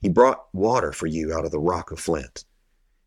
He 0.01 0.09
brought 0.09 0.53
water 0.53 0.91
for 0.91 1.07
you 1.07 1.33
out 1.33 1.45
of 1.45 1.51
the 1.51 1.59
rock 1.59 1.91
of 1.91 1.99
flint. 1.99 2.45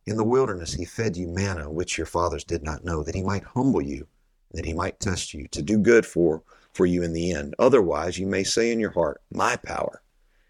In 0.06 0.16
the 0.16 0.24
wilderness 0.24 0.74
he 0.74 0.84
fed 0.84 1.16
you 1.16 1.28
manna 1.28 1.70
which 1.70 1.98
your 1.98 2.06
fathers 2.06 2.44
did 2.44 2.62
not 2.62 2.84
know, 2.84 3.02
that 3.02 3.14
he 3.14 3.22
might 3.22 3.44
humble 3.44 3.82
you, 3.82 4.06
that 4.52 4.64
he 4.64 4.72
might 4.72 4.98
test 4.98 5.34
you, 5.34 5.46
to 5.48 5.62
do 5.62 5.78
good 5.78 6.06
for, 6.06 6.42
for 6.72 6.86
you 6.86 7.02
in 7.02 7.12
the 7.12 7.32
end. 7.32 7.54
Otherwise 7.58 8.18
you 8.18 8.26
may 8.26 8.44
say 8.44 8.70
in 8.72 8.80
your 8.80 8.90
heart, 8.92 9.20
My 9.32 9.56
power 9.56 10.02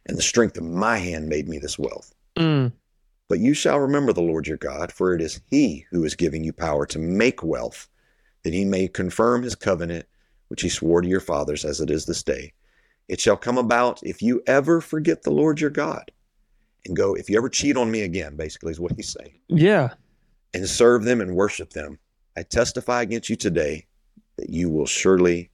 and 0.06 0.16
the 0.16 0.22
strength 0.22 0.56
of 0.56 0.64
my 0.64 0.98
hand 0.98 1.28
made 1.28 1.48
me 1.48 1.58
this 1.58 1.78
wealth. 1.78 2.14
Mm. 2.36 2.72
But 3.28 3.38
you 3.38 3.54
shall 3.54 3.78
remember 3.78 4.12
the 4.12 4.22
Lord 4.22 4.46
your 4.46 4.56
God, 4.56 4.90
for 4.92 5.14
it 5.14 5.20
is 5.20 5.40
he 5.50 5.86
who 5.90 6.04
is 6.04 6.14
giving 6.16 6.42
you 6.42 6.52
power 6.52 6.84
to 6.86 6.98
make 6.98 7.42
wealth, 7.44 7.88
that 8.42 8.52
he 8.52 8.64
may 8.64 8.88
confirm 8.88 9.42
his 9.42 9.54
covenant, 9.54 10.06
which 10.48 10.62
he 10.62 10.68
swore 10.68 11.00
to 11.00 11.08
your 11.08 11.20
fathers 11.20 11.64
as 11.64 11.80
it 11.80 11.90
is 11.90 12.06
this 12.06 12.22
day. 12.24 12.52
It 13.08 13.20
shall 13.20 13.36
come 13.36 13.58
about 13.58 14.00
if 14.02 14.20
you 14.22 14.42
ever 14.46 14.80
forget 14.80 15.22
the 15.22 15.30
Lord 15.30 15.60
your 15.60 15.70
God 15.70 16.10
and 16.86 16.96
go, 16.96 17.14
if 17.14 17.28
you 17.30 17.36
ever 17.36 17.48
cheat 17.48 17.76
on 17.76 17.90
me 17.90 18.02
again, 18.02 18.36
basically 18.36 18.72
is 18.72 18.80
what 18.80 18.92
he's 18.96 19.12
saying, 19.12 19.38
Yeah. 19.48 19.90
and 20.54 20.68
serve 20.68 21.04
them 21.04 21.20
and 21.20 21.36
worship 21.36 21.70
them. 21.70 21.98
I 22.36 22.42
testify 22.42 23.02
against 23.02 23.28
you 23.28 23.36
today 23.36 23.86
that 24.38 24.50
you 24.50 24.70
will 24.70 24.86
surely 24.86 25.50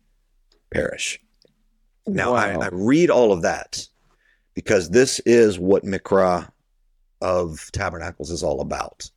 perish. 0.70 1.20
Now, 2.06 2.34
I, 2.34 2.52
I 2.52 2.68
read 2.70 3.10
all 3.10 3.32
of 3.32 3.42
that 3.42 3.86
because 4.54 4.90
this 4.90 5.18
is 5.20 5.58
what 5.58 5.84
Mikra 5.84 6.48
of 7.20 7.68
Tabernacles 7.72 8.30
is 8.30 8.42
all 8.42 8.60
about. 8.60 9.10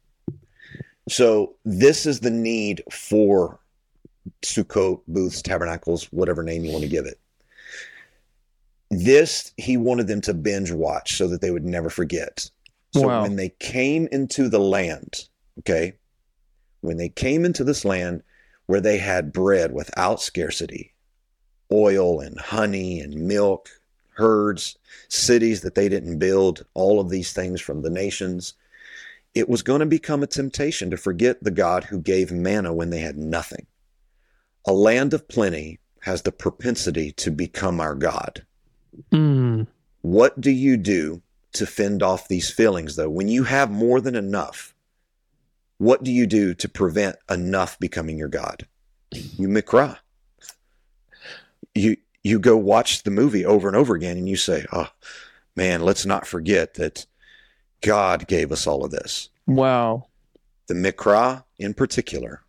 So, 1.07 1.55
this 1.65 2.05
is 2.05 2.19
the 2.19 2.31
need 2.31 2.83
for 2.91 3.59
Sukkot, 4.43 5.01
booths, 5.07 5.41
tabernacles, 5.41 6.05
whatever 6.11 6.43
name 6.43 6.63
you 6.63 6.71
want 6.71 6.83
to 6.83 6.89
give 6.89 7.05
it. 7.05 7.19
This, 8.91 9.53
he 9.57 9.77
wanted 9.77 10.07
them 10.07 10.21
to 10.21 10.33
binge 10.33 10.71
watch 10.71 11.15
so 11.17 11.27
that 11.27 11.41
they 11.41 11.51
would 11.51 11.65
never 11.65 11.89
forget. 11.89 12.49
So, 12.93 13.07
Wow. 13.07 13.21
when 13.23 13.35
they 13.35 13.49
came 13.59 14.07
into 14.11 14.49
the 14.49 14.59
land, 14.59 15.27
okay, 15.59 15.93
when 16.81 16.97
they 16.97 17.09
came 17.09 17.45
into 17.45 17.63
this 17.63 17.85
land 17.85 18.23
where 18.65 18.81
they 18.81 18.97
had 18.97 19.31
bread 19.33 19.73
without 19.73 20.21
scarcity, 20.21 20.93
oil 21.71 22.19
and 22.19 22.39
honey 22.39 22.99
and 22.99 23.13
milk, 23.15 23.69
herds, 24.11 24.77
cities 25.07 25.61
that 25.61 25.75
they 25.75 25.89
didn't 25.89 26.19
build, 26.19 26.65
all 26.73 26.99
of 26.99 27.09
these 27.09 27.33
things 27.33 27.61
from 27.61 27.81
the 27.81 27.89
nations, 27.89 28.53
it 29.35 29.47
was 29.47 29.61
going 29.61 29.79
to 29.79 29.85
become 29.85 30.23
a 30.23 30.27
temptation 30.27 30.89
to 30.89 30.97
forget 30.97 31.43
the 31.43 31.51
God 31.51 31.85
who 31.85 31.99
gave 31.99 32.31
manna 32.31 32.73
when 32.73 32.89
they 32.89 32.99
had 32.99 33.17
nothing. 33.17 33.67
A 34.67 34.73
land 34.73 35.13
of 35.13 35.27
plenty 35.27 35.79
has 36.01 36.21
the 36.21 36.31
propensity 36.31 37.11
to 37.13 37.31
become 37.31 37.79
our 37.79 37.95
God. 37.95 38.45
Mm. 39.11 39.67
What 40.01 40.39
do 40.39 40.51
you 40.51 40.77
do 40.77 41.21
to 41.53 41.65
fend 41.65 42.03
off 42.03 42.27
these 42.27 42.49
feelings, 42.49 42.95
though? 42.95 43.09
When 43.09 43.27
you 43.27 43.43
have 43.43 43.69
more 43.69 44.01
than 44.01 44.15
enough, 44.15 44.73
what 45.77 46.03
do 46.03 46.11
you 46.11 46.27
do 46.27 46.53
to 46.55 46.69
prevent 46.69 47.15
enough 47.29 47.79
becoming 47.79 48.17
your 48.17 48.27
God? 48.27 48.67
You 49.11 49.47
mikra. 49.47 49.97
You 51.75 51.97
you 52.23 52.39
go 52.39 52.57
watch 52.57 53.03
the 53.03 53.11
movie 53.11 53.45
over 53.45 53.67
and 53.67 53.77
over 53.77 53.95
again, 53.95 54.17
and 54.17 54.27
you 54.27 54.35
say, 54.35 54.65
"Oh 54.71 54.89
man, 55.55 55.81
let's 55.81 56.05
not 56.05 56.27
forget 56.27 56.75
that 56.75 57.05
God 57.81 58.27
gave 58.27 58.51
us 58.51 58.67
all 58.67 58.83
of 58.83 58.91
this." 58.91 59.29
Wow. 59.47 60.07
The 60.67 60.75
mikra, 60.75 61.43
in 61.57 61.73
particular, 61.73 62.43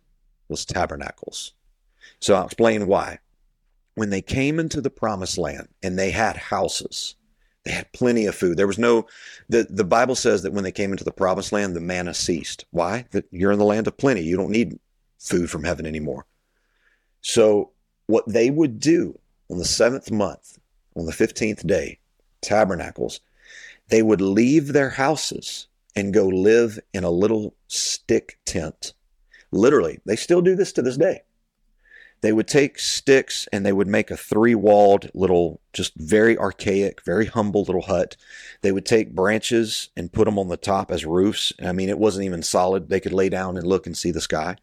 was 0.47 0.65
tabernacles. 0.65 1.53
So 2.19 2.35
I'll 2.35 2.45
explain 2.45 2.87
why. 2.87 3.19
When 3.95 4.09
they 4.09 4.21
came 4.21 4.59
into 4.59 4.79
the 4.79 4.89
promised 4.89 5.37
land 5.37 5.67
and 5.81 5.97
they 5.97 6.11
had 6.11 6.37
houses, 6.37 7.15
they 7.65 7.71
had 7.71 7.91
plenty 7.93 8.25
of 8.25 8.35
food. 8.35 8.57
There 8.57 8.67
was 8.67 8.79
no, 8.79 9.07
the, 9.49 9.67
the 9.69 9.83
Bible 9.83 10.15
says 10.15 10.43
that 10.43 10.53
when 10.53 10.63
they 10.63 10.71
came 10.71 10.91
into 10.91 11.03
the 11.03 11.11
promised 11.11 11.51
land, 11.51 11.75
the 11.75 11.81
manna 11.81 12.13
ceased. 12.13 12.65
Why? 12.71 13.05
That 13.11 13.25
you're 13.31 13.51
in 13.51 13.59
the 13.59 13.65
land 13.65 13.87
of 13.87 13.97
plenty. 13.97 14.21
You 14.21 14.37
don't 14.37 14.51
need 14.51 14.79
food 15.19 15.49
from 15.49 15.63
heaven 15.63 15.85
anymore. 15.85 16.25
So 17.21 17.71
what 18.11 18.27
they 18.27 18.49
would 18.49 18.79
do 18.79 19.17
on 19.49 19.57
the 19.57 19.65
seventh 19.65 20.11
month, 20.11 20.59
on 20.95 21.05
the 21.05 21.11
15th 21.11 21.65
day, 21.65 21.99
tabernacles, 22.41 23.21
they 23.89 24.01
would 24.01 24.21
leave 24.21 24.73
their 24.73 24.91
houses 24.91 25.67
and 25.95 26.13
go 26.13 26.27
live 26.27 26.79
in 26.93 27.03
a 27.03 27.09
little 27.09 27.55
stick 27.67 28.37
tent. 28.45 28.93
Literally, 29.51 29.99
they 30.05 30.15
still 30.15 30.41
do 30.41 30.55
this 30.55 30.71
to 30.73 30.81
this 30.81 30.97
day. 30.97 31.21
They 32.21 32.31
would 32.31 32.47
take 32.47 32.77
sticks 32.77 33.47
and 33.51 33.65
they 33.65 33.73
would 33.73 33.87
make 33.87 34.11
a 34.11 34.17
three 34.17 34.53
walled 34.53 35.09
little, 35.15 35.59
just 35.73 35.93
very 35.95 36.37
archaic, 36.37 37.03
very 37.03 37.25
humble 37.25 37.63
little 37.63 37.81
hut. 37.81 38.15
They 38.61 38.71
would 38.71 38.85
take 38.85 39.15
branches 39.15 39.89
and 39.97 40.13
put 40.13 40.25
them 40.25 40.37
on 40.37 40.47
the 40.47 40.57
top 40.57 40.91
as 40.91 41.03
roofs. 41.03 41.51
I 41.63 41.71
mean, 41.71 41.89
it 41.89 41.97
wasn't 41.97 42.25
even 42.25 42.43
solid. 42.43 42.89
They 42.89 42.99
could 42.99 43.13
lay 43.13 43.29
down 43.29 43.57
and 43.57 43.65
look 43.65 43.87
and 43.87 43.97
see 43.97 44.11
the 44.11 44.21
sky. 44.21 44.57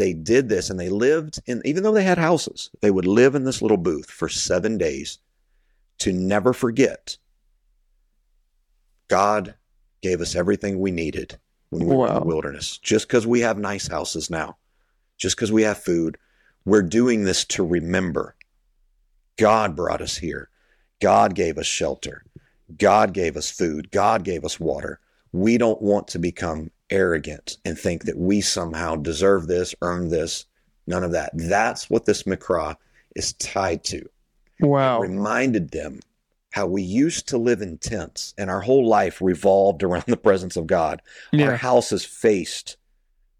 They 0.00 0.14
did 0.14 0.48
this 0.48 0.70
and 0.70 0.80
they 0.80 0.88
lived 0.88 1.40
in, 1.44 1.60
even 1.66 1.82
though 1.82 1.92
they 1.92 2.04
had 2.04 2.16
houses, 2.16 2.70
they 2.80 2.90
would 2.90 3.06
live 3.06 3.34
in 3.34 3.44
this 3.44 3.60
little 3.60 3.76
booth 3.76 4.10
for 4.10 4.30
seven 4.30 4.78
days 4.78 5.18
to 5.98 6.10
never 6.10 6.54
forget 6.54 7.18
God 9.08 9.56
gave 10.00 10.22
us 10.22 10.34
everything 10.34 10.80
we 10.80 10.90
needed 10.90 11.38
when 11.68 11.82
we 11.86 11.94
were 11.94 12.06
in 12.06 12.14
Wow. 12.14 12.20
the 12.20 12.24
wilderness. 12.26 12.78
Just 12.78 13.08
because 13.08 13.26
we 13.26 13.40
have 13.40 13.58
nice 13.58 13.88
houses 13.88 14.30
now, 14.30 14.56
just 15.18 15.36
because 15.36 15.52
we 15.52 15.64
have 15.64 15.76
food, 15.76 16.16
we're 16.64 16.80
doing 16.80 17.24
this 17.24 17.44
to 17.44 17.62
remember 17.62 18.34
God 19.36 19.76
brought 19.76 20.00
us 20.00 20.16
here. 20.16 20.48
God 21.02 21.34
gave 21.34 21.58
us 21.58 21.66
shelter. 21.66 22.24
God 22.78 23.12
gave 23.12 23.36
us 23.36 23.50
food. 23.50 23.90
God 23.90 24.24
gave 24.24 24.46
us 24.46 24.58
water. 24.58 24.98
We 25.32 25.58
don't 25.58 25.82
want 25.82 26.08
to 26.08 26.18
become 26.18 26.70
arrogant 26.90 27.58
and 27.64 27.78
think 27.78 28.04
that 28.04 28.18
we 28.18 28.40
somehow 28.40 28.96
deserve 28.96 29.46
this, 29.46 29.74
earn 29.82 30.08
this. 30.08 30.46
None 30.86 31.04
of 31.04 31.12
that. 31.12 31.30
That's 31.34 31.88
what 31.88 32.04
this 32.04 32.24
Mikra 32.24 32.76
is 33.16 33.32
tied 33.34 33.84
to 33.84 34.08
Wow. 34.60 35.00
reminded 35.00 35.70
them 35.70 36.00
how 36.50 36.66
we 36.66 36.82
used 36.82 37.28
to 37.28 37.38
live 37.38 37.62
in 37.62 37.78
tents 37.78 38.34
and 38.36 38.50
our 38.50 38.60
whole 38.60 38.86
life 38.88 39.22
revolved 39.22 39.82
around 39.82 40.04
the 40.06 40.16
presence 40.16 40.56
of 40.56 40.66
God. 40.66 41.00
Our 41.32 41.56
houses 41.56 42.04
faced 42.04 42.76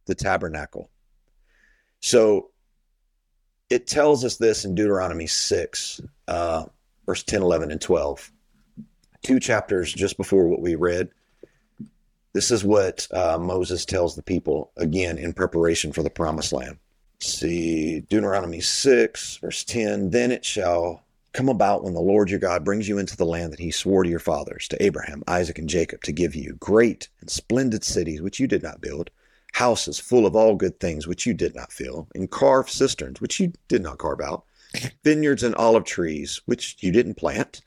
the 0.06 0.14
tabernacle. 0.14 0.90
So 2.00 2.50
it 3.68 3.86
tells 3.86 4.24
us 4.24 4.36
this 4.36 4.64
in 4.64 4.74
Deuteronomy 4.74 5.26
6, 5.26 6.00
uh, 6.28 6.64
verse 7.06 7.22
10, 7.24 7.42
11, 7.42 7.70
and 7.70 7.80
12. 7.80 8.32
Two 9.22 9.38
chapters 9.40 9.92
just 9.92 10.16
before 10.16 10.48
what 10.48 10.62
we 10.62 10.74
read. 10.76 11.10
This 12.32 12.50
is 12.50 12.64
what 12.64 13.08
uh, 13.10 13.38
Moses 13.40 13.84
tells 13.84 14.14
the 14.14 14.22
people 14.22 14.70
again 14.76 15.18
in 15.18 15.32
preparation 15.32 15.92
for 15.92 16.02
the 16.02 16.10
promised 16.10 16.52
land. 16.52 16.78
See, 17.18 18.00
Deuteronomy 18.00 18.60
6, 18.60 19.36
verse 19.38 19.64
10 19.64 20.10
Then 20.10 20.30
it 20.30 20.44
shall 20.44 21.02
come 21.32 21.48
about 21.48 21.82
when 21.82 21.94
the 21.94 22.00
Lord 22.00 22.30
your 22.30 22.38
God 22.38 22.64
brings 22.64 22.88
you 22.88 22.98
into 22.98 23.16
the 23.16 23.26
land 23.26 23.52
that 23.52 23.58
he 23.58 23.70
swore 23.70 24.04
to 24.04 24.10
your 24.10 24.20
fathers, 24.20 24.68
to 24.68 24.82
Abraham, 24.82 25.22
Isaac, 25.26 25.58
and 25.58 25.68
Jacob, 25.68 26.02
to 26.04 26.12
give 26.12 26.34
you 26.34 26.56
great 26.60 27.08
and 27.20 27.28
splendid 27.28 27.84
cities 27.84 28.22
which 28.22 28.40
you 28.40 28.46
did 28.46 28.62
not 28.62 28.80
build, 28.80 29.10
houses 29.52 29.98
full 29.98 30.24
of 30.24 30.36
all 30.36 30.54
good 30.54 30.78
things 30.80 31.06
which 31.06 31.26
you 31.26 31.34
did 31.34 31.54
not 31.54 31.72
fill, 31.72 32.08
and 32.14 32.30
carved 32.30 32.70
cisterns 32.70 33.20
which 33.20 33.40
you 33.40 33.52
did 33.68 33.82
not 33.82 33.98
carve 33.98 34.20
out, 34.20 34.44
vineyards 35.04 35.42
and 35.42 35.54
olive 35.56 35.84
trees 35.84 36.40
which 36.46 36.76
you 36.80 36.92
didn't 36.92 37.16
plant, 37.16 37.60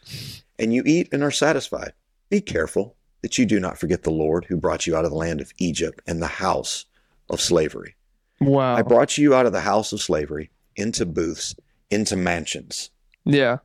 and 0.58 0.74
you 0.74 0.84
eat 0.86 1.10
and 1.12 1.22
are 1.22 1.32
satisfied. 1.32 1.94
Be 2.30 2.40
careful 2.42 2.96
that 3.24 3.38
you 3.38 3.46
do 3.46 3.60
not 3.60 3.80
forget 3.80 4.04
the 4.04 4.12
Lord 4.12 4.46
who 4.46 4.58
brought 4.58 4.86
you 4.86 4.96
out 4.96 5.06
of 5.06 5.12
the 5.12 5.18
land 5.18 5.42
of 5.42 5.52
Egypt 5.58 6.02
and 6.06 6.22
the 6.22 6.28
house 6.28 6.86
of 7.30 7.42
slavery. 7.42 7.96
Wow. 8.40 8.76
I 8.76 8.82
brought 8.82 9.18
you 9.18 9.34
out 9.34 9.46
of 9.46 9.54
the 9.54 9.62
house 9.62 9.94
of 9.94 10.02
slavery 10.02 10.52
into 10.76 11.06
booths, 11.06 11.56
into 11.90 12.16
mansions 12.16 12.92
yeah. 13.24 13.58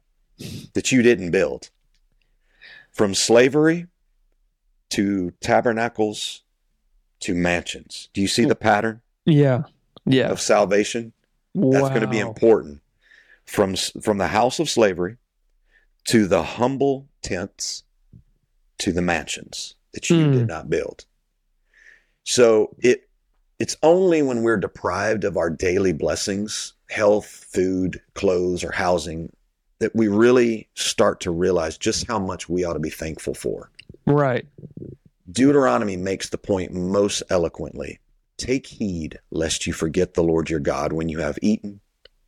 that 0.74 0.92
you 0.92 1.02
didn't 1.02 1.32
build. 1.32 1.70
From 2.92 3.14
slavery 3.14 3.88
to 4.90 5.32
tabernacles 5.40 6.42
to 7.20 7.34
mansions. 7.34 8.08
Do 8.12 8.20
you 8.20 8.28
see 8.28 8.44
the 8.44 8.54
pattern 8.54 9.00
Yeah. 9.24 9.64
Yeah. 10.06 10.28
of 10.28 10.40
salvation? 10.40 11.12
That's 11.54 11.88
going 11.88 12.02
to 12.02 12.06
be 12.06 12.20
important. 12.20 12.80
From 13.44 13.76
from 13.76 14.18
the 14.18 14.28
house 14.28 14.60
of 14.60 14.68
slavery 14.68 15.16
to 16.04 16.26
the 16.26 16.42
humble 16.42 17.08
tents 17.22 17.82
to 18.78 18.92
the 18.92 19.02
mansions 19.02 19.74
that 19.92 20.08
you 20.10 20.26
Hmm. 20.26 20.32
did 20.32 20.46
not 20.46 20.70
build. 20.70 21.04
So 22.24 22.74
it 22.78 23.08
it's 23.58 23.76
only 23.82 24.22
when 24.22 24.42
we're 24.42 24.56
deprived 24.56 25.24
of 25.24 25.36
our 25.36 25.50
daily 25.50 25.92
blessings, 25.92 26.74
health, 26.90 27.26
food, 27.26 28.00
clothes, 28.14 28.62
or 28.62 28.70
housing, 28.70 29.32
that 29.80 29.96
we 29.96 30.06
really 30.06 30.68
start 30.74 31.20
to 31.20 31.32
realize 31.32 31.76
just 31.76 32.06
how 32.06 32.20
much 32.20 32.48
we 32.48 32.62
ought 32.64 32.74
to 32.74 32.78
be 32.78 32.90
thankful 32.90 33.34
for. 33.34 33.70
Right. 34.06 34.46
Deuteronomy 35.30 35.96
makes 35.96 36.28
the 36.28 36.38
point 36.38 36.72
most 36.72 37.22
eloquently. 37.30 37.98
Take 38.36 38.66
heed 38.66 39.18
lest 39.30 39.66
you 39.66 39.72
forget 39.72 40.14
the 40.14 40.22
Lord 40.22 40.48
your 40.48 40.60
God 40.60 40.92
when 40.92 41.08
you 41.08 41.18
have 41.18 41.38
eaten 41.42 41.80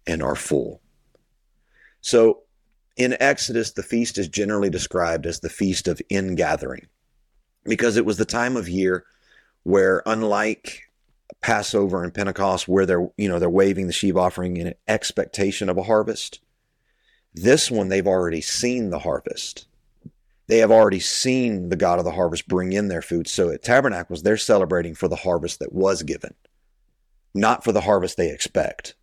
and 0.09 0.23
are 0.25 0.35
full. 0.35 0.83
So 2.01 2.43
in 3.01 3.17
Exodus, 3.21 3.73
the 3.73 3.83
feast 3.83 4.19
is 4.19 4.29
generally 4.29 4.71
described 4.71 5.27
as 5.27 5.41
the 5.41 5.49
feast 5.49 5.89
of 5.89 6.01
ingathering 6.09 6.87
because 7.65 7.97
it 7.97 8.05
was 8.05 8.19
the 8.19 8.25
time 8.25 8.57
of 8.57 8.69
year 8.69 9.05
where, 9.63 10.03
unlike 10.07 10.83
Passover 11.41 12.05
and 12.05 12.15
Pentecost, 12.15 12.69
where 12.69 12.87
they're, 12.87 13.09
you 13.17 13.29
know, 13.29 13.39
they're 13.39 13.51
waving 13.51 13.87
the 13.87 13.93
sheave 13.93 14.17
offering 14.17 14.57
in 14.57 14.75
expectation 14.87 15.69
of 15.69 15.79
a 15.79 15.83
harvest, 15.83 16.41
this 17.35 17.71
one 17.71 17.89
they've 17.89 18.07
already 18.07 18.41
seen 18.41 18.91
the 18.91 19.01
harvest 19.01 19.67
they 20.51 20.59
have 20.59 20.73
already 20.73 20.99
seen 20.99 21.69
the 21.69 21.77
God 21.77 22.01
of 22.01 22.05
the 22.05 22.11
harvest 22.11 22.49
bring 22.49 22.73
in 22.73 22.89
their 22.89 23.03
food. 23.03 23.29
So 23.29 23.51
at 23.51 23.63
Tabernacles, 23.63 24.25
they're 24.25 24.37
celebrating 24.37 24.97
for 24.97 25.07
the 25.07 25.15
harvest 25.15 25.61
that 25.61 25.73
was 25.73 26.03
given, 26.03 26.35
not 27.33 27.63
for 27.63 27.71
the 27.71 27.83
harvest 27.83 28.17
they 28.17 28.33
expect. 28.33 28.97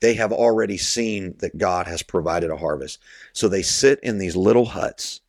They 0.00 0.14
have 0.14 0.32
already 0.32 0.76
seen 0.76 1.34
that 1.38 1.56
God 1.58 1.86
has 1.86 2.02
provided 2.02 2.50
a 2.50 2.56
harvest. 2.56 2.98
So 3.32 3.48
they 3.48 3.62
sit 3.62 3.98
in 4.02 4.18
these 4.18 4.36
little 4.36 4.66
huts 4.66 5.20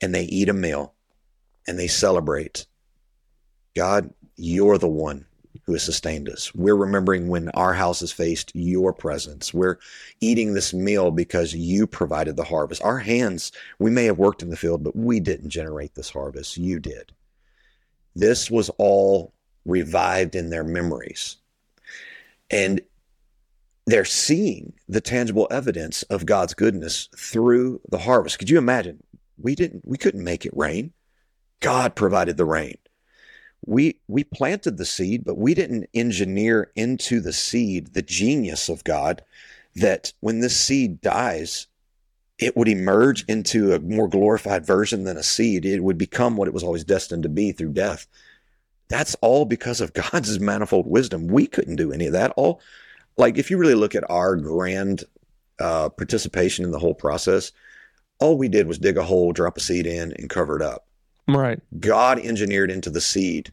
and 0.00 0.14
they 0.14 0.24
eat 0.24 0.48
a 0.48 0.54
meal 0.54 0.94
and 1.66 1.78
they 1.78 1.88
celebrate. 1.88 2.66
God, 3.74 4.12
you're 4.36 4.78
the 4.78 4.88
one 4.88 5.24
who 5.64 5.72
has 5.72 5.82
sustained 5.82 6.28
us. 6.28 6.54
We're 6.54 6.76
remembering 6.76 7.28
when 7.28 7.48
our 7.50 7.72
house 7.72 8.00
has 8.00 8.12
faced 8.12 8.50
your 8.54 8.92
presence. 8.92 9.54
We're 9.54 9.78
eating 10.20 10.54
this 10.54 10.74
meal 10.74 11.10
because 11.10 11.54
you 11.54 11.86
provided 11.86 12.36
the 12.36 12.44
harvest. 12.44 12.82
Our 12.82 12.98
hands, 12.98 13.52
we 13.78 13.90
may 13.90 14.04
have 14.06 14.18
worked 14.18 14.42
in 14.42 14.50
the 14.50 14.56
field, 14.56 14.82
but 14.82 14.96
we 14.96 15.20
didn't 15.20 15.50
generate 15.50 15.94
this 15.94 16.10
harvest. 16.10 16.56
You 16.56 16.80
did. 16.80 17.12
This 18.14 18.50
was 18.50 18.70
all 18.78 19.32
revived 19.64 20.34
in 20.34 20.50
their 20.50 20.64
memories. 20.64 21.36
And 22.50 22.80
they're 23.86 24.04
seeing 24.04 24.72
the 24.88 25.00
tangible 25.00 25.48
evidence 25.50 26.02
of 26.04 26.26
God's 26.26 26.54
goodness 26.54 27.08
through 27.16 27.80
the 27.90 27.98
harvest. 27.98 28.38
Could 28.38 28.50
you 28.50 28.58
imagine? 28.58 29.02
We 29.38 29.54
didn't 29.54 29.82
we 29.86 29.98
couldn't 29.98 30.24
make 30.24 30.46
it 30.46 30.56
rain. 30.56 30.92
God 31.60 31.94
provided 31.94 32.36
the 32.36 32.44
rain 32.44 32.76
we 33.66 33.96
we 34.08 34.24
planted 34.24 34.76
the 34.76 34.84
seed 34.84 35.24
but 35.24 35.38
we 35.38 35.54
didn't 35.54 35.88
engineer 35.94 36.70
into 36.74 37.20
the 37.20 37.32
seed 37.32 37.94
the 37.94 38.02
genius 38.02 38.68
of 38.68 38.84
god 38.84 39.22
that 39.76 40.12
when 40.20 40.40
this 40.40 40.56
seed 40.56 41.00
dies 41.00 41.66
it 42.38 42.56
would 42.56 42.68
emerge 42.68 43.24
into 43.26 43.72
a 43.72 43.80
more 43.80 44.08
glorified 44.08 44.66
version 44.66 45.04
than 45.04 45.16
a 45.16 45.22
seed 45.22 45.64
it 45.64 45.80
would 45.80 45.98
become 45.98 46.36
what 46.36 46.48
it 46.48 46.54
was 46.54 46.64
always 46.64 46.84
destined 46.84 47.22
to 47.22 47.28
be 47.28 47.52
through 47.52 47.72
death 47.72 48.06
that's 48.88 49.14
all 49.20 49.44
because 49.44 49.80
of 49.80 49.92
god's 50.12 50.40
manifold 50.40 50.86
wisdom 50.86 51.28
we 51.28 51.46
couldn't 51.46 51.76
do 51.76 51.92
any 51.92 52.06
of 52.06 52.12
that 52.12 52.32
all 52.36 52.60
like 53.16 53.38
if 53.38 53.50
you 53.50 53.58
really 53.58 53.74
look 53.74 53.94
at 53.94 54.08
our 54.10 54.36
grand 54.36 55.04
uh, 55.60 55.88
participation 55.88 56.64
in 56.64 56.70
the 56.70 56.78
whole 56.78 56.94
process 56.94 57.52
all 58.18 58.38
we 58.38 58.48
did 58.48 58.66
was 58.66 58.78
dig 58.78 58.96
a 58.96 59.02
hole 59.02 59.32
drop 59.32 59.56
a 59.56 59.60
seed 59.60 59.86
in 59.86 60.12
and 60.18 60.30
cover 60.30 60.56
it 60.56 60.62
up 60.62 60.86
Right. 61.28 61.60
God 61.78 62.18
engineered 62.18 62.70
into 62.70 62.90
the 62.90 63.00
seed. 63.00 63.52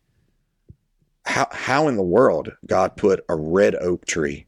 How 1.25 1.47
how 1.51 1.87
in 1.87 1.95
the 1.95 2.03
world 2.03 2.51
God 2.65 2.97
put 2.97 3.23
a 3.29 3.35
red 3.35 3.75
oak 3.75 4.05
tree 4.05 4.47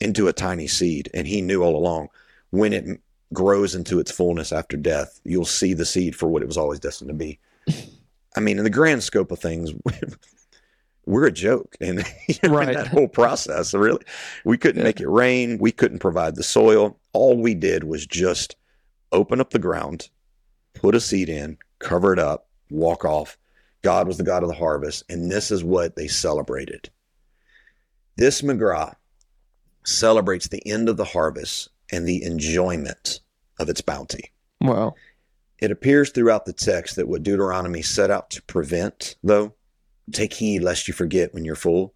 into 0.00 0.28
a 0.28 0.32
tiny 0.32 0.68
seed 0.68 1.10
and 1.14 1.26
he 1.26 1.42
knew 1.42 1.62
all 1.62 1.76
along 1.76 2.08
when 2.50 2.72
it 2.72 3.00
grows 3.32 3.74
into 3.74 3.98
its 3.98 4.10
fullness 4.10 4.52
after 4.52 4.76
death, 4.76 5.20
you'll 5.24 5.44
see 5.44 5.74
the 5.74 5.86
seed 5.86 6.14
for 6.14 6.28
what 6.28 6.42
it 6.42 6.48
was 6.48 6.58
always 6.58 6.78
destined 6.78 7.08
to 7.08 7.14
be. 7.14 7.38
I 8.36 8.40
mean, 8.40 8.58
in 8.58 8.64
the 8.64 8.70
grand 8.70 9.02
scope 9.02 9.30
of 9.30 9.38
things, 9.38 9.72
we're 11.06 11.26
a 11.26 11.32
joke 11.32 11.76
and 11.80 12.04
you 12.28 12.34
know, 12.44 12.54
Right. 12.54 12.74
that 12.76 12.86
whole 12.88 13.08
process. 13.08 13.74
Really, 13.74 14.02
we 14.44 14.56
couldn't 14.58 14.78
Yeah. 14.80 14.84
make 14.84 15.00
it 15.00 15.08
rain. 15.08 15.58
We 15.58 15.72
couldn't 15.72 15.98
provide 15.98 16.36
the 16.36 16.42
soil. 16.42 16.98
All 17.12 17.36
we 17.36 17.54
did 17.54 17.84
was 17.84 18.06
just 18.06 18.56
open 19.10 19.40
up 19.40 19.50
the 19.50 19.58
ground, 19.58 20.08
put 20.74 20.94
a 20.94 21.00
seed 21.00 21.28
in, 21.28 21.58
cover 21.80 22.12
it 22.12 22.18
up, 22.18 22.48
walk 22.70 23.04
off. 23.04 23.36
God 23.82 24.06
was 24.06 24.16
the 24.16 24.22
God 24.24 24.42
of 24.44 24.48
the 24.48 24.54
harvest, 24.54 25.02
and 25.08 25.30
this 25.30 25.50
is 25.50 25.64
what 25.64 25.96
they 25.96 26.06
celebrated. 26.06 26.88
This 28.16 28.42
mikra 28.42 28.94
celebrates 29.84 30.48
the 30.48 30.64
end 30.66 30.88
of 30.88 30.96
the 30.96 31.04
harvest 31.04 31.68
and 31.90 32.06
the 32.06 32.22
enjoyment 32.22 33.20
of 33.58 33.68
its 33.68 33.80
bounty. 33.80 34.30
Wow. 34.60 34.94
It 35.58 35.70
appears 35.70 36.10
throughout 36.10 36.44
the 36.44 36.52
text 36.52 36.96
that 36.96 37.08
what 37.08 37.22
Deuteronomy 37.22 37.82
set 37.82 38.10
out 38.10 38.30
to 38.30 38.42
prevent, 38.42 39.16
though, 39.22 39.54
take 40.10 40.34
heed 40.34 40.62
lest 40.62 40.88
you 40.88 40.94
forget 40.94 41.32
when 41.32 41.44
you're 41.44 41.54
full, 41.54 41.94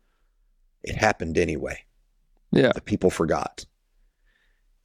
it 0.82 0.96
happened 0.96 1.36
anyway. 1.38 1.84
Yeah. 2.52 2.72
The 2.72 2.80
people 2.80 3.10
forgot. 3.10 3.64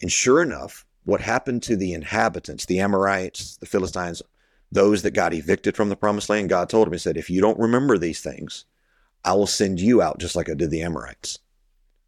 And 0.01 0.11
sure 0.11 0.41
enough, 0.41 0.85
what 1.03 1.21
happened 1.21 1.63
to 1.63 1.75
the 1.75 1.93
inhabitants, 1.93 2.65
the 2.65 2.79
Amorites, 2.79 3.57
the 3.57 3.65
Philistines, 3.65 4.21
those 4.71 5.01
that 5.03 5.11
got 5.11 5.33
evicted 5.33 5.75
from 5.75 5.89
the 5.89 5.95
promised 5.95 6.29
land, 6.29 6.49
God 6.49 6.69
told 6.69 6.87
him, 6.87 6.93
He 6.93 6.99
said, 6.99 7.17
if 7.17 7.29
you 7.29 7.41
don't 7.41 7.59
remember 7.59 7.97
these 7.97 8.21
things, 8.21 8.65
I 9.23 9.33
will 9.33 9.47
send 9.47 9.79
you 9.79 10.01
out 10.01 10.19
just 10.19 10.35
like 10.35 10.49
I 10.49 10.53
did 10.53 10.71
the 10.71 10.81
Amorites. 10.81 11.39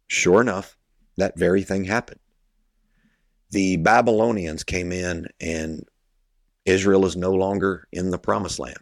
Sure 0.08 0.40
enough, 0.40 0.76
that 1.16 1.38
very 1.38 1.62
thing 1.62 1.84
happened. 1.84 2.20
The 3.50 3.76
Babylonians 3.76 4.64
came 4.64 4.90
in 4.90 5.28
and 5.40 5.86
Israel 6.64 7.04
is 7.04 7.16
no 7.16 7.32
longer 7.32 7.86
in 7.92 8.10
the 8.10 8.18
promised 8.18 8.58
land. 8.58 8.78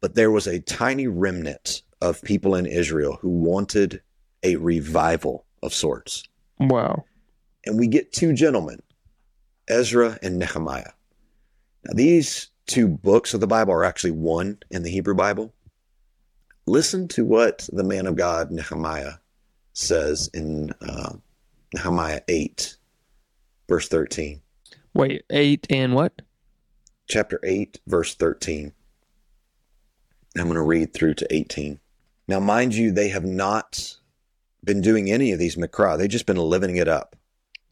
But 0.00 0.14
there 0.14 0.30
was 0.30 0.46
a 0.46 0.60
tiny 0.60 1.06
remnant 1.06 1.82
of 2.00 2.22
people 2.22 2.54
in 2.54 2.66
Israel 2.66 3.18
who 3.20 3.28
wanted 3.28 4.00
a 4.42 4.56
revival 4.56 5.44
of 5.62 5.74
sorts. 5.74 6.24
Wow. 6.58 7.04
And 7.66 7.78
we 7.78 7.86
get 7.86 8.12
two 8.12 8.32
gentlemen, 8.32 8.80
Ezra 9.68 10.18
and 10.22 10.38
Nehemiah. 10.38 10.92
Now, 11.84 11.92
these 11.94 12.48
two 12.66 12.88
books 12.88 13.34
of 13.34 13.40
the 13.40 13.46
Bible 13.46 13.72
are 13.72 13.84
actually 13.84 14.12
one 14.12 14.58
in 14.70 14.82
the 14.82 14.90
Hebrew 14.90 15.14
Bible. 15.14 15.52
Listen 16.66 17.08
to 17.08 17.24
what 17.24 17.68
the 17.72 17.84
man 17.84 18.06
of 18.06 18.16
God, 18.16 18.50
Nehemiah, 18.50 19.14
says 19.72 20.30
in 20.32 20.72
uh, 20.80 21.14
Nehemiah 21.74 22.20
8, 22.28 22.76
verse 23.68 23.88
13. 23.88 24.40
Wait, 24.94 25.24
eight 25.30 25.66
and 25.70 25.94
what? 25.94 26.22
Chapter 27.08 27.40
8, 27.44 27.80
verse 27.86 28.14
13. 28.14 28.72
I'm 30.36 30.44
going 30.44 30.54
to 30.54 30.62
read 30.62 30.92
through 30.92 31.14
to 31.14 31.34
18. 31.34 31.80
Now, 32.28 32.40
mind 32.40 32.74
you, 32.74 32.92
they 32.92 33.08
have 33.08 33.24
not 33.24 33.96
been 34.62 34.80
doing 34.80 35.10
any 35.10 35.32
of 35.32 35.38
these 35.38 35.56
mikra. 35.56 35.98
They've 35.98 36.08
just 36.08 36.26
been 36.26 36.36
living 36.36 36.76
it 36.76 36.88
up. 36.88 37.16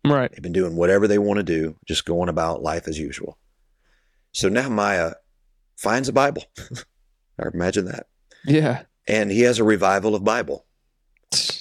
Right. 0.05 0.31
They've 0.31 0.43
been 0.43 0.53
doing 0.53 0.77
whatever 0.77 1.07
they 1.07 1.19
want 1.19 1.39
to 1.39 1.45
do, 1.45 1.77
just 1.87 2.05
going 2.05 2.29
about 2.29 2.63
life 2.63 2.89
as 2.89 2.99
usual. 2.99 3.39
So 4.33 4.49
Nehemiah 4.49 5.15
finds 5.77 6.09
a 6.09 6.13
Bible. 6.13 6.45
Imagine 7.55 7.87
that. 7.87 8.07
Yeah. 8.45 8.83
And 9.07 9.31
he 9.31 9.43
has 9.43 9.59
a 9.59 9.65
revival 9.65 10.15
of 10.15 10.25
Bible. 10.25 10.65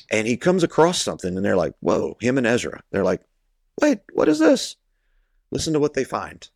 And 0.09 0.27
he 0.27 0.37
comes 0.37 0.63
across 0.63 1.01
something 1.01 1.35
and 1.35 1.45
they're 1.45 1.55
like, 1.55 1.73
whoa, 1.81 2.17
him 2.19 2.37
and 2.37 2.47
Ezra. 2.47 2.81
They're 2.91 3.03
like, 3.03 3.21
wait, 3.81 3.99
what 4.13 4.29
is 4.29 4.39
this? 4.39 4.75
Listen 5.51 5.73
to 5.73 5.79
what 5.79 5.93
they 5.93 6.03
find. 6.03 6.49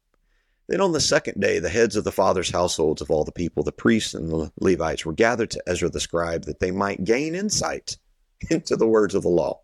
Then 0.72 0.80
on 0.80 0.94
the 0.94 1.02
second 1.02 1.42
day, 1.42 1.60
the 1.60 1.68
heads 1.68 1.98
of 1.98 2.06
the 2.06 2.14
fathers' 2.14 2.50
households 2.50 3.02
of 3.02 3.12
all 3.12 3.26
the 3.26 3.32
people, 3.34 3.62
the 3.62 3.74
priests 3.74 4.14
and 4.14 4.30
the 4.30 4.54
Levites, 4.62 5.06
were 5.06 5.12
gathered 5.12 5.52
to 5.52 5.62
Ezra 5.68 5.90
the 5.90 6.00
scribe 6.00 6.46
that 6.46 6.62
they 6.62 6.72
might 6.72 7.04
gain 7.04 7.36
insight 7.36 7.98
into 8.50 8.78
the 8.78 8.88
words 8.88 9.14
of 9.14 9.24
the 9.24 9.28
law. 9.28 9.60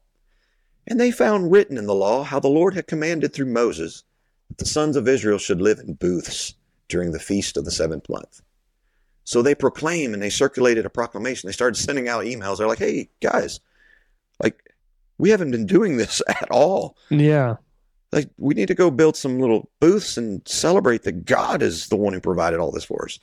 And 0.86 1.00
they 1.00 1.12
found 1.12 1.50
written 1.50 1.78
in 1.78 1.86
the 1.86 1.96
law 1.96 2.24
how 2.24 2.41
the 2.41 2.50
Lord 2.50 2.74
had 2.74 2.88
commanded 2.88 3.34
through 3.34 3.46
Moses 3.46 4.04
that 4.50 4.58
the 4.58 4.65
sons 4.65 4.98
of 4.98 5.08
Israel 5.08 5.38
should 5.38 5.62
live 5.62 5.80
in 5.80 5.93
booths 5.93 6.56
during 6.89 7.13
the 7.13 7.20
feast 7.20 7.56
of 7.56 7.63
the 7.63 7.72
seventh 7.72 8.10
month. 8.10 8.41
So 9.24 9.41
they 9.41 9.56
proclaimed 9.56 10.13
and 10.13 10.22
they 10.22 10.30
circulated 10.30 10.86
a 10.86 10.89
proclamation. 10.89 11.48
They 11.48 11.54
started 11.54 11.80
sending 11.80 12.10
out 12.10 12.26
emails. 12.26 12.58
They're 12.58 12.67
like, 12.67 12.80
hey, 12.80 13.08
guys, 13.22 13.62
like, 14.43 14.76
we 15.17 15.30
haven't 15.30 15.52
been 15.52 15.67
doing 15.67 15.96
this 15.96 16.22
at 16.28 16.52
all. 16.52 16.98
Yeah. 17.10 17.56
Like, 18.12 18.30
we 18.38 18.54
need 18.54 18.70
to 18.70 18.76
go 18.76 18.89
build 18.89 19.17
some 19.17 19.39
little 19.39 19.70
booths 19.80 20.17
and 20.17 20.41
celebrate 20.48 21.04
that 21.04 21.26
God 21.26 21.62
is 21.62 21.89
the 21.89 21.98
one 21.98 22.13
who 22.13 22.22
provided 22.22 22.60
all 22.60 22.72
this 22.72 22.86
for 22.86 23.06
us. 23.06 23.20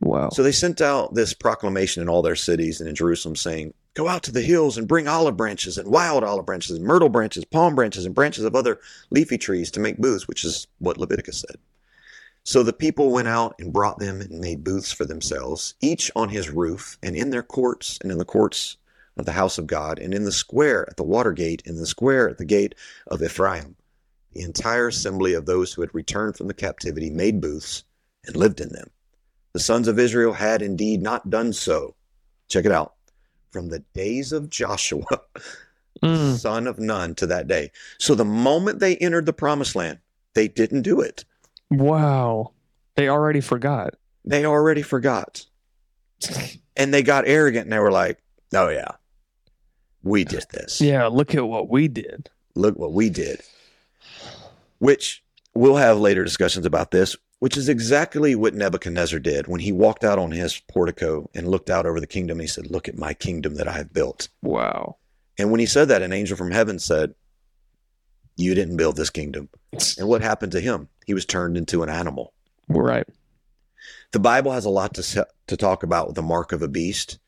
Wow. 0.00 0.30
So 0.30 0.42
they 0.42 0.52
sent 0.52 0.80
out 0.80 1.14
this 1.14 1.34
proclamation 1.34 2.02
in 2.02 2.08
all 2.08 2.22
their 2.22 2.36
cities 2.36 2.80
and 2.80 2.88
in 2.88 2.94
Jerusalem 2.94 3.36
saying, 3.36 3.74
Go 3.94 4.08
out 4.08 4.22
to 4.24 4.32
the 4.32 4.42
hills 4.42 4.78
and 4.78 4.86
bring 4.86 5.08
olive 5.08 5.36
branches 5.36 5.76
and 5.76 5.90
wild 5.90 6.22
olive 6.22 6.46
branches, 6.46 6.76
and 6.76 6.84
myrtle 6.84 7.08
branches, 7.08 7.44
palm 7.44 7.74
branches, 7.74 8.06
and 8.06 8.14
branches 8.14 8.44
of 8.44 8.54
other 8.54 8.78
leafy 9.10 9.36
trees 9.36 9.70
to 9.72 9.80
make 9.80 9.98
booths, 9.98 10.28
which 10.28 10.44
is 10.44 10.68
what 10.78 10.96
Leviticus 10.96 11.40
said. 11.40 11.56
So 12.44 12.62
the 12.62 12.72
people 12.72 13.10
went 13.10 13.28
out 13.28 13.56
and 13.58 13.72
brought 13.72 13.98
them 13.98 14.20
and 14.20 14.40
made 14.40 14.64
booths 14.64 14.92
for 14.92 15.04
themselves, 15.04 15.74
each 15.80 16.10
on 16.14 16.28
his 16.28 16.50
roof, 16.50 16.98
and 17.02 17.16
in 17.16 17.30
their 17.30 17.42
courts, 17.42 17.98
and 18.00 18.12
in 18.12 18.18
the 18.18 18.24
courts 18.24 18.76
of 19.16 19.26
the 19.26 19.32
house 19.32 19.58
of 19.58 19.66
God, 19.66 19.98
and 19.98 20.14
in 20.14 20.24
the 20.24 20.32
square 20.32 20.88
at 20.88 20.96
the 20.96 21.02
water 21.02 21.32
gate, 21.32 21.62
in 21.66 21.76
the 21.76 21.86
square 21.86 22.28
at 22.28 22.38
the 22.38 22.44
gate 22.44 22.74
of 23.08 23.22
Ephraim. 23.22 23.76
The 24.32 24.42
entire 24.42 24.88
assembly 24.88 25.34
of 25.34 25.46
those 25.46 25.72
who 25.72 25.82
had 25.82 25.94
returned 25.94 26.36
from 26.36 26.46
the 26.46 26.54
captivity 26.54 27.10
made 27.10 27.40
booths 27.40 27.84
and 28.26 28.36
lived 28.36 28.60
in 28.60 28.68
them. 28.70 28.88
The 29.52 29.60
sons 29.60 29.88
of 29.88 29.98
Israel 29.98 30.32
had 30.32 30.62
indeed 30.62 31.02
not 31.02 31.30
done 31.30 31.52
so. 31.52 31.94
Check 32.48 32.64
it 32.64 32.72
out. 32.72 32.94
From 33.50 33.68
the 33.68 33.80
days 33.94 34.32
of 34.32 34.48
Joshua, 34.50 35.04
Mm. 36.02 36.38
son 36.38 36.66
of 36.66 36.78
Nun, 36.78 37.14
to 37.16 37.26
that 37.26 37.46
day. 37.46 37.70
So 37.98 38.14
the 38.14 38.24
moment 38.24 38.78
they 38.78 38.96
entered 38.96 39.26
the 39.26 39.34
promised 39.34 39.74
land, 39.76 39.98
they 40.34 40.48
didn't 40.48 40.80
do 40.82 41.00
it. 41.00 41.26
Wow. 41.70 42.52
They 42.94 43.08
already 43.08 43.42
forgot. 43.42 43.96
They 44.24 44.46
already 44.46 44.80
forgot. 44.80 45.44
And 46.76 46.94
they 46.94 47.02
got 47.02 47.26
arrogant 47.26 47.64
and 47.64 47.72
they 47.72 47.78
were 47.78 47.90
like, 47.92 48.18
oh, 48.54 48.68
yeah, 48.68 48.92
we 50.02 50.24
did 50.24 50.44
this. 50.52 50.80
Yeah. 50.80 51.06
Look 51.08 51.34
at 51.34 51.46
what 51.46 51.68
we 51.68 51.86
did. 51.88 52.30
Look 52.54 52.78
what 52.78 52.92
we 52.92 53.10
did. 53.10 53.42
Which 54.80 55.22
we'll 55.54 55.76
have 55.76 55.98
later 55.98 56.24
discussions 56.24 56.66
about 56.66 56.90
this, 56.90 57.16
which 57.38 57.56
is 57.56 57.68
exactly 57.68 58.34
what 58.34 58.54
Nebuchadnezzar 58.54 59.18
did 59.18 59.46
when 59.46 59.60
he 59.60 59.72
walked 59.72 60.04
out 60.04 60.18
on 60.18 60.30
his 60.30 60.60
portico 60.68 61.30
and 61.34 61.48
looked 61.48 61.70
out 61.70 61.86
over 61.86 62.00
the 62.00 62.06
kingdom. 62.06 62.36
And 62.38 62.42
he 62.42 62.48
said, 62.48 62.70
Look 62.70 62.88
at 62.88 62.98
my 62.98 63.14
kingdom 63.14 63.54
that 63.54 63.68
I 63.68 63.72
have 63.72 63.92
built. 63.92 64.28
Wow. 64.42 64.96
And 65.38 65.50
when 65.50 65.60
he 65.60 65.66
said 65.66 65.88
that, 65.88 66.02
an 66.02 66.12
angel 66.12 66.36
from 66.36 66.50
heaven 66.50 66.78
said, 66.78 67.14
You 68.36 68.54
didn't 68.54 68.76
build 68.76 68.96
this 68.96 69.10
kingdom. 69.10 69.48
And 69.98 70.08
what 70.08 70.20
happened 70.20 70.52
to 70.52 70.60
him? 70.60 70.88
He 71.06 71.14
was 71.14 71.24
turned 71.24 71.56
into 71.56 71.82
an 71.82 71.88
animal. 71.88 72.32
Right. 72.68 73.06
The 74.12 74.18
Bible 74.18 74.52
has 74.52 74.64
a 74.64 74.70
lot 74.70 74.94
to, 74.94 75.26
to 75.46 75.56
talk 75.56 75.82
about 75.82 76.08
with 76.08 76.16
the 76.16 76.22
mark 76.22 76.52
of 76.52 76.62
a 76.62 76.68
beast. 76.68 77.18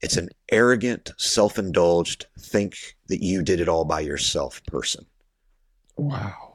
It's 0.00 0.16
an 0.16 0.28
arrogant, 0.50 1.12
self 1.16 1.58
indulged, 1.58 2.26
think 2.38 2.96
that 3.06 3.22
you 3.22 3.42
did 3.42 3.60
it 3.60 3.68
all 3.68 3.84
by 3.84 4.00
yourself 4.00 4.60
person. 4.66 5.06
Wow. 5.96 6.53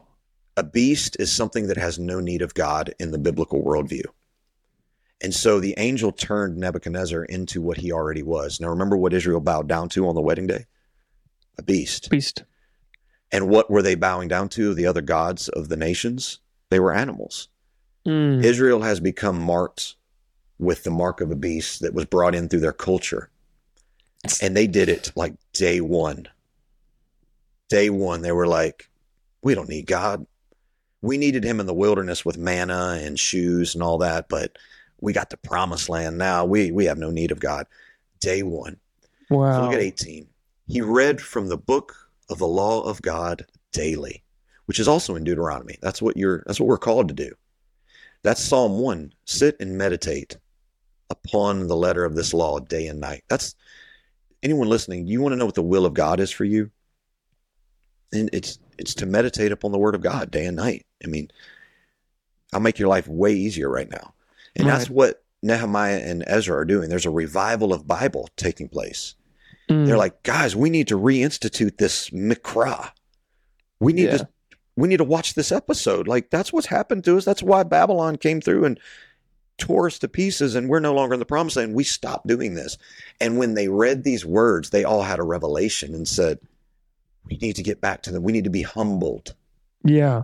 A 0.60 0.64
beast 0.64 1.16
is 1.22 1.32
something 1.32 1.68
that 1.68 1.78
has 1.78 1.98
no 1.98 2.20
need 2.20 2.42
of 2.42 2.54
God 2.54 2.94
in 3.00 3.12
the 3.12 3.18
biblical 3.18 3.64
worldview. 3.64 4.04
And 5.22 5.34
so 5.34 5.62
the 5.62 5.74
angel 5.78 6.12
turned 6.12 6.58
Nebuchadnezzar 6.58 7.24
into 7.24 7.62
what 7.62 7.78
he 7.78 7.94
already 7.94 8.24
was. 8.24 8.60
Now, 8.60 8.68
remember 8.68 8.98
what 8.98 9.14
Israel 9.14 9.40
bowed 9.40 9.70
down 9.70 9.88
to 9.88 10.06
on 10.06 10.16
the 10.16 10.22
wedding 10.22 10.48
day? 10.48 10.66
A 11.58 11.64
beast. 11.64 12.10
Beast. 12.10 12.44
And 13.32 13.48
what 13.48 13.72
were 13.72 13.82
they 13.82 13.96
bowing 13.96 14.28
down 14.28 14.50
to? 14.50 14.74
The 14.74 14.86
other 14.86 15.00
gods 15.00 15.48
of 15.48 15.70
the 15.70 15.78
nations? 15.78 16.42
They 16.70 16.82
were 16.82 16.94
animals. 16.94 17.48
Mm. 18.06 18.44
Israel 18.44 18.82
has 18.82 19.00
become 19.00 19.40
marked 19.40 19.96
with 20.58 20.84
the 20.84 20.92
mark 20.92 21.22
of 21.22 21.32
a 21.32 21.38
beast 21.38 21.80
that 21.84 21.94
was 21.94 22.04
brought 22.04 22.36
in 22.36 22.50
through 22.50 22.60
their 22.60 22.74
culture. 22.74 23.30
And 24.42 24.58
they 24.58 24.68
did 24.68 24.90
it 24.90 25.14
like 25.16 25.36
day 25.54 25.80
one. 25.80 26.28
Day 27.70 27.90
one, 27.90 28.24
they 28.24 28.34
were 28.34 28.48
like, 28.48 28.90
we 29.42 29.56
don't 29.56 29.70
need 29.70 29.88
God. 29.88 30.26
We 31.02 31.18
needed 31.18 31.44
him 31.44 31.60
in 31.60 31.66
the 31.66 31.74
wilderness 31.74 32.26
with 32.26 32.38
manna 32.38 33.00
and 33.02 33.18
shoes 33.18 33.74
and 33.74 33.84
all 33.84 33.98
that, 34.00 34.28
but 34.30 34.58
we 35.02 35.14
got 35.14 35.30
the 35.30 35.38
promised 35.38 35.90
land 35.90 36.18
now. 36.18 36.46
We, 36.46 36.72
we 36.72 36.86
have 36.86 36.98
no 36.98 37.10
need 37.10 37.32
of 37.32 37.40
God. 37.40 37.68
Day 38.20 38.44
one. 38.44 38.78
So 39.56 39.62
look 39.64 39.74
at 39.74 39.80
18. 39.80 40.28
He 40.68 40.82
read 40.82 41.22
from 41.22 41.48
the 41.48 41.58
book 41.58 41.96
of 42.30 42.38
the 42.38 42.48
law 42.48 42.82
of 42.82 43.02
God 43.02 43.46
daily, 43.72 44.24
which 44.66 44.80
is 44.80 44.88
also 44.88 45.16
in 45.16 45.24
Deuteronomy. 45.24 45.78
That's 45.82 46.02
what 46.02 46.18
you're 46.18 46.44
that's 46.46 46.60
what 46.60 46.68
we're 46.68 46.78
called 46.78 47.08
to 47.08 47.14
do. 47.14 47.32
That's 48.24 48.44
Psalm 48.44 48.80
1. 48.80 49.14
Sit 49.26 49.56
and 49.60 49.78
meditate 49.78 50.38
upon 51.10 51.68
the 51.68 51.76
letter 51.76 52.04
of 52.04 52.16
this 52.16 52.34
law 52.34 52.60
day 52.60 52.88
and 52.88 53.00
night. 53.00 53.24
That's 53.30 53.56
anyone 54.44 54.70
listening, 54.70 55.08
you 55.08 55.22
want 55.22 55.34
to 55.34 55.38
know 55.38 55.46
what 55.46 55.56
the 55.56 55.62
will 55.62 55.86
of 55.86 55.94
God 55.94 56.20
is 56.20 56.32
for 56.32 56.46
you? 56.46 56.72
And 58.12 58.30
it's 58.34 58.60
it's 58.78 58.96
to 58.96 59.06
meditate 59.06 59.52
upon 59.52 59.72
the 59.72 59.78
word 59.78 59.96
of 59.96 60.02
God 60.02 60.32
day 60.32 60.46
and 60.46 60.58
night. 60.58 60.86
I 61.04 61.08
mean, 61.08 61.30
I'll 62.54 62.60
make 62.60 62.80
your 62.80 62.88
life 62.90 63.08
way 63.08 63.34
easier 63.34 63.70
right 63.70 63.90
now. 63.90 64.14
And 64.56 64.68
that's 64.68 64.90
what 64.90 65.24
Nehemiah 65.42 66.00
and 66.00 66.24
Ezra 66.28 66.58
are 66.58 66.66
doing. 66.66 66.90
There's 66.90 67.06
a 67.06 67.12
revival 67.12 67.74
of 67.74 67.88
Bible 67.88 68.28
taking 68.36 68.68
place. 68.68 69.16
Mm. 69.70 69.86
They're 69.86 69.98
like, 69.98 70.24
guys, 70.24 70.56
we 70.56 70.70
need 70.70 70.88
to 70.90 70.98
reinstitute 71.00 71.78
this 71.78 72.10
mikra. 72.10 72.92
We 73.80 73.94
need 73.94 74.06
Yeah. 74.06 74.18
to 74.18 74.28
we 74.76 74.88
need 74.88 74.98
to 74.98 75.04
watch 75.04 75.34
this 75.34 75.52
episode. 75.52 76.08
Like 76.08 76.30
that's 76.30 76.54
what's 76.54 76.68
happened 76.68 77.04
to 77.04 77.18
us. 77.18 77.26
That's 77.26 77.44
why 77.44 77.64
Babylon 77.64 78.16
came 78.16 78.40
through 78.40 78.64
and 78.64 78.80
tore 79.58 79.88
us 79.88 80.00
to 80.00 80.08
pieces, 80.08 80.56
and 80.56 80.70
we're 80.70 80.80
no 80.80 80.94
longer 80.94 81.14
in 81.14 81.20
the 81.20 81.26
promised 81.26 81.58
land. 81.58 81.76
We 81.76 81.84
stopped 81.84 82.28
doing 82.28 82.54
this. 82.56 82.78
And 83.20 83.38
when 83.38 83.56
they 83.56 83.68
read 83.68 84.04
these 84.06 84.26
words, 84.26 84.70
they 84.70 84.86
all 84.86 85.02
had 85.02 85.20
a 85.20 85.24
revelation 85.24 85.94
and 85.94 86.08
said, 86.08 86.40
"We 87.26 87.36
need 87.42 87.58
to 87.58 87.64
get 87.64 87.82
back 87.82 88.04
to 88.04 88.12
them. 88.12 88.24
We 88.24 88.32
need 88.32 88.46
to 88.46 88.50
be 88.50 88.62
humbled." 88.62 89.36
yeah. 89.84 90.24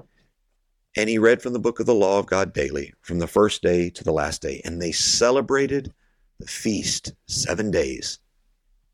And 0.95 1.09
he 1.09 1.17
read 1.17 1.41
from 1.41 1.53
the 1.53 1.59
book 1.59 1.79
of 1.79 1.85
the 1.85 1.93
law 1.93 2.19
of 2.19 2.25
God 2.25 2.53
daily, 2.53 2.93
from 3.01 3.19
the 3.19 3.27
first 3.27 3.61
day 3.61 3.89
to 3.89 4.03
the 4.03 4.13
last 4.13 4.41
day. 4.41 4.61
And 4.63 4.81
they 4.81 4.91
celebrated 4.91 5.93
the 6.39 6.47
feast 6.47 7.13
seven 7.27 7.69
days. 7.69 8.19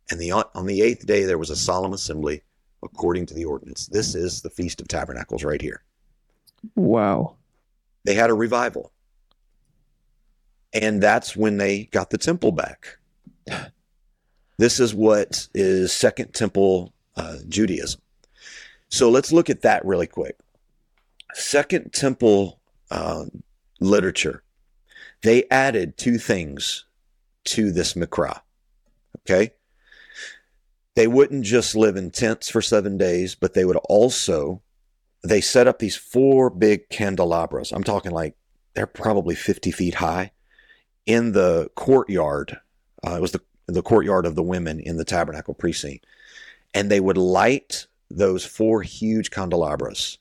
And 0.09 0.19
the, 0.19 0.31
on 0.31 0.65
the 0.65 0.81
eighth 0.81 1.05
day, 1.05 1.23
there 1.23 1.37
was 1.37 1.51
a 1.51 1.55
solemn 1.55 1.93
assembly 1.93 2.41
according 2.83 3.27
to 3.27 3.33
the 3.33 3.45
ordinance. 3.45 3.87
This 3.87 4.15
is 4.15 4.41
the 4.41 4.49
Feast 4.49 4.81
of 4.81 4.87
Tabernacles 4.87 5.43
right 5.43 5.61
here. 5.61 5.83
Wow. 6.75 7.35
They 8.03 8.15
had 8.15 8.29
a 8.29 8.35
revival. 8.35 8.91
And 10.73 11.01
that's 11.01 11.35
when 11.35 11.57
they 11.57 11.83
got 11.85 12.09
the 12.09 12.17
temple 12.17 12.51
back. 12.51 12.97
This 14.57 14.79
is 14.79 14.93
what 14.93 15.47
is 15.53 15.91
Second 15.91 16.33
Temple 16.33 16.93
uh, 17.15 17.37
Judaism. 17.47 18.01
So 18.89 19.09
let's 19.09 19.31
look 19.31 19.49
at 19.49 19.61
that 19.61 19.85
really 19.85 20.07
quick. 20.07 20.37
Second 21.33 21.93
Temple 21.93 22.59
uh, 22.89 23.25
literature, 23.79 24.43
they 25.23 25.45
added 25.49 25.97
two 25.97 26.17
things 26.17 26.85
to 27.45 27.71
this 27.71 27.93
Mikra. 27.93 28.41
Okay. 29.19 29.53
They 30.95 31.07
wouldn't 31.07 31.45
just 31.45 31.75
live 31.75 31.95
in 31.95 32.11
tents 32.11 32.49
for 32.49 32.61
seven 32.61 32.97
days, 32.97 33.35
but 33.35 33.53
they 33.53 33.63
would 33.63 33.77
also, 33.77 34.61
they 35.23 35.39
set 35.39 35.67
up 35.67 35.79
these 35.79 35.95
four 35.95 36.49
big 36.49 36.89
candelabras. 36.89 37.71
I'm 37.71 37.83
talking 37.83 38.11
like 38.11 38.35
they're 38.73 38.87
probably 38.87 39.35
50 39.35 39.71
feet 39.71 39.95
high 39.95 40.31
in 41.05 41.31
the 41.31 41.69
courtyard. 41.75 42.59
Uh, 43.05 43.15
it 43.15 43.21
was 43.21 43.31
the, 43.31 43.41
the 43.67 43.81
courtyard 43.81 44.25
of 44.25 44.35
the 44.35 44.43
women 44.43 44.79
in 44.79 44.97
the 44.97 45.05
tabernacle 45.05 45.53
precinct. 45.53 46.05
And 46.73 46.89
they 46.89 46.99
would 46.99 47.17
light 47.17 47.87
those 48.09 48.45
four 48.45 48.81
huge 48.81 49.31
candelabras. 49.31 50.17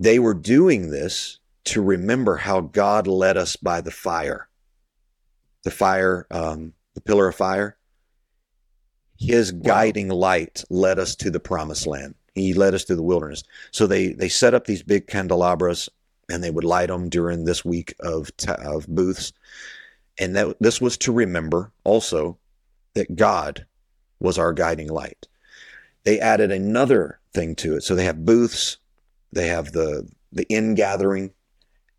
They 0.00 0.18
were 0.18 0.34
doing 0.34 0.90
this 0.90 1.38
to 1.66 1.82
remember 1.82 2.36
how 2.36 2.62
God 2.62 3.06
led 3.06 3.36
us 3.36 3.54
by 3.56 3.82
the 3.82 3.90
fire. 3.90 4.48
The 5.62 5.70
fire, 5.70 6.26
um, 6.30 6.72
the 6.94 7.02
pillar 7.02 7.28
of 7.28 7.34
fire. 7.34 7.76
His 9.18 9.52
guiding 9.52 10.08
light 10.08 10.64
led 10.70 10.98
us 10.98 11.14
to 11.16 11.30
the 11.30 11.38
promised 11.38 11.86
land. 11.86 12.14
He 12.34 12.54
led 12.54 12.72
us 12.72 12.84
through 12.84 12.96
the 12.96 13.02
wilderness. 13.02 13.44
So 13.72 13.86
they 13.86 14.14
they 14.14 14.30
set 14.30 14.54
up 14.54 14.64
these 14.64 14.82
big 14.82 15.06
candelabras 15.06 15.90
and 16.30 16.42
they 16.42 16.50
would 16.50 16.64
light 16.64 16.88
them 16.88 17.10
during 17.10 17.44
this 17.44 17.62
week 17.62 17.94
of 18.00 18.30
of 18.48 18.88
booths. 18.88 19.34
And 20.18 20.34
that 20.34 20.56
this 20.60 20.80
was 20.80 20.96
to 20.98 21.12
remember 21.12 21.72
also 21.84 22.38
that 22.94 23.16
God 23.16 23.66
was 24.18 24.38
our 24.38 24.54
guiding 24.54 24.88
light. 24.88 25.28
They 26.04 26.18
added 26.18 26.50
another 26.50 27.20
thing 27.34 27.54
to 27.56 27.76
it. 27.76 27.82
So 27.82 27.94
they 27.94 28.04
have 28.04 28.24
booths, 28.24 28.78
they 29.32 29.48
have 29.48 29.72
the 29.72 30.08
the 30.32 30.44
in 30.48 30.74
gathering, 30.74 31.32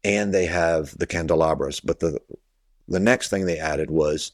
and 0.04 0.34
they 0.34 0.46
have 0.46 0.98
the 0.98 1.08
candelabras. 1.08 1.80
But 1.80 2.00
the 2.00 2.20
the 2.88 3.00
next 3.00 3.30
thing 3.30 3.46
they 3.46 3.60
added 3.60 3.90
was 3.90 4.32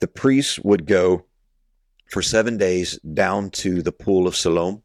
the 0.00 0.08
priests 0.08 0.58
would 0.60 0.86
go 0.86 1.24
for 2.10 2.22
seven 2.22 2.56
days 2.56 2.98
down 3.00 3.50
to 3.50 3.82
the 3.82 3.92
pool 3.92 4.26
of 4.26 4.36
Siloam, 4.36 4.82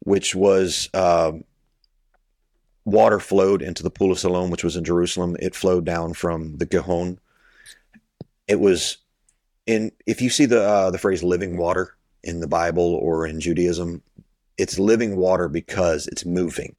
which 0.00 0.34
was 0.34 0.88
um, 0.94 1.44
water 2.84 3.18
flowed 3.18 3.62
into 3.62 3.82
the 3.82 3.90
pool 3.90 4.12
of 4.12 4.18
Siloam, 4.18 4.50
which 4.50 4.64
was 4.64 4.76
in 4.76 4.84
Jerusalem. 4.84 5.36
It 5.40 5.54
flowed 5.54 5.84
down 5.84 6.14
from 6.14 6.56
the 6.58 6.66
Gihon. 6.66 7.18
It 8.48 8.60
was 8.60 8.98
in 9.66 9.92
if 10.06 10.20
you 10.20 10.30
see 10.30 10.46
the 10.46 10.62
uh, 10.62 10.90
the 10.90 10.98
phrase 10.98 11.22
"living 11.22 11.56
water" 11.56 11.96
in 12.22 12.40
the 12.40 12.48
Bible 12.48 12.94
or 12.94 13.26
in 13.26 13.40
Judaism, 13.40 14.02
it's 14.62 14.78
living 14.78 15.16
water 15.16 15.48
because 15.48 16.06
it's 16.06 16.24
moving. 16.24 16.76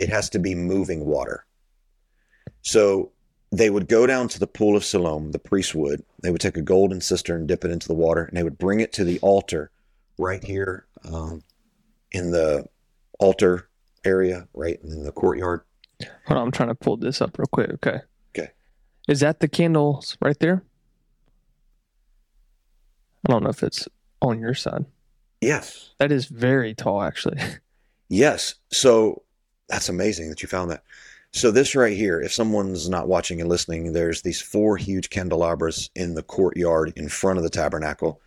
It 0.00 0.08
has 0.08 0.28
to 0.30 0.40
be 0.40 0.56
moving 0.56 1.06
water. 1.06 1.46
So 2.62 3.12
they 3.52 3.70
would 3.70 3.86
go 3.86 4.08
down 4.08 4.26
to 4.26 4.40
the 4.40 4.48
pool 4.48 4.76
of 4.76 4.84
Siloam, 4.84 5.30
the 5.30 5.38
priest 5.38 5.72
would. 5.76 6.02
They 6.20 6.32
would 6.32 6.40
take 6.40 6.56
a 6.56 6.62
golden 6.62 7.00
cistern, 7.00 7.46
dip 7.46 7.64
it 7.64 7.70
into 7.70 7.86
the 7.86 7.94
water, 7.94 8.24
and 8.24 8.36
they 8.36 8.42
would 8.42 8.58
bring 8.58 8.80
it 8.80 8.92
to 8.94 9.04
the 9.04 9.20
altar 9.20 9.70
right 10.18 10.42
here 10.42 10.84
um, 11.04 11.44
in 12.10 12.32
the 12.32 12.66
altar 13.20 13.68
area, 14.04 14.48
right 14.52 14.80
in 14.82 15.04
the 15.04 15.12
courtyard. 15.12 15.60
Hold 16.26 16.38
on, 16.38 16.46
I'm 16.46 16.50
trying 16.50 16.70
to 16.70 16.74
pull 16.74 16.96
this 16.96 17.22
up 17.22 17.38
real 17.38 17.46
quick. 17.46 17.70
Okay. 17.74 18.00
Okay. 18.36 18.50
Is 19.06 19.20
that 19.20 19.38
the 19.38 19.46
candles 19.46 20.18
right 20.20 20.38
there? 20.40 20.64
I 23.28 23.32
don't 23.32 23.44
know 23.44 23.50
if 23.50 23.62
it's 23.62 23.86
on 24.20 24.40
your 24.40 24.54
side. 24.54 24.86
Yes. 25.42 25.90
That 25.98 26.12
is 26.12 26.26
very 26.26 26.74
tall, 26.74 27.02
actually. 27.02 27.38
Yes. 28.08 28.56
So 28.70 29.22
that's 29.70 29.88
amazing 29.88 30.28
that 30.28 30.42
you 30.42 30.48
found 30.48 30.70
that. 30.70 30.82
So 31.32 31.50
this 31.50 31.74
right 31.74 31.96
here, 31.96 32.20
if 32.20 32.30
someone's 32.30 32.86
not 32.90 33.08
watching 33.08 33.40
and 33.40 33.48
listening, 33.48 33.94
there's 33.94 34.20
these 34.20 34.38
four 34.42 34.76
huge 34.76 35.08
candelabras 35.08 35.88
in 35.94 36.12
the 36.12 36.22
courtyard 36.22 36.92
in 36.94 37.08
front 37.08 37.38
of 37.38 37.42
the 37.42 37.48
tabernacle, 37.48 38.20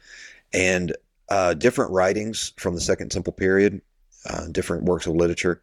and 0.54 0.96
uh, 1.30 1.54
different 1.54 1.92
writings 1.92 2.52
from 2.58 2.74
the 2.74 2.82
Second 2.82 3.10
Temple 3.12 3.34
period, 3.34 3.80
uh, 4.28 4.48
different 4.48 4.86
works 4.86 5.06
of 5.06 5.14
literature. 5.14 5.62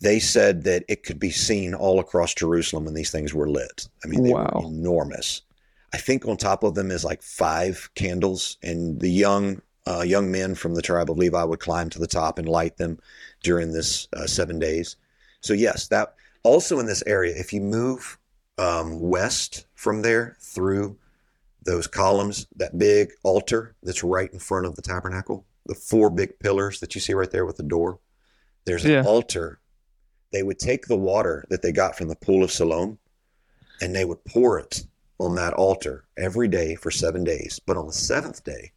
They 0.00 0.20
said 0.20 0.62
that 0.62 0.84
it 0.88 1.02
could 1.02 1.18
be 1.18 1.30
seen 1.30 1.74
all 1.74 1.98
across 1.98 2.32
Jerusalem 2.34 2.84
when 2.84 2.94
these 2.94 3.10
things 3.10 3.34
were 3.34 3.50
lit. 3.50 3.88
I 4.04 4.06
mean, 4.06 4.22
they 4.22 4.32
Wow. 4.32 4.48
were 4.54 4.68
enormous. 4.68 5.42
I 5.92 5.96
think 5.98 6.24
on 6.24 6.36
top 6.36 6.62
of 6.62 6.76
them 6.76 6.92
is 6.92 7.04
like 7.04 7.20
five 7.20 7.90
candles, 7.96 8.58
and 8.62 9.00
the 9.00 9.10
young 9.10 9.60
uh, 9.86 10.02
young 10.02 10.30
men 10.30 10.54
from 10.54 10.74
the 10.74 10.82
tribe 10.82 11.10
of 11.10 11.18
Levi 11.18 11.42
would 11.42 11.60
climb 11.60 11.90
to 11.90 11.98
the 11.98 12.06
top 12.06 12.38
and 12.38 12.48
light 12.48 12.76
them 12.76 12.98
during 13.42 13.72
this 13.72 14.08
uh, 14.14 14.26
seven 14.26 14.58
days. 14.58 14.96
So 15.40 15.54
yes, 15.54 15.88
that 15.88 16.14
also 16.42 16.78
in 16.78 16.86
this 16.86 17.02
area, 17.06 17.34
if 17.36 17.52
you 17.52 17.60
move 17.60 18.18
um, 18.58 19.00
west 19.00 19.66
from 19.74 20.02
there 20.02 20.36
through 20.40 20.98
those 21.64 21.86
columns, 21.86 22.46
that 22.56 22.78
big 22.78 23.10
altar 23.22 23.74
that's 23.82 24.04
right 24.04 24.32
in 24.32 24.38
front 24.38 24.66
of 24.66 24.76
the 24.76 24.82
tabernacle, 24.82 25.46
the 25.66 25.74
four 25.74 26.10
big 26.10 26.38
pillars 26.38 26.80
that 26.80 26.94
you 26.94 27.00
see 27.00 27.14
right 27.14 27.30
there 27.30 27.46
with 27.46 27.56
the 27.56 27.62
door, 27.62 28.00
there's 28.64 28.84
an 28.84 28.90
Yeah. 28.92 29.02
altar. 29.04 29.60
They 30.32 30.42
would 30.42 30.58
take 30.58 30.86
the 30.86 30.96
water 30.96 31.44
that 31.48 31.62
they 31.62 31.72
got 31.72 31.96
from 31.96 32.08
the 32.08 32.16
pool 32.16 32.44
of 32.44 32.52
Siloam 32.52 32.98
and 33.80 33.94
they 33.94 34.04
would 34.04 34.24
pour 34.24 34.58
it 34.58 34.84
on 35.18 35.34
that 35.34 35.54
altar 35.54 36.04
every 36.16 36.48
day 36.48 36.74
for 36.74 36.90
seven 36.90 37.24
days. 37.24 37.60
But 37.64 37.76
on 37.76 37.86
the 37.86 37.92
seventh 37.92 38.44
day, 38.44 38.72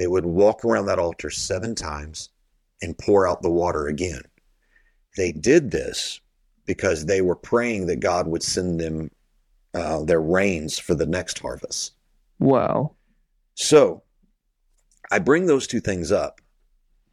they 0.00 0.06
would 0.06 0.24
walk 0.24 0.64
around 0.64 0.86
that 0.86 0.98
altar 0.98 1.28
seven 1.28 1.74
times 1.74 2.30
and 2.80 2.96
pour 2.96 3.28
out 3.28 3.42
the 3.42 3.50
water 3.50 3.86
again. 3.86 4.22
They 5.18 5.30
did 5.30 5.70
this 5.70 6.22
because 6.64 7.04
they 7.04 7.20
were 7.20 7.36
praying 7.36 7.84
that 7.88 8.00
God 8.00 8.26
would 8.26 8.42
send 8.42 8.80
them 8.80 9.10
uh, 9.74 10.02
their 10.04 10.22
rains 10.22 10.78
for 10.78 10.94
the 10.94 11.04
next 11.04 11.40
harvest. 11.40 11.92
Wow. 12.38 12.94
So 13.56 14.02
I 15.10 15.18
bring 15.18 15.44
those 15.44 15.66
two 15.66 15.80
things 15.80 16.10
up 16.10 16.40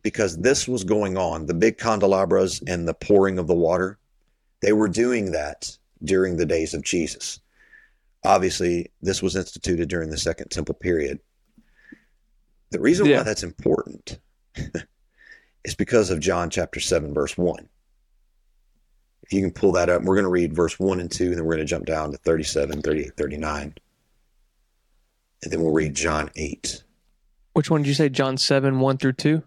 because 0.01 0.37
this 0.37 0.65
was 0.65 0.85
going 0.85 1.17
on 1.17 1.45
the 1.45 1.53
big 1.53 1.77
candelabras 1.77 2.63
and 2.67 2.87
the 2.87 2.93
pouring 2.93 3.37
of 3.37 3.47
the 3.47 3.53
water. 3.53 3.99
They 4.61 4.71
were 4.71 4.87
doing 4.87 5.33
that 5.33 5.77
during 6.05 6.37
the 6.37 6.45
days 6.45 6.73
of 6.73 6.85
Jesus. 6.85 7.41
Obviously, 8.23 8.91
this 9.01 9.21
was 9.21 9.35
instituted 9.35 9.89
during 9.89 10.09
the 10.09 10.17
Second 10.17 10.51
Temple 10.51 10.75
period. 10.75 11.19
The 12.71 12.79
reason 12.79 13.05
Yeah. 13.05 13.17
why 13.17 13.23
that's 13.23 13.43
important 13.43 14.19
is 15.63 15.75
because 15.75 16.09
of 16.09 16.19
John 16.19 16.49
chapter 16.49 16.79
7, 16.79 17.13
verse 17.13 17.37
1. 17.37 17.67
If 19.23 19.33
you 19.33 19.41
can 19.41 19.51
pull 19.51 19.73
that 19.73 19.89
up, 19.89 20.03
we're 20.03 20.15
going 20.15 20.23
to 20.25 20.29
read 20.29 20.53
verse 20.55 20.79
1 20.79 20.99
and 20.99 21.11
2, 21.11 21.25
and 21.25 21.33
then 21.37 21.45
we're 21.45 21.55
going 21.55 21.65
to 21.65 21.69
jump 21.69 21.85
down 21.85 22.11
to 22.11 22.17
37, 22.17 22.81
38, 22.81 23.11
39. 23.17 23.73
And 25.43 25.51
then 25.51 25.61
we'll 25.61 25.73
read 25.73 25.93
John 25.95 26.29
8. 26.35 26.83
Which 27.53 27.69
one 27.69 27.81
did 27.81 27.87
you 27.89 27.93
say? 27.93 28.09
John 28.09 28.37
7, 28.37 28.79
1 28.79 28.97
through 28.97 29.13
2? 29.13 29.43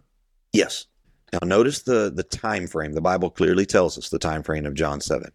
Yes. 0.53 0.87
Now 1.33 1.39
notice 1.45 1.83
the 1.83 2.11
the 2.12 2.25
time 2.25 2.66
frame. 2.66 2.93
The 2.95 3.01
Bible 3.01 3.31
clearly 3.31 3.64
tells 3.64 3.97
us 3.97 4.09
the 4.09 4.18
time 4.18 4.43
frame 4.43 4.66
of 4.66 4.75
John 4.75 5.01
7. 5.01 5.31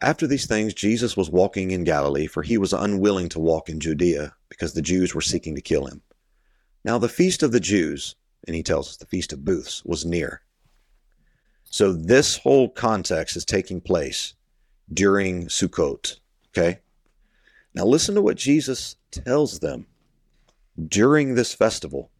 After 0.00 0.26
these 0.26 0.46
things 0.46 0.72
Jesus 0.72 1.18
was 1.18 1.28
walking 1.28 1.70
in 1.70 1.84
Galilee, 1.84 2.26
for 2.26 2.42
he 2.42 2.56
was 2.56 2.72
unwilling 2.72 3.28
to 3.28 3.38
walk 3.38 3.68
in 3.68 3.78
Judea 3.78 4.34
because 4.48 4.72
the 4.72 4.80
Jews 4.80 5.14
were 5.14 5.20
seeking 5.20 5.54
to 5.54 5.60
kill 5.60 5.84
him. 5.86 6.00
Now 6.84 6.98
the 6.98 7.08
feast 7.08 7.42
of 7.42 7.52
the 7.52 7.60
Jews, 7.60 8.16
and 8.46 8.56
he 8.56 8.62
tells 8.62 8.88
us 8.88 8.96
the 8.96 9.06
feast 9.06 9.32
of 9.32 9.44
booths 9.44 9.84
was 9.84 10.04
near. 10.04 10.42
So 11.64 11.92
this 11.92 12.36
whole 12.36 12.68
context 12.68 13.36
is 13.36 13.44
taking 13.44 13.80
place 13.80 14.34
during 14.92 15.46
Sukkot, 15.46 16.18
okay? 16.50 16.80
Now 17.74 17.84
listen 17.84 18.14
to 18.14 18.22
what 18.22 18.36
Jesus 18.36 18.96
tells 19.10 19.60
them 19.60 19.86
during 20.88 21.34
this 21.34 21.54
festival 21.54 22.10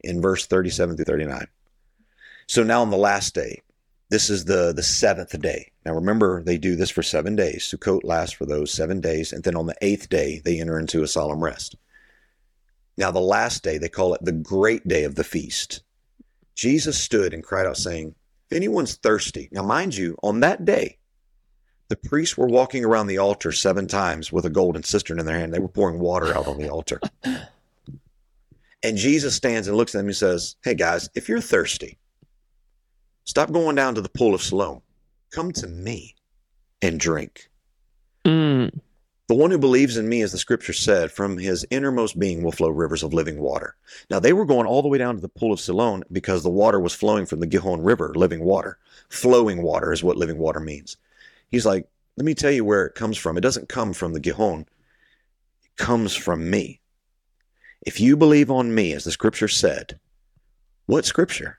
in 0.00 0.20
verse 0.20 0.46
37 0.46 0.96
through 0.96 1.04
39. 1.04 1.46
So 2.46 2.62
now 2.62 2.82
on 2.82 2.90
the 2.90 2.96
last 2.96 3.34
day, 3.34 3.62
this 4.10 4.28
is 4.28 4.44
the, 4.44 4.72
the 4.74 4.82
seventh 4.82 5.40
day. 5.40 5.72
Now 5.86 5.94
remember, 5.94 6.42
they 6.42 6.58
do 6.58 6.76
this 6.76 6.90
for 6.90 7.02
seven 7.02 7.34
days. 7.34 7.64
Sukkot 7.64 8.04
lasts 8.04 8.34
for 8.34 8.44
those 8.44 8.70
seven 8.70 9.00
days. 9.00 9.32
And 9.32 9.42
then 9.42 9.56
on 9.56 9.66
the 9.66 9.76
eighth 9.80 10.08
day, 10.08 10.40
they 10.44 10.60
enter 10.60 10.78
into 10.78 11.02
a 11.02 11.08
solemn 11.08 11.42
rest. 11.42 11.76
Now, 13.02 13.10
the 13.10 13.18
last 13.18 13.64
day, 13.64 13.78
they 13.78 13.88
call 13.88 14.14
it 14.14 14.24
the 14.24 14.30
great 14.30 14.86
day 14.86 15.02
of 15.02 15.16
the 15.16 15.24
feast. 15.24 15.82
Jesus 16.54 16.96
stood 16.96 17.34
and 17.34 17.42
cried 17.42 17.66
out, 17.66 17.76
saying, 17.76 18.14
If 18.48 18.56
anyone's 18.56 18.94
thirsty, 18.94 19.48
now 19.50 19.64
mind 19.64 19.96
you, 19.96 20.16
on 20.22 20.38
that 20.38 20.64
day, 20.64 20.98
the 21.88 21.96
priests 21.96 22.38
were 22.38 22.46
walking 22.46 22.84
around 22.84 23.08
the 23.08 23.18
altar 23.18 23.50
seven 23.50 23.88
times 23.88 24.30
with 24.30 24.44
a 24.44 24.50
golden 24.50 24.84
cistern 24.84 25.18
in 25.18 25.26
their 25.26 25.36
hand. 25.36 25.52
They 25.52 25.58
were 25.58 25.66
pouring 25.66 25.98
water 25.98 26.32
out 26.32 26.46
on 26.46 26.58
the 26.58 26.68
altar. 26.68 27.00
And 28.84 28.96
Jesus 28.96 29.34
stands 29.34 29.68
and 29.68 29.76
looks 29.76 29.94
at 29.94 29.98
them 29.98 30.06
and 30.06 30.16
says, 30.16 30.56
Hey 30.64 30.74
guys, 30.74 31.08
if 31.14 31.28
you're 31.28 31.40
thirsty, 31.40 31.98
stop 33.24 33.52
going 33.52 33.76
down 33.76 33.94
to 33.94 34.00
the 34.00 34.08
pool 34.08 34.34
of 34.34 34.42
Siloam. 34.42 34.82
Come 35.32 35.52
to 35.52 35.68
me 35.68 36.16
and 36.80 36.98
drink. 36.98 37.48
Mm. 38.24 38.80
The 39.32 39.38
one 39.38 39.50
who 39.50 39.56
believes 39.56 39.96
in 39.96 40.10
me, 40.10 40.20
as 40.20 40.32
the 40.32 40.36
scripture 40.36 40.74
said, 40.74 41.10
from 41.10 41.38
his 41.38 41.64
innermost 41.70 42.18
being 42.18 42.42
will 42.42 42.52
flow 42.52 42.68
rivers 42.68 43.02
of 43.02 43.14
living 43.14 43.38
water. 43.38 43.76
Now, 44.10 44.20
they 44.20 44.34
were 44.34 44.44
going 44.44 44.66
all 44.66 44.82
the 44.82 44.88
way 44.88 44.98
down 44.98 45.14
to 45.14 45.22
the 45.22 45.28
pool 45.30 45.54
of 45.54 45.58
Siloam 45.58 46.02
because 46.12 46.42
the 46.42 46.50
water 46.50 46.78
was 46.78 46.92
flowing 46.92 47.24
from 47.24 47.40
the 47.40 47.46
Gihon 47.46 47.80
River, 47.80 48.12
living 48.14 48.44
water. 48.44 48.76
Flowing 49.08 49.62
water 49.62 49.90
is 49.90 50.04
what 50.04 50.18
living 50.18 50.36
water 50.36 50.60
means. 50.60 50.98
He's 51.48 51.64
like, 51.64 51.88
let 52.18 52.26
me 52.26 52.34
tell 52.34 52.50
you 52.50 52.62
where 52.62 52.84
it 52.84 52.94
comes 52.94 53.16
from. 53.16 53.38
It 53.38 53.40
doesn't 53.40 53.70
come 53.70 53.94
from 53.94 54.12
the 54.12 54.20
Gihon, 54.20 54.66
it 55.64 55.76
comes 55.78 56.14
from 56.14 56.50
me. 56.50 56.82
If 57.86 58.00
you 58.00 58.18
believe 58.18 58.50
on 58.50 58.74
me, 58.74 58.92
as 58.92 59.04
the 59.04 59.12
scripture 59.12 59.48
said, 59.48 59.98
what 60.84 61.06
scripture? 61.06 61.58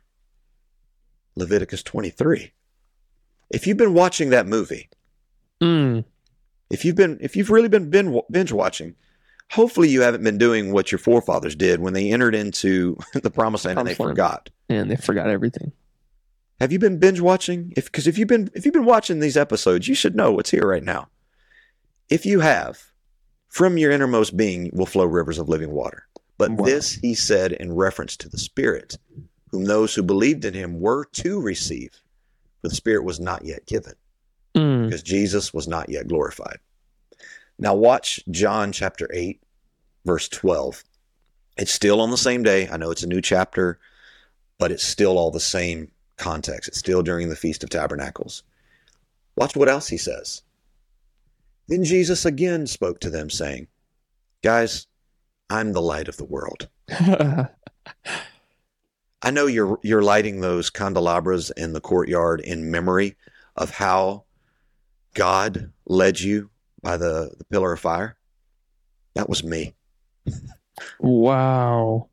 Leviticus 1.36 1.82
23. 1.82 2.52
If 3.50 3.66
you've 3.66 3.78
been 3.78 3.96
watching 3.96 4.30
that 4.30 4.46
movie, 4.46 4.92
Mm. 5.64 6.04
If 6.70 6.84
you've 6.86 6.96
been 6.96 7.18
if 7.22 7.36
you've 7.36 7.50
really 7.50 7.70
been 7.70 7.90
binge 8.32 8.52
watching 8.52 8.96
hopefully 9.52 9.90
you 9.90 10.02
haven't 10.02 10.24
been 10.24 10.38
doing 10.38 10.72
what 10.72 10.92
your 10.92 11.00
forefathers 11.00 11.56
did 11.56 11.80
when 11.80 11.94
they 11.94 12.12
entered 12.12 12.34
into 12.34 12.98
the 13.14 13.30
promised 13.30 13.66
land 13.66 13.78
and 13.80 13.88
they 13.88 13.94
forgot. 13.94 14.50
And 14.70 14.90
they 14.90 14.96
forgot 14.96 15.30
everything. 15.30 15.72
have 16.60 16.72
you 16.72 16.80
been 16.80 16.98
binge 16.98 17.22
watching? 17.22 17.74
If 17.78 17.86
because 17.86 18.08
if 18.08 18.18
you've 18.18 18.28
been 18.28 18.50
if 18.54 18.66
you've 18.66 18.74
been 18.74 18.86
watching 18.86 19.20
these 19.20 19.38
episodes 19.38 19.88
you 19.88 19.96
should 19.96 20.16
know 20.16 20.32
what's 20.32 20.52
here 20.52 20.68
right 20.68 20.84
now. 20.84 21.10
If 22.10 22.26
you 22.26 22.40
have 22.40 22.82
from 23.48 23.78
your 23.78 23.92
innermost 23.92 24.36
being 24.36 24.70
will 24.74 24.86
flow 24.86 25.06
rivers 25.06 25.38
of 25.38 25.50
living 25.50 25.72
water. 25.72 26.08
But 26.38 26.52
Wow. 26.52 26.66
this 26.66 26.94
he 26.94 27.14
said 27.14 27.52
in 27.52 27.74
reference 27.74 28.18
to 28.18 28.30
the 28.30 28.40
spirit 28.40 28.98
whom 29.52 29.66
those 29.66 29.94
who 29.94 30.02
believed 30.02 30.46
in 30.46 30.54
him 30.56 30.80
were 30.80 31.06
to 31.14 31.40
receive 31.40 31.92
for 32.62 32.70
the 32.70 32.76
spirit 32.76 33.04
was 33.04 33.20
not 33.20 33.46
yet 33.46 33.66
given 33.68 33.94
Mm. 34.56 34.86
because 34.86 35.02
Jesus 35.02 35.54
was 35.54 35.68
not 35.68 35.90
yet 35.90 36.08
glorified. 36.08 36.60
Now, 37.58 37.76
watch 37.76 38.20
John 38.30 38.72
chapter 38.72 39.10
8, 39.12 39.42
verse 40.06 40.28
12. 40.30 40.84
It's 41.58 41.72
still 41.72 42.02
on 42.02 42.12
the 42.12 42.18
same 42.18 42.44
day. 42.44 42.68
I 42.70 42.78
know 42.78 42.92
it's 42.92 43.04
a 43.04 43.08
new 43.08 43.22
chapter, 43.22 43.80
but 44.60 44.72
it's 44.72 44.84
still 44.84 45.18
all 45.18 45.32
the 45.32 45.40
same 45.40 45.92
context. 46.18 46.68
It's 46.68 46.80
still 46.80 47.04
during 47.04 47.30
the 47.30 47.36
Feast 47.36 47.64
of 47.64 47.70
Tabernacles. 47.70 48.44
Watch 49.36 49.56
what 49.56 49.70
else 49.70 49.88
he 49.88 49.98
says. 49.98 50.44
Then 51.68 51.84
Jesus 51.84 52.26
again 52.26 52.68
spoke 52.68 53.00
to 53.00 53.10
them, 53.10 53.30
saying, 53.30 53.68
Guys, 54.44 54.88
I'm 55.50 55.74
the 55.74 55.82
light 55.82 56.08
of 56.08 56.18
the 56.18 56.26
world. 56.26 56.68
I 56.90 57.48
know 59.32 59.48
you're 59.48 59.80
you're 59.84 60.02
lighting 60.02 60.42
those 60.42 60.70
candelabras 60.70 61.50
in 61.52 61.74
the 61.74 61.80
courtyard 61.80 62.42
in 62.42 62.72
memory 62.72 63.16
of 63.56 63.72
how 63.72 64.23
God 65.14 65.72
led 65.86 66.20
you 66.20 66.50
by 66.82 66.98
the, 66.98 67.32
the 67.38 67.46
pillar 67.46 67.74
of 67.74 67.80
fire. 67.80 68.18
That 69.16 69.30
was 69.30 69.44
me. 69.44 69.76
wow. 71.00 72.10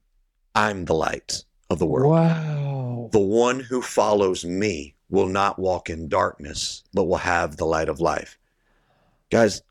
I'm 0.55 0.85
the 0.85 0.95
light 0.95 1.45
of 1.71 1.79
the 1.79 1.87
world. 1.87 2.11
Wow. 2.13 3.09
The 3.13 3.21
one 3.21 3.61
who 3.61 3.83
follows 3.83 4.45
me 4.45 4.95
will 5.09 5.29
not 5.29 5.59
walk 5.59 5.91
in 5.91 6.09
darkness, 6.09 6.85
but 6.93 7.05
will 7.05 7.17
have 7.17 7.57
the 7.57 7.65
light 7.67 7.89
of 7.89 8.01
life. 8.01 8.39
Guys, 9.31 9.63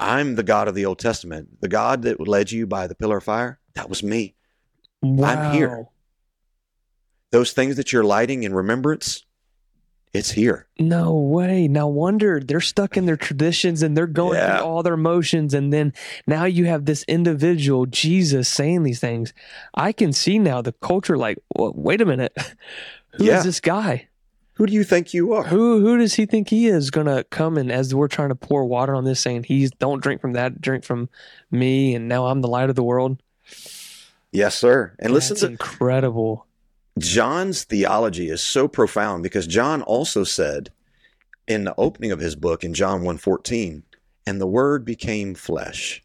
I'm 0.00 0.34
the 0.34 0.42
God 0.42 0.68
of 0.68 0.74
the 0.74 0.86
Old 0.86 0.98
Testament. 0.98 1.60
The 1.60 1.68
God 1.68 2.02
that 2.02 2.26
led 2.26 2.50
you 2.50 2.66
by 2.66 2.86
the 2.86 2.94
pillar 2.94 3.18
of 3.18 3.24
fire, 3.24 3.58
that 3.74 3.88
was 3.88 4.02
me. 4.02 4.34
wow. 5.02 5.28
I'm 5.28 5.54
here. 5.54 5.86
Those 7.30 7.52
things 7.52 7.76
that 7.76 7.92
you're 7.92 8.04
lighting 8.04 8.42
in 8.42 8.54
remembrance, 8.54 9.24
it's 10.14 10.30
here. 10.30 10.66
No 10.78 11.12
way. 11.14 11.68
No 11.68 11.86
wonder 11.88 12.40
they're 12.40 12.60
stuck 12.60 12.96
in 12.96 13.04
their 13.04 13.16
traditions 13.16 13.82
and 13.82 13.96
they're 13.96 14.06
going 14.06 14.38
Yeah. 14.38 14.58
through 14.58 14.66
all 14.66 14.82
their 14.82 14.94
emotions. 14.94 15.52
And 15.52 15.72
then 15.72 15.92
now 16.26 16.44
you 16.44 16.64
have 16.66 16.84
this 16.86 17.04
individual, 17.08 17.84
Jesus, 17.86 18.48
saying 18.48 18.84
these 18.84 19.00
things. 19.00 19.34
I 19.74 19.92
can 19.92 20.12
see 20.12 20.38
now 20.38 20.62
the 20.62 20.72
culture 20.72 21.18
like, 21.18 21.38
"Wha- 21.54 21.72
wait 21.74 22.00
a 22.00 22.06
minute. 22.06 22.32
Who 23.18 23.24
is 23.24 23.28
Yeah. 23.28 23.42
this 23.42 23.60
guy? 23.60 24.08
Who 24.54 24.66
do 24.66 24.72
you 24.72 24.84
think 24.84 25.12
you 25.12 25.32
are? 25.32 25.42
Who 25.42 25.80
who 25.80 25.98
does 25.98 26.14
he 26.14 26.26
think 26.26 26.48
he 26.48 26.68
is 26.68 26.92
gonna 26.92 27.24
come 27.24 27.56
and 27.58 27.72
as 27.72 27.92
we're 27.92 28.06
trying 28.06 28.28
to 28.28 28.36
pour 28.36 28.64
water 28.64 28.94
on 28.94 29.04
this, 29.04 29.18
saying 29.18 29.44
he's 29.44 29.72
don't 29.72 30.00
drink 30.00 30.20
from 30.20 30.32
that, 30.34 30.60
drink 30.60 30.84
from 30.84 31.08
me, 31.50 31.94
and 31.96 32.08
now 32.08 32.26
I'm 32.26 32.40
the 32.40 32.46
light 32.48 32.70
of 32.70 32.76
the 32.76 32.84
world. 32.84 33.18
Yes, 34.30 34.56
sir. 34.56 34.92
And 35.00 35.12
listen 35.12 35.34
That's 35.34 35.40
to 35.42 35.46
incredible. 35.48 36.46
John's 36.98 37.64
theology 37.64 38.28
is 38.28 38.42
so 38.42 38.68
profound 38.68 39.22
because 39.22 39.46
John 39.46 39.82
also 39.82 40.24
said 40.24 40.70
in 41.48 41.64
the 41.64 41.74
opening 41.76 42.12
of 42.12 42.20
his 42.20 42.36
book 42.36 42.64
in 42.64 42.74
John 42.74 43.02
1:14, 43.02 43.82
and 44.26 44.40
the 44.40 44.46
word 44.46 44.84
became 44.84 45.34
flesh 45.34 46.04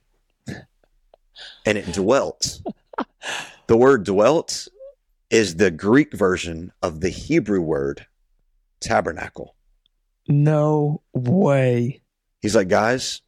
and 1.66 1.78
it 1.78 1.92
dwelt. 1.94 2.62
the 3.68 3.78
word 3.78 4.04
dwelt 4.04 4.68
is 5.30 5.56
the 5.56 5.72
Greek 5.72 6.14
version 6.14 6.72
of 6.82 7.02
the 7.02 7.10
Hebrew 7.10 7.62
word 7.62 8.06
tabernacle. 8.80 9.56
No 10.28 11.02
way. 11.14 12.02
He's 12.42 12.56
like, 12.56 12.68
guys, 12.68 13.22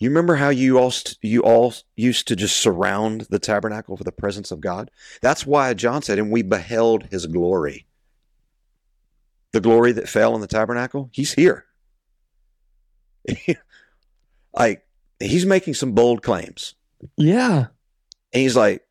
you 0.00 0.10
remember 0.10 0.36
how 0.36 0.48
you 0.50 0.78
all 0.78 0.92
you 1.22 1.42
all 1.42 1.74
used 1.96 2.28
to 2.28 2.36
just 2.36 2.56
surround 2.56 3.22
the 3.30 3.38
tabernacle 3.38 3.96
for 3.96 4.04
the 4.04 4.12
presence 4.12 4.50
of 4.50 4.60
God? 4.60 4.90
That's 5.22 5.44
why 5.46 5.74
John 5.74 6.02
said, 6.02 6.18
and 6.18 6.30
we 6.30 6.42
beheld 6.42 7.04
his 7.10 7.26
glory. 7.26 7.86
The 9.52 9.60
glory 9.60 9.92
that 9.92 10.08
fell 10.08 10.34
in 10.34 10.40
the 10.40 10.46
tabernacle, 10.46 11.08
he's 11.12 11.32
here. 11.32 11.64
like 14.54 14.86
he's 15.20 15.46
making 15.46 15.74
some 15.74 15.92
bold 15.92 16.22
claims. 16.22 16.74
Yeah. 17.16 17.66
And 18.32 18.42
he's 18.42 18.56
like, 18.56 18.82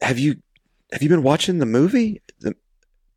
Have 0.00 0.18
you 0.18 0.36
have 0.92 1.02
you 1.02 1.08
been 1.08 1.22
watching 1.22 1.58
the 1.58 1.66
movie? 1.66 2.22
The, 2.40 2.54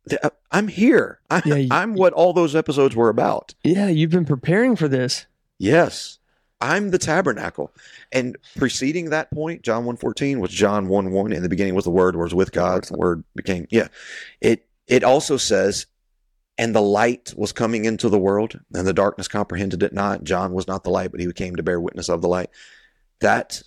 the, 0.06 0.32
I'm 0.50 0.68
here. 0.68 1.20
I, 1.30 1.42
Yeah, 1.44 1.54
you- 1.56 1.68
I'm 1.70 1.94
what 1.94 2.12
all 2.12 2.32
those 2.32 2.56
episodes 2.56 2.96
were 2.96 3.08
about. 3.08 3.54
Yeah, 3.62 3.88
you've 3.88 4.10
been 4.10 4.24
preparing 4.24 4.74
for 4.76 4.88
this. 4.88 5.26
Yes. 5.58 6.17
I'm 6.60 6.90
the 6.90 6.98
tabernacle. 6.98 7.72
And 8.12 8.36
preceding 8.56 9.10
that 9.10 9.30
point, 9.30 9.62
John 9.62 9.84
1.14 9.84 10.40
was 10.40 10.50
John 10.50 10.88
1 10.88 11.10
1. 11.10 11.32
In 11.32 11.42
the 11.42 11.48
beginning 11.48 11.74
was 11.74 11.84
the 11.84 11.90
word, 11.90 12.16
was 12.16 12.34
with 12.34 12.52
God, 12.52 12.84
the 12.84 12.96
word 12.96 13.24
became 13.34 13.66
yeah. 13.70 13.88
It 14.40 14.66
it 14.86 15.04
also 15.04 15.36
says, 15.36 15.86
and 16.56 16.74
the 16.74 16.82
light 16.82 17.32
was 17.36 17.52
coming 17.52 17.84
into 17.84 18.08
the 18.08 18.18
world, 18.18 18.58
and 18.74 18.86
the 18.86 18.92
darkness 18.92 19.28
comprehended 19.28 19.82
it 19.82 19.92
not. 19.92 20.24
John 20.24 20.52
was 20.52 20.66
not 20.66 20.82
the 20.82 20.90
light, 20.90 21.12
but 21.12 21.20
he 21.20 21.32
came 21.32 21.54
to 21.56 21.62
bear 21.62 21.80
witness 21.80 22.08
of 22.08 22.22
the 22.22 22.28
light. 22.28 22.50
That 23.20 23.62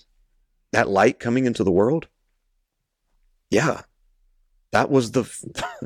that 0.74 0.90
light 0.90 1.20
coming 1.20 1.46
into 1.46 1.64
the 1.64 1.72
world, 1.72 2.08
yeah. 3.50 3.82
That 4.72 4.90
was 4.90 5.12
the 5.12 5.30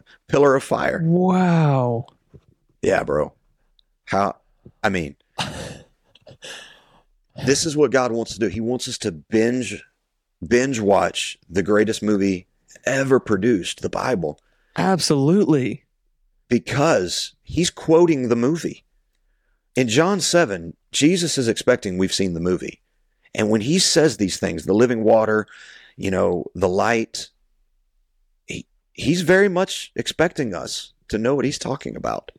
pillar 0.28 0.56
of 0.56 0.64
fire. 0.64 1.02
Wow. 1.04 2.06
Yeah, 2.82 3.04
bro. 3.04 3.34
How? 4.06 4.38
I 4.84 4.90
mean, 4.90 5.16
this 7.46 7.66
is 7.66 7.76
what 7.76 7.92
God 7.92 8.12
wants 8.12 8.34
to 8.34 8.40
do. 8.40 8.48
He 8.48 8.62
wants 8.62 8.88
us 8.88 8.98
to 9.00 9.12
binge, 9.12 9.84
binge 10.48 10.80
watch 10.80 11.38
the 11.50 11.64
greatest 11.64 12.02
movie 12.04 12.48
ever 12.86 13.20
produced, 13.20 13.82
the 13.82 13.90
Bible, 13.90 14.40
Absolutely. 14.78 15.84
because 16.50 17.34
He's 17.44 17.70
quoting 17.70 18.30
the 18.30 18.36
movie. 18.36 18.84
In 19.76 19.88
John 19.88 20.22
seven, 20.22 20.76
Jesus 20.92 21.38
is 21.38 21.48
expecting 21.48 21.98
we've 21.98 22.14
seen 22.14 22.34
the 22.34 22.40
movie, 22.40 22.82
and 23.34 23.50
when 23.50 23.62
He 23.62 23.80
says 23.80 24.18
these 24.18 24.38
things, 24.38 24.66
the 24.66 24.74
living 24.74 25.04
water, 25.04 25.46
you 25.98 26.12
know, 26.12 26.46
the 26.56 26.70
light, 26.70 27.30
he, 28.48 28.66
He's 28.94 29.22
very 29.22 29.50
much 29.50 29.92
expecting 29.96 30.54
us 30.54 30.94
to 31.10 31.18
know 31.18 31.36
what 31.36 31.46
He's 31.46 31.60
talking 31.60 31.96
about. 31.96 32.32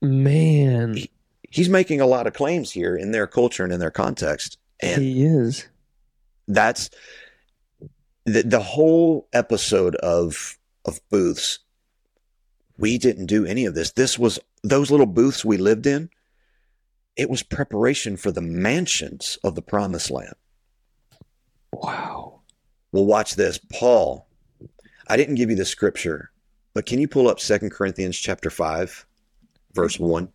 Man, 0.00 0.94
He- 0.94 1.10
he's 1.52 1.68
making 1.68 2.00
a 2.00 2.06
lot 2.06 2.26
of 2.26 2.32
claims 2.32 2.72
here 2.72 2.96
in 2.96 3.12
their 3.12 3.26
culture 3.26 3.62
and 3.62 3.72
in 3.72 3.78
their 3.78 3.90
context. 3.90 4.58
And 4.80 5.00
he 5.00 5.24
is. 5.24 5.68
that's 6.48 6.90
the, 8.24 8.42
the 8.42 8.60
whole 8.60 9.28
episode 9.32 9.94
of 9.96 10.58
of 10.84 11.00
booths. 11.10 11.60
We 12.78 12.98
didn't 12.98 13.26
do 13.26 13.46
any 13.46 13.66
of 13.66 13.74
this. 13.74 13.92
This 13.92 14.18
was 14.18 14.40
those 14.64 14.90
little 14.90 15.06
booths 15.06 15.44
we 15.44 15.56
lived 15.58 15.86
in. 15.86 16.10
It 17.14 17.30
was 17.30 17.42
preparation 17.42 18.16
for 18.16 18.32
the 18.32 18.40
mansions 18.40 19.38
of 19.44 19.54
the 19.54 19.62
promised 19.62 20.10
land. 20.10 20.34
Wow. 21.72 22.40
Well, 22.90 23.04
watch 23.04 23.36
this. 23.36 23.60
Paul, 23.72 24.26
I 25.08 25.16
didn't 25.16 25.36
give 25.36 25.50
you 25.50 25.56
the 25.56 25.64
scripture, 25.64 26.32
but 26.74 26.86
can 26.86 26.98
you 26.98 27.06
pull 27.06 27.28
up 27.28 27.38
Second 27.38 27.70
Corinthians 27.70 28.18
chapter 28.18 28.50
5, 28.50 29.06
verse 29.74 30.00
1? 30.00 30.28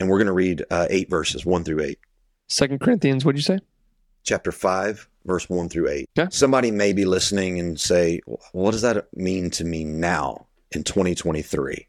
And 0.00 0.08
we're 0.08 0.18
going 0.18 0.26
to 0.26 0.32
read 0.32 0.64
uh, 0.70 0.86
eight 0.90 1.08
verses, 1.08 1.46
1 1.46 1.62
through 1.62 1.82
8. 1.82 1.98
Second 2.48 2.80
Corinthians, 2.80 3.24
what'd 3.24 3.38
you 3.38 3.42
say? 3.42 3.60
chapter 4.24 4.52
5, 4.52 5.08
verse 5.24 5.48
1 5.48 5.68
through 5.68 5.88
8. 5.88 6.10
Okay. 6.18 6.28
Somebody 6.30 6.70
may 6.70 6.92
be 6.92 7.04
listening 7.04 7.58
and 7.58 7.78
say, 7.80 8.20
What 8.52 8.72
does 8.72 8.82
that 8.82 9.06
mean 9.14 9.50
to 9.50 9.64
me 9.64 9.84
now 9.84 10.46
in 10.72 10.84
2023? 10.84 11.88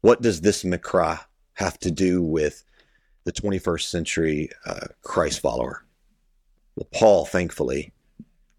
What 0.00 0.22
does 0.22 0.40
this 0.40 0.64
Mikra 0.64 1.20
have 1.54 1.78
to 1.80 1.90
do 1.90 2.22
with 2.22 2.64
the 3.24 3.32
21st 3.32 3.82
century 3.82 4.50
uh, 4.64 4.86
Christ 5.02 5.40
follower? 5.40 5.84
Well, 6.76 6.88
Paul, 6.92 7.24
thankfully, 7.24 7.92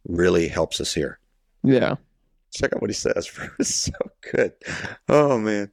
really 0.08 0.48
helps 0.48 0.82
us 0.82 0.94
here. 0.94 1.20
Yeah. 1.64 1.96
Check 2.54 2.74
out 2.74 2.82
what 2.82 2.90
he 2.90 2.96
says. 2.96 3.30
It's 3.60 3.76
so 3.76 3.92
good. 4.32 4.54
Oh, 5.08 5.38
man. 5.38 5.72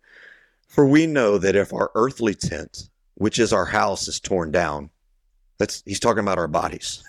For 0.68 0.86
we 0.86 1.06
know 1.06 1.38
that 1.38 1.56
if 1.56 1.72
our 1.72 1.90
earthly 1.94 2.34
tent, 2.34 2.88
which 3.14 3.38
is 3.38 3.52
our 3.52 3.66
house, 3.66 4.08
is 4.08 4.20
torn 4.20 4.50
down, 4.50 4.90
that's 5.58 5.82
he's 5.86 6.00
talking 6.00 6.22
about 6.22 6.38
our 6.38 6.48
bodies. 6.48 7.04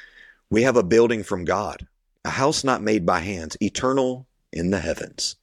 we 0.50 0.62
have 0.62 0.76
a 0.76 0.82
building 0.82 1.22
from 1.22 1.44
God, 1.44 1.86
a 2.24 2.30
house 2.30 2.64
not 2.64 2.82
made 2.82 3.06
by 3.06 3.20
hands, 3.20 3.56
eternal 3.60 4.26
in 4.52 4.70
the 4.70 4.80
heavens. 4.80 5.36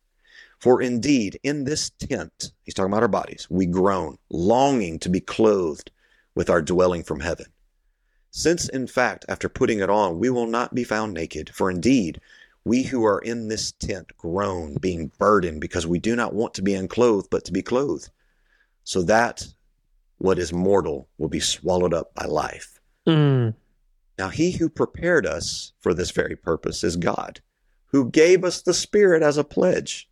For 0.59 0.81
indeed, 0.81 1.39
in 1.43 1.63
this 1.63 1.89
tent, 1.89 2.51
he's 2.63 2.73
talking 2.73 2.91
about 2.91 3.03
our 3.03 3.07
bodies, 3.07 3.47
we 3.49 3.65
groan, 3.65 4.17
longing 4.29 4.99
to 4.99 5.09
be 5.09 5.19
clothed 5.19 5.91
with 6.33 6.49
our 6.49 6.61
dwelling 6.61 7.03
from 7.03 7.19
heaven. 7.19 7.47
Since, 8.31 8.67
in 8.69 8.87
fact, 8.87 9.25
after 9.29 9.47
putting 9.47 9.79
it 9.79 9.89
on, 9.89 10.19
we 10.19 10.29
will 10.29 10.47
not 10.47 10.75
be 10.75 10.83
found 10.83 11.13
naked, 11.13 11.49
for 11.53 11.69
indeed, 11.71 12.19
we 12.65 12.83
who 12.83 13.05
are 13.05 13.19
in 13.19 13.47
this 13.47 13.71
tent 13.73 14.11
groan, 14.17 14.75
being 14.81 15.11
burdened, 15.19 15.61
because 15.61 15.85
we 15.87 15.99
do 15.99 16.15
not 16.15 16.33
want 16.33 16.53
to 16.55 16.61
be 16.61 16.73
unclothed, 16.73 17.29
but 17.29 17.45
to 17.45 17.53
be 17.53 17.61
clothed, 17.61 18.09
so 18.83 19.03
that 19.03 19.47
what 20.25 20.39
is 20.39 20.51
mortal 20.51 21.07
will 21.19 21.29
be 21.29 21.39
swallowed 21.39 21.93
up 21.93 22.13
by 22.15 22.25
life. 22.25 22.79
Mm. 23.07 23.53
Now, 24.17 24.29
he 24.29 24.51
who 24.51 24.69
prepared 24.69 25.25
us 25.27 25.73
for 25.81 25.93
this 25.93 26.09
very 26.09 26.35
purpose 26.35 26.83
is 26.83 26.95
God, 26.95 27.41
who 27.87 28.09
gave 28.09 28.43
us 28.43 28.61
the 28.61 28.73
Spirit 28.73 29.21
as 29.21 29.37
a 29.37 29.43
pledge. 29.43 30.09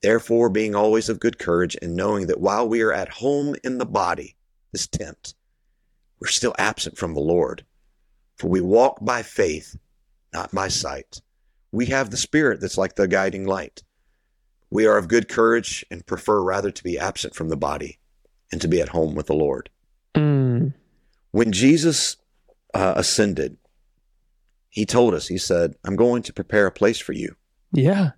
Therefore, 0.00 0.48
being 0.48 0.76
always 0.76 1.08
of 1.08 1.18
good 1.18 1.38
courage, 1.38 1.76
and 1.82 1.96
knowing 1.96 2.28
that 2.28 2.40
while 2.40 2.68
we 2.68 2.82
are 2.82 2.92
at 2.92 3.08
home 3.08 3.56
in 3.64 3.78
the 3.78 3.84
body, 3.84 4.36
this 4.72 4.86
tent, 4.86 5.34
we're 6.20 6.28
still 6.28 6.54
absent 6.56 6.96
from 6.96 7.14
the 7.14 7.20
Lord. 7.20 7.64
For 8.36 8.48
we 8.48 8.60
walk 8.60 8.98
by 9.04 9.22
faith, 9.22 9.76
not 10.32 10.52
by 10.52 10.68
sight. 10.68 11.20
We 11.72 11.86
have 11.86 12.10
the 12.10 12.16
Spirit 12.16 12.60
that's 12.60 12.78
like 12.78 12.94
the 12.94 13.08
guiding 13.08 13.44
light. 13.44 13.82
We 14.70 14.86
are 14.86 14.96
of 14.96 15.08
good 15.08 15.28
courage 15.28 15.84
and 15.90 16.06
prefer 16.06 16.40
rather 16.40 16.70
to 16.70 16.84
be 16.84 16.96
absent 16.96 17.34
from 17.34 17.48
the 17.48 17.56
body 17.56 17.99
and 18.52 18.60
to 18.60 18.68
be 18.68 18.80
at 18.80 18.88
home 18.88 19.14
with 19.14 19.26
the 19.26 19.34
Lord. 19.34 19.70
Mm. 20.14 20.74
When 21.30 21.52
Jesus 21.52 22.16
uh, 22.74 22.94
ascended, 22.96 23.56
he 24.68 24.86
told 24.86 25.14
us, 25.14 25.26
he 25.28 25.38
said, 25.38 25.74
I'm 25.84 25.96
going 25.96 26.22
to 26.22 26.32
prepare 26.32 26.66
a 26.66 26.72
place 26.72 26.98
for 26.98 27.12
you. 27.12 27.36
Yeah. 27.72 28.10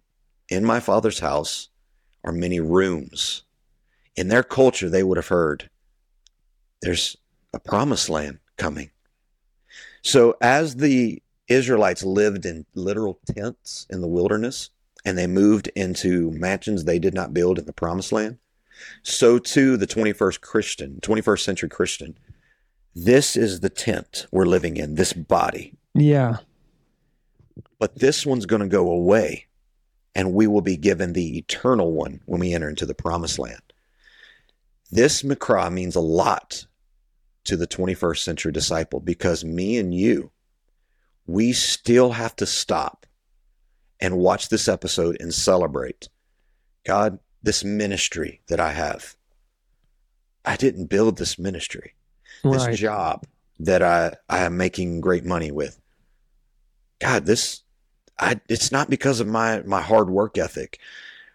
In 0.49 0.65
my 0.65 0.81
Father's 0.81 1.21
house 1.21 1.69
are 2.25 2.33
many 2.33 2.61
rooms. 2.61 3.45
In 4.17 4.29
their 4.29 4.43
culture, 4.43 4.91
they 4.91 5.03
would 5.03 5.17
have 5.17 5.29
heard, 5.29 5.71
there's 6.83 7.17
a 7.55 7.59
promised 7.59 8.11
land 8.11 8.39
coming. 8.57 8.91
So, 10.03 10.37
as 10.41 10.77
the 10.77 11.23
Israelites 11.49 12.03
lived 12.03 12.45
in 12.45 12.67
literal 12.75 13.19
tents 13.27 13.87
in 13.89 14.01
the 14.01 14.09
wilderness 14.09 14.71
and 15.05 15.17
they 15.17 15.27
moved 15.27 15.69
into 15.75 16.31
mansions 16.33 16.85
they 16.85 16.99
did 16.99 17.15
not 17.15 17.35
build 17.35 17.59
in 17.59 17.65
the 17.67 17.73
promised 17.73 18.13
land, 18.13 18.39
so 19.03 19.39
too 19.39 19.77
the 19.77 19.87
21st 19.87 20.41
Christian, 20.41 20.99
21st 21.03 21.41
century 21.41 21.69
Christian. 21.69 22.19
This 22.95 23.37
is 23.37 23.61
the 23.61 23.71
tent 23.71 24.27
we're 24.31 24.45
living 24.45 24.77
in, 24.77 24.97
this 24.97 25.13
body. 25.13 25.75
Yeah. 25.95 26.39
But 27.79 27.99
this 27.99 28.27
one's 28.27 28.47
going 28.47 28.63
to 28.63 28.69
go 28.69 28.91
away, 28.91 29.47
and 30.15 30.35
we 30.35 30.47
will 30.47 30.61
be 30.61 30.77
given 30.77 31.13
the 31.13 31.39
eternal 31.39 31.93
one 31.93 32.21
when 32.27 32.41
we 32.41 32.55
enter 32.55 32.69
into 32.69 32.87
the 32.87 32.95
promised 32.95 33.39
land. 33.39 33.63
This 34.91 35.23
Mikra 35.23 35.73
means 35.73 35.97
a 35.97 36.01
lot 36.01 36.67
to 37.45 37.57
the 37.57 37.67
21st 37.67 38.19
century 38.19 38.53
disciple 38.53 39.01
because 39.01 39.45
me 39.45 39.79
and 39.79 39.95
you, 39.95 40.31
we 41.27 41.53
still 41.53 42.13
have 42.13 42.37
to 42.37 42.47
stop 42.47 43.07
and 44.01 44.19
watch 44.19 44.49
this 44.49 44.69
episode 44.69 45.17
and 45.21 45.33
celebrate. 45.33 46.09
God, 46.85 47.19
this 47.43 47.65
ministry 47.65 48.41
that 48.49 48.61
I 48.61 48.73
have, 48.73 49.17
I 50.45 50.57
didn't 50.57 50.87
build 50.87 51.19
this 51.19 51.39
ministry. 51.39 51.95
This 52.45 52.67
Right. 52.67 52.77
job 52.77 53.27
that 53.61 53.83
I, 53.83 54.15
I 54.29 54.45
am 54.45 54.57
making 54.57 55.01
great 55.01 55.25
money 55.25 55.53
with. 55.53 55.81
God, 57.01 57.27
this 57.27 57.63
I 58.19 58.41
it's 58.49 58.71
not 58.71 58.91
because 58.91 59.21
of 59.21 59.27
my 59.27 59.63
my 59.63 59.81
hard 59.81 60.09
work 60.09 60.39
ethic. 60.39 60.79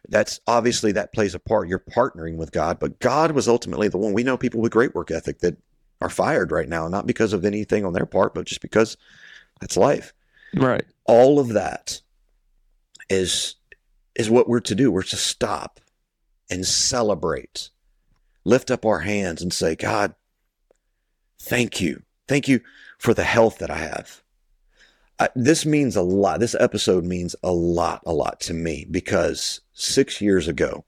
That's 0.09 0.39
obviously 0.47 0.93
that 0.93 1.13
plays 1.13 1.35
a 1.35 1.39
part. 1.39 1.67
You're 1.67 1.79
partnering 1.79 2.37
with 2.37 2.51
God, 2.51 2.79
but 2.79 2.99
God 2.99 3.31
was 3.31 3.47
ultimately 3.47 3.89
the 3.89 3.97
one. 3.97 4.13
We 4.13 4.23
know 4.23 4.37
people 4.37 4.61
with 4.61 4.71
great 4.71 4.95
work 4.95 5.11
ethic 5.11 5.39
that 5.39 5.57
are 5.99 6.09
fired 6.09 6.51
right 6.51 6.69
now, 6.69 6.87
not 6.87 7.07
because 7.07 7.33
of 7.33 7.43
anything 7.43 7.85
on 7.85 7.93
their 7.93 8.05
part, 8.05 8.33
but 8.33 8.45
just 8.45 8.61
because 8.61 8.95
that's 9.59 9.75
life. 9.75 10.13
Right. 10.55 10.85
All 11.05 11.39
of 11.39 11.49
that 11.49 12.01
is 13.09 13.55
is 14.15 14.29
what 14.29 14.47
we're 14.47 14.61
to 14.61 14.75
do. 14.75 14.91
We're 14.91 15.03
to 15.03 15.17
stop 15.17 15.79
and 16.49 16.65
celebrate. 16.65 17.69
Lift 18.43 18.71
up 18.71 18.85
our 18.85 18.99
hands 18.99 19.41
and 19.41 19.51
say, 19.51 19.75
God, 19.75 20.15
thank 21.39 21.81
you. 21.81 22.03
Thank 22.27 22.47
you 22.47 22.61
for 22.97 23.13
the 23.13 23.23
health 23.23 23.59
that 23.59 23.69
I 23.69 23.77
have. 23.77 24.21
I, 25.19 25.29
this 25.35 25.65
means 25.65 25.95
a 25.95 26.01
lot. 26.01 26.39
This 26.39 26.55
episode 26.59 27.03
means 27.03 27.35
a 27.43 27.51
lot, 27.51 28.01
a 28.05 28.13
lot 28.13 28.39
to 28.41 28.53
me 28.53 28.85
because 28.89 29.61
six 29.73 30.21
years 30.21 30.47
ago, 30.47 30.85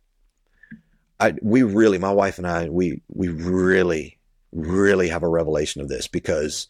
I 1.20 1.34
we 1.42 1.64
really, 1.64 1.98
my 1.98 2.14
wife 2.14 2.38
and 2.38 2.48
I, 2.48 2.70
we 2.70 3.02
we 3.10 3.28
really, 3.28 4.20
really 4.52 5.10
have 5.10 5.24
a 5.24 5.28
revelation 5.28 5.82
of 5.82 5.90
this 5.90 6.08
because 6.08 6.68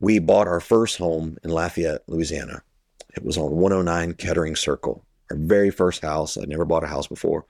we 0.00 0.18
bought 0.18 0.48
our 0.48 0.60
first 0.60 0.98
home 0.98 1.36
in 1.42 1.50
Lafayette, 1.50 2.02
Louisiana. 2.06 2.62
It 3.14 3.24
was 3.24 3.36
on 3.36 3.50
109 3.52 4.14
Kettering 4.14 4.56
Circle, 4.56 5.04
our 5.30 5.36
very 5.36 5.70
first 5.70 6.02
house. 6.02 6.36
I'd 6.36 6.48
never 6.48 6.64
bought 6.64 6.84
a 6.84 6.88
house 6.88 7.06
before. 7.06 7.44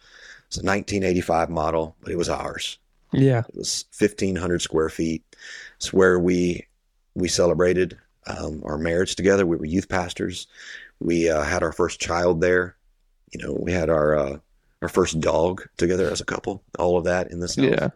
It's 0.46 0.56
a 0.56 0.60
1985 0.60 1.50
model, 1.50 1.96
but 2.00 2.12
it 2.12 2.18
was 2.18 2.28
ours. 2.28 2.78
Yeah. 3.12 3.42
It 3.48 3.56
was 3.56 3.84
1,500 3.98 4.62
square 4.62 4.88
feet. 4.88 5.24
It's 5.76 5.92
where 5.92 6.18
we 6.18 6.66
we 7.14 7.28
celebrated 7.28 7.98
um, 8.26 8.62
our 8.64 8.78
marriage 8.78 9.16
together. 9.16 9.46
We 9.46 9.56
were 9.56 9.64
youth 9.64 9.88
pastors. 9.88 10.46
We 11.00 11.30
uh, 11.30 11.42
had 11.42 11.62
our 11.62 11.72
first 11.72 12.00
child 12.00 12.40
there. 12.40 12.76
You 13.32 13.42
know, 13.42 13.56
we 13.58 13.72
had 13.72 13.90
our 13.90 14.16
uh, 14.16 14.38
our 14.82 14.88
first 14.88 15.20
dog 15.20 15.66
together 15.76 16.10
as 16.10 16.20
a 16.20 16.24
couple. 16.24 16.62
All 16.78 16.98
of 16.98 17.04
that 17.04 17.30
in 17.30 17.40
this 17.40 17.56
house. 17.56 17.66
Yeah. 17.66 17.88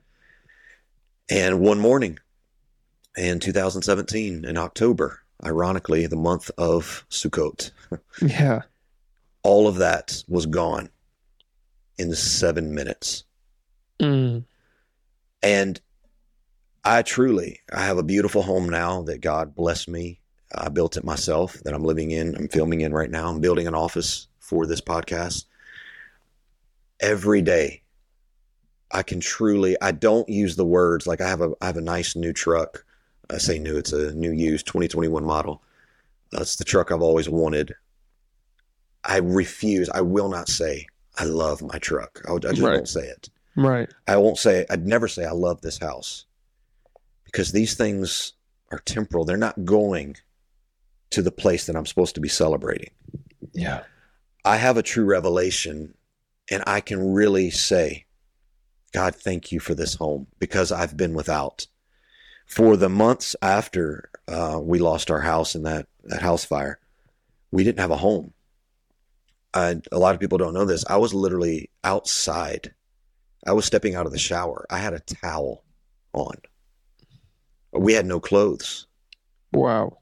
And 1.30 1.60
one 1.60 1.78
morning 1.78 2.18
in 3.16 3.38
2017, 3.38 4.44
in 4.44 4.56
October, 4.56 5.20
ironically, 5.44 6.06
the 6.06 6.16
month 6.16 6.50
of 6.58 7.04
Sukkot, 7.10 7.70
Yeah. 8.22 8.62
All 9.43 9.66
of 9.66 9.76
that 9.76 10.22
was 10.28 10.47
gone 10.47 10.91
in 11.99 12.14
seven 12.14 12.74
minutes. 12.74 13.24
Mm. 14.01 14.45
And 15.43 15.80
I 16.84 17.03
truly, 17.03 17.61
I 17.72 17.84
have 17.84 17.99
a 17.99 18.03
beautiful 18.03 18.43
home 18.43 18.68
now 18.68 19.03
that 19.03 19.20
God 19.20 19.55
blessed 19.55 19.88
me. 19.88 20.20
I 20.55 20.68
built 20.68 20.97
it 20.97 21.05
myself 21.05 21.55
that 21.64 21.74
I'm 21.74 21.84
living 21.84 22.11
in. 22.11 22.34
I'm 22.34 22.49
filming 22.49 22.80
in 22.80 22.93
right 22.93 23.11
now. 23.11 23.28
I'm 23.28 23.41
building 23.41 23.66
an 23.66 23.74
office 23.74 24.26
for 24.38 24.66
this 24.66 24.80
podcast. 24.80 25.45
Every 27.01 27.41
day, 27.41 27.82
I 28.91 29.03
can 29.03 29.20
truly. 29.20 29.76
I 29.80 29.93
don't 29.93 30.28
use 30.28 30.57
the 30.57 30.64
words 30.64 31.07
like 31.07 31.20
I 31.20 31.28
have 31.28 31.41
a. 31.41 31.53
I 31.61 31.66
have 31.66 31.76
a 31.76 31.82
nice 31.82 32.16
new 32.16 32.32
truck. 32.32 32.84
I 33.30 33.38
say 33.38 33.59
new. 33.59 33.76
It's 33.76 33.93
a 33.93 34.12
new 34.12 34.32
used 34.32 34.66
2021 34.66 35.24
model. 35.24 35.62
That's 36.32 36.57
the 36.57 36.64
truck 36.64 36.91
I've 36.91 37.03
always 37.03 37.28
wanted. 37.28 37.74
I 39.05 39.18
refuse. 39.18 39.88
I 39.90 40.01
will 40.03 40.28
not 40.28 40.48
say 40.48 40.86
I 41.18 41.24
love 41.24 41.62
my 41.62 41.78
truck. 41.78 42.22
I, 42.28 42.34
I 42.34 42.38
just 42.38 42.61
Right. 42.61 42.74
won't 42.74 42.88
say 42.88 43.07
it. 43.07 43.30
Right. 43.57 43.90
I 44.07 44.16
won't 44.16 44.38
say, 44.38 44.64
I'd 44.70 44.86
never 44.86 45.09
say 45.09 45.24
I 45.24 45.32
love 45.32 45.61
this 45.61 45.78
house 45.78 46.26
because 47.24 47.53
these 47.53 47.74
things 47.74 48.32
are 48.70 48.78
temporal. 48.80 49.24
They're 49.24 49.36
not 49.36 49.64
going 49.64 50.16
to 51.11 51.22
the 51.22 51.32
place 51.32 51.66
that 51.66 51.76
I'm 51.76 51.86
supposed 51.86 52.14
to 52.14 52.20
be 52.20 52.28
celebrating. 52.28 52.90
Yeah. 53.53 53.82
I 54.44 54.57
have 54.57 54.76
a 54.76 54.82
true 54.82 55.05
revelation 55.05 55.94
and 56.51 56.62
I 56.66 56.80
can 56.80 57.12
really 57.12 57.51
say, 57.51 58.07
God, 58.92 59.14
thank 59.14 59.53
you 59.53 59.61
for 59.61 59.74
this 59.74 59.94
home 59.94 60.26
because 60.38 60.72
I've 60.72 60.96
been 60.96 61.14
without. 61.14 61.66
For 62.46 62.76
the 62.76 62.88
months 62.88 63.36
after 63.42 64.11
uh, 64.26 64.59
we 64.62 64.78
lost 64.78 65.11
our 65.11 65.20
house 65.20 65.55
in 65.55 65.62
that, 65.64 65.86
that 66.05 66.22
house 66.22 66.44
fire, 66.44 66.78
we 67.53 67.62
didn't 67.64 67.80
have 67.80 67.90
a 67.92 67.96
home. 67.96 68.32
I, 69.53 69.80
a 69.90 69.98
lot 69.98 70.14
of 70.14 70.20
people 70.20 70.38
don't 70.38 70.55
know 70.55 70.64
this. 70.64 70.84
I 70.88 70.96
was 70.96 71.12
literally 71.12 71.70
outside. 71.84 72.72
I 73.46 73.53
was 73.53 73.64
stepping 73.64 73.94
out 73.94 74.07
of 74.07 74.12
the 74.12 74.18
shower. 74.18 74.66
I 74.70 74.78
had 74.78 74.94
a 74.94 75.01
towel 75.01 75.64
on. 76.12 76.36
We 77.72 77.92
had 77.92 78.07
no 78.07 78.20
clothes. 78.20 78.86
Wow. 79.53 79.98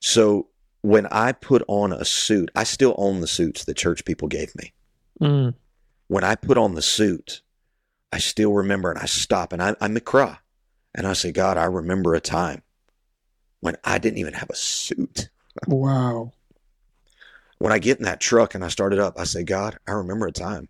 So 0.00 0.48
when 0.82 1.06
I 1.06 1.32
put 1.32 1.62
on 1.68 1.92
a 1.92 2.04
suit, 2.04 2.50
I 2.54 2.64
still 2.64 2.94
own 2.98 3.20
the 3.20 3.26
suits 3.26 3.64
the 3.64 3.74
church 3.74 4.04
people 4.04 4.28
gave 4.28 4.54
me. 4.56 4.72
Mm. 5.20 5.54
When 6.06 6.24
I 6.24 6.34
put 6.34 6.56
on 6.56 6.74
the 6.74 6.82
suit, 6.82 7.42
I 8.12 8.18
still 8.18 8.52
remember 8.52 8.90
and 8.90 8.98
I 8.98 9.06
stop 9.06 9.52
and 9.52 9.62
I, 9.62 9.70
I 9.80 9.88
mikra 9.88 10.38
and 10.94 11.06
I 11.06 11.12
say, 11.12 11.32
God, 11.32 11.58
I 11.58 11.64
remember 11.64 12.14
a 12.14 12.20
time 12.20 12.62
when 13.60 13.76
I 13.84 13.98
didn't 13.98 14.18
even 14.18 14.34
have 14.34 14.50
a 14.50 14.56
suit. 14.56 15.28
Wow. 15.66 16.32
When 17.58 17.72
I 17.72 17.78
get 17.78 17.98
in 17.98 18.04
that 18.04 18.20
truck 18.20 18.54
and 18.54 18.64
I 18.64 18.68
start 18.68 18.92
it 18.92 18.98
up, 18.98 19.18
I 19.18 19.24
say, 19.24 19.42
God, 19.42 19.78
I 19.86 19.92
remember 19.92 20.26
a 20.26 20.32
time 20.32 20.68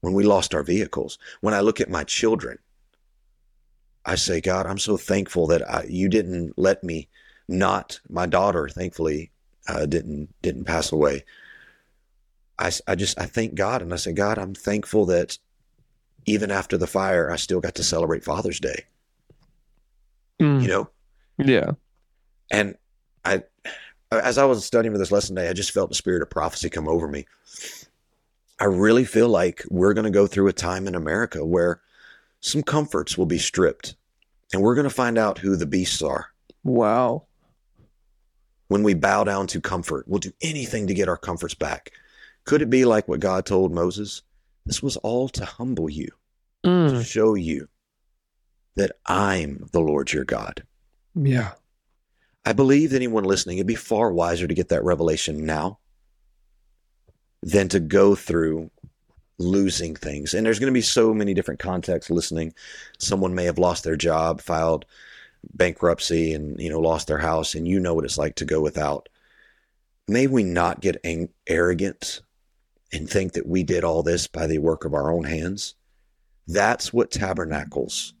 when 0.00 0.12
we 0.12 0.22
lost 0.22 0.54
our 0.54 0.62
vehicles. 0.62 1.18
When 1.40 1.54
I 1.54 1.60
look 1.60 1.80
at 1.80 1.90
my 1.90 2.04
children, 2.04 2.58
I 4.04 4.14
say, 4.16 4.40
God, 4.40 4.66
I'm 4.66 4.78
so 4.78 4.96
thankful 4.96 5.46
that 5.48 5.68
I, 5.68 5.84
you 5.88 6.08
didn't 6.08 6.54
let 6.56 6.84
me 6.84 7.08
not. 7.48 8.00
My 8.08 8.26
daughter, 8.26 8.68
thankfully, 8.68 9.30
uh, 9.66 9.86
didn't 9.86 10.28
didn't 10.42 10.64
pass 10.64 10.92
away. 10.92 11.24
I, 12.58 12.70
I 12.86 12.94
just 12.94 13.18
I 13.18 13.26
thank 13.26 13.54
God 13.54 13.82
and 13.82 13.92
I 13.92 13.96
say, 13.96 14.12
God, 14.12 14.38
I'm 14.38 14.54
thankful 14.54 15.06
that 15.06 15.38
even 16.26 16.50
after 16.50 16.76
the 16.76 16.86
fire, 16.86 17.30
I 17.30 17.36
still 17.36 17.60
got 17.60 17.74
to 17.76 17.82
celebrate 17.82 18.24
Father's 18.24 18.60
Day. 18.60 18.84
Mm. 20.40 20.62
You 20.62 20.68
know, 20.68 20.90
Yeah. 21.38 21.72
and 22.50 22.76
I, 23.24 23.42
as 24.18 24.38
I 24.38 24.44
was 24.44 24.64
studying 24.64 24.92
for 24.92 24.98
this 24.98 25.12
lesson 25.12 25.36
today, 25.36 25.48
I 25.48 25.52
just 25.52 25.70
felt 25.72 25.88
the 25.90 25.94
spirit 25.94 26.22
of 26.22 26.30
prophecy 26.30 26.68
come 26.70 26.88
over 26.88 27.08
me. 27.08 27.26
I 28.60 28.66
really 28.66 29.04
feel 29.04 29.28
like 29.28 29.64
we're 29.68 29.94
going 29.94 30.04
to 30.04 30.10
go 30.10 30.26
through 30.26 30.48
a 30.48 30.52
time 30.52 30.86
in 30.86 30.94
America 30.94 31.44
where 31.44 31.80
some 32.40 32.62
comforts 32.62 33.18
will 33.18 33.26
be 33.26 33.38
stripped, 33.38 33.96
and 34.52 34.62
we're 34.62 34.74
going 34.74 34.88
to 34.88 34.94
find 34.94 35.18
out 35.18 35.38
who 35.38 35.56
the 35.56 35.66
beasts 35.66 36.02
are. 36.02 36.28
Wow. 36.62 37.24
When 38.68 38.82
we 38.82 38.94
bow 38.94 39.24
down 39.24 39.46
to 39.48 39.60
comfort, 39.60 40.06
we'll 40.08 40.20
do 40.20 40.32
anything 40.42 40.86
to 40.86 40.94
get 40.94 41.08
our 41.08 41.16
comforts 41.16 41.54
back. 41.54 41.90
Could 42.44 42.62
it 42.62 42.70
be 42.70 42.84
like 42.84 43.08
what 43.08 43.20
God 43.20 43.46
told 43.46 43.72
Moses? 43.72 44.22
This 44.66 44.82
was 44.82 44.96
all 44.98 45.28
to 45.30 45.44
humble 45.44 45.90
you, 45.90 46.08
to 46.64 46.70
Mm. 46.70 47.04
show 47.04 47.34
you 47.34 47.68
that 48.76 48.92
I'm 49.06 49.68
the 49.72 49.80
Lord 49.80 50.12
your 50.12 50.24
God. 50.24 50.64
Yeah. 51.14 51.52
I 52.44 52.52
believe 52.52 52.92
anyone 52.92 53.24
listening, 53.24 53.58
it'd 53.58 53.66
be 53.66 53.74
far 53.74 54.12
wiser 54.12 54.46
to 54.46 54.54
get 54.54 54.68
that 54.68 54.84
revelation 54.84 55.46
now 55.46 55.78
than 57.42 57.68
to 57.68 57.80
go 57.80 58.14
through 58.14 58.70
losing 59.38 59.94
things. 59.94 60.34
And 60.34 60.46
there's 60.46 60.58
going 60.58 60.72
to 60.72 60.76
be 60.76 60.82
so 60.82 61.12
many 61.12 61.34
different 61.34 61.60
contexts 61.60 62.10
listening. 62.10 62.54
Someone 62.98 63.34
may 63.34 63.44
have 63.44 63.58
lost 63.58 63.84
their 63.84 63.96
job, 63.96 64.40
filed 64.40 64.84
bankruptcy, 65.54 66.32
and 66.32 66.58
you 66.60 66.70
know 66.70 66.80
lost 66.80 67.06
their 67.06 67.18
house, 67.18 67.54
and 67.54 67.66
you 67.66 67.80
know 67.80 67.94
what 67.94 68.04
it's 68.04 68.18
like 68.18 68.36
to 68.36 68.44
go 68.44 68.60
without. 68.60 69.08
May 70.06 70.26
we 70.26 70.42
not 70.42 70.80
get 70.80 71.00
ang- 71.04 71.30
arrogant 71.46 72.20
and 72.92 73.08
think 73.08 73.32
that 73.32 73.46
we 73.46 73.62
did 73.62 73.84
all 73.84 74.02
this 74.02 74.26
by 74.26 74.46
the 74.46 74.58
work 74.58 74.84
of 74.84 74.94
our 74.94 75.10
own 75.10 75.24
hands. 75.24 75.74
That's 76.46 76.92
what 76.92 77.10
tabernacles. 77.10 78.12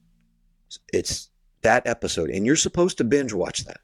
It's 0.92 1.30
that 1.62 1.86
episode, 1.86 2.30
and 2.30 2.44
you're 2.44 2.56
supposed 2.56 2.98
to 2.98 3.04
binge 3.04 3.32
watch 3.32 3.64
that. 3.64 3.83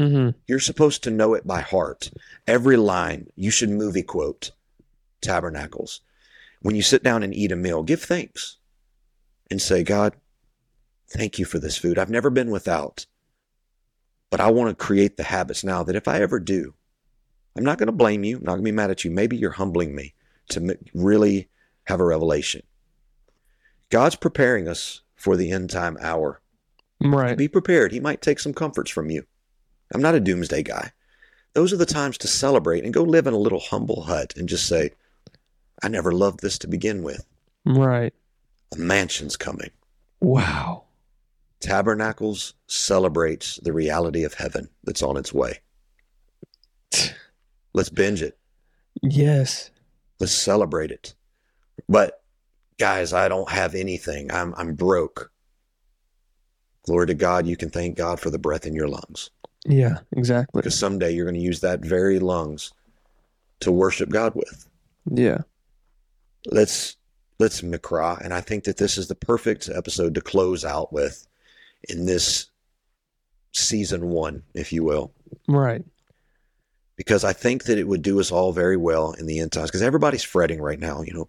Mm-hmm. 0.00 0.38
You're 0.46 0.60
supposed 0.60 1.04
to 1.04 1.10
know 1.10 1.34
it 1.34 1.46
by 1.46 1.60
heart. 1.60 2.10
Every 2.46 2.76
line, 2.76 3.28
you 3.36 3.50
should 3.50 3.68
movie 3.68 4.02
quote 4.02 4.52
Tabernacles. 5.20 6.00
When 6.62 6.74
you 6.74 6.82
sit 6.82 7.02
down 7.02 7.22
and 7.22 7.34
eat 7.34 7.52
a 7.52 7.56
meal, 7.56 7.82
give 7.82 8.02
thanks 8.02 8.56
and 9.50 9.60
say, 9.60 9.82
God, 9.82 10.14
thank 11.08 11.38
you 11.38 11.44
for 11.44 11.58
this 11.58 11.76
food. 11.76 11.98
I've 11.98 12.10
never 12.10 12.30
been 12.30 12.50
without, 12.50 13.04
but 14.30 14.40
I 14.40 14.50
want 14.50 14.70
to 14.70 14.84
create 14.84 15.18
the 15.18 15.24
habits 15.24 15.64
now 15.64 15.82
that 15.82 15.96
if 15.96 16.08
I 16.08 16.20
ever 16.20 16.40
do, 16.40 16.74
I'm 17.56 17.64
not 17.64 17.76
going 17.76 17.88
to 17.88 17.92
blame 17.92 18.24
you. 18.24 18.38
I'm 18.38 18.44
not 18.44 18.52
going 18.52 18.64
to 18.64 18.72
be 18.72 18.76
mad 18.76 18.90
at 18.90 19.04
you. 19.04 19.10
Maybe 19.10 19.36
you're 19.36 19.50
humbling 19.50 19.94
me 19.94 20.14
to 20.50 20.78
really 20.94 21.50
have 21.84 22.00
a 22.00 22.04
revelation. 22.04 22.62
God's 23.90 24.16
preparing 24.16 24.66
us 24.66 25.02
for 25.14 25.36
the 25.36 25.50
end 25.50 25.68
time 25.68 25.98
hour. 26.00 26.40
Right. 27.02 27.36
Be 27.36 27.48
prepared. 27.48 27.92
He 27.92 28.00
might 28.00 28.22
take 28.22 28.38
some 28.38 28.54
comforts 28.54 28.90
from 28.90 29.10
you. 29.10 29.24
I'm 29.92 30.02
not 30.02 30.14
a 30.14 30.20
doomsday 30.20 30.62
guy. 30.62 30.92
Those 31.54 31.72
are 31.72 31.76
the 31.76 31.86
times 31.86 32.16
to 32.18 32.28
celebrate 32.28 32.84
and 32.84 32.94
go 32.94 33.02
live 33.02 33.26
in 33.26 33.34
a 33.34 33.38
little 33.38 33.60
humble 33.60 34.02
hut 34.02 34.34
and 34.36 34.48
just 34.48 34.66
say, 34.66 34.90
I 35.82 35.88
never 35.88 36.12
loved 36.12 36.40
this 36.40 36.58
to 36.58 36.68
begin 36.68 37.02
with. 37.02 37.24
Right. 37.64 38.14
A 38.72 38.78
mansion's 38.78 39.36
coming. 39.36 39.70
Wow. 40.20 40.84
Tabernacles 41.60 42.54
celebrates 42.66 43.56
the 43.62 43.72
reality 43.72 44.24
of 44.24 44.34
heaven 44.34 44.68
that's 44.84 45.02
on 45.02 45.16
its 45.16 45.32
way. 45.32 45.58
Let's 47.74 47.90
binge 47.90 48.22
it. 48.22 48.38
Yes. 49.02 49.70
Let's 50.18 50.32
celebrate 50.32 50.90
it. 50.90 51.14
But 51.88 52.22
guys, 52.78 53.12
I 53.12 53.28
don't 53.28 53.50
have 53.50 53.74
anything. 53.74 54.30
I'm 54.32 54.54
I'm 54.56 54.74
broke. 54.74 55.30
Glory 56.84 57.06
to 57.08 57.14
God, 57.14 57.46
you 57.46 57.56
can 57.56 57.70
thank 57.70 57.96
God 57.96 58.20
for 58.20 58.30
the 58.30 58.38
breath 58.38 58.66
in 58.66 58.74
your 58.74 58.88
lungs. 58.88 59.30
Yeah. 59.66 59.98
Exactly. 60.16 60.60
Because 60.60 60.78
someday 60.78 61.12
you're 61.12 61.24
going 61.26 61.34
to 61.34 61.40
use 61.40 61.60
that 61.60 61.80
very 61.80 62.18
lungs 62.18 62.72
to 63.60 63.70
worship 63.72 64.08
God 64.08 64.34
with. 64.34 64.66
Yeah. 65.12 65.38
let's 66.46 66.96
let's 67.38 67.60
mikra 67.62 68.18
and 68.24 68.32
i 68.34 68.40
think 68.40 68.64
that 68.64 68.76
this 68.76 68.96
is 68.98 69.08
the 69.08 69.14
perfect 69.14 69.68
episode 69.68 70.14
to 70.14 70.20
close 70.20 70.64
out 70.64 70.92
with 70.92 71.26
in 71.88 72.04
this 72.06 72.46
season 73.52 74.08
one 74.10 74.42
if 74.54 74.72
you 74.72 74.84
will 74.84 75.12
Right. 75.48 75.84
because 76.96 77.24
i 77.24 77.32
think 77.32 77.64
that 77.64 77.78
it 77.78 77.88
would 77.88 78.02
do 78.02 78.20
us 78.20 78.30
all 78.30 78.52
very 78.52 78.76
well 78.76 79.12
in 79.12 79.26
the 79.26 79.38
end 79.40 79.52
times 79.52 79.70
because 79.70 79.82
everybody's 79.82 80.22
fretting 80.22 80.60
right 80.60 80.78
now 80.78 81.02
you 81.02 81.12
know 81.14 81.28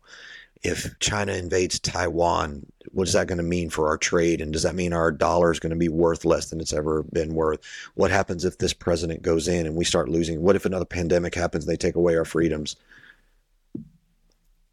if 0.64 0.98
china 1.00 1.34
invades 1.34 1.80
taiwan 1.80 2.66
what 2.94 3.08
is 3.08 3.14
that 3.14 3.28
going 3.28 3.38
to 3.38 3.44
mean 3.44 3.70
for 3.70 3.88
our 3.88 3.98
trade? 3.98 4.42
And 4.42 4.52
does 4.52 4.64
that 4.64 4.76
mean 4.76 4.94
our 4.94 5.12
dollar 5.12 5.52
is 5.52 5.60
going 5.60 5.72
to 5.72 5.76
be 5.76 5.90
worth 5.90 6.26
less 6.26 6.50
than 6.50 6.60
it's 6.60 6.74
ever 6.74 7.04
been 7.04 7.34
worth? 7.34 7.60
What 7.96 8.12
happens 8.12 8.46
if 8.46 8.58
this 8.58 8.74
president 8.74 9.22
goes 9.22 9.48
in 9.48 9.66
and 9.66 9.76
we 9.76 9.86
start 9.86 10.10
losing? 10.10 10.42
What 10.42 10.56
if 10.56 10.66
another 10.66 10.86
pandemic 10.86 11.36
happens 11.36 11.66
and 11.66 11.72
they 11.72 11.78
take 11.78 11.96
away 11.96 12.16
our 12.16 12.26
freedoms? 12.26 12.76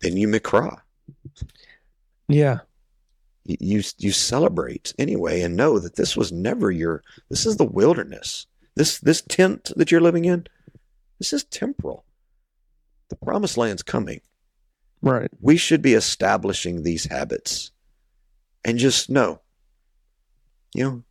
Then 0.00 0.16
you 0.16 0.28
mikra 0.28 0.78
Yeah. 2.28 2.60
you 3.44 3.82
you 3.98 4.12
celebrate 4.12 4.94
anyway 4.98 5.42
and 5.42 5.56
know 5.56 5.78
that 5.78 5.96
this 5.96 6.16
was 6.16 6.30
never 6.30 6.70
your 6.70 7.02
this 7.28 7.46
is 7.46 7.56
the 7.56 7.64
wilderness. 7.64 8.46
This 8.74 8.98
this 8.98 9.22
tent 9.22 9.72
that 9.76 9.90
you're 9.90 10.00
living 10.00 10.24
in 10.24 10.46
this 11.18 11.32
is 11.32 11.44
temporal. 11.44 12.04
The 13.08 13.16
promised 13.16 13.56
land's 13.56 13.82
coming 13.82 14.20
Right. 15.02 15.30
we 15.40 15.56
should 15.56 15.80
be 15.82 15.94
establishing 15.94 16.82
these 16.82 17.04
habits 17.06 17.70
and 18.64 18.78
just 18.78 19.08
know 19.10 19.40
you 20.74 20.84
know 20.84 21.02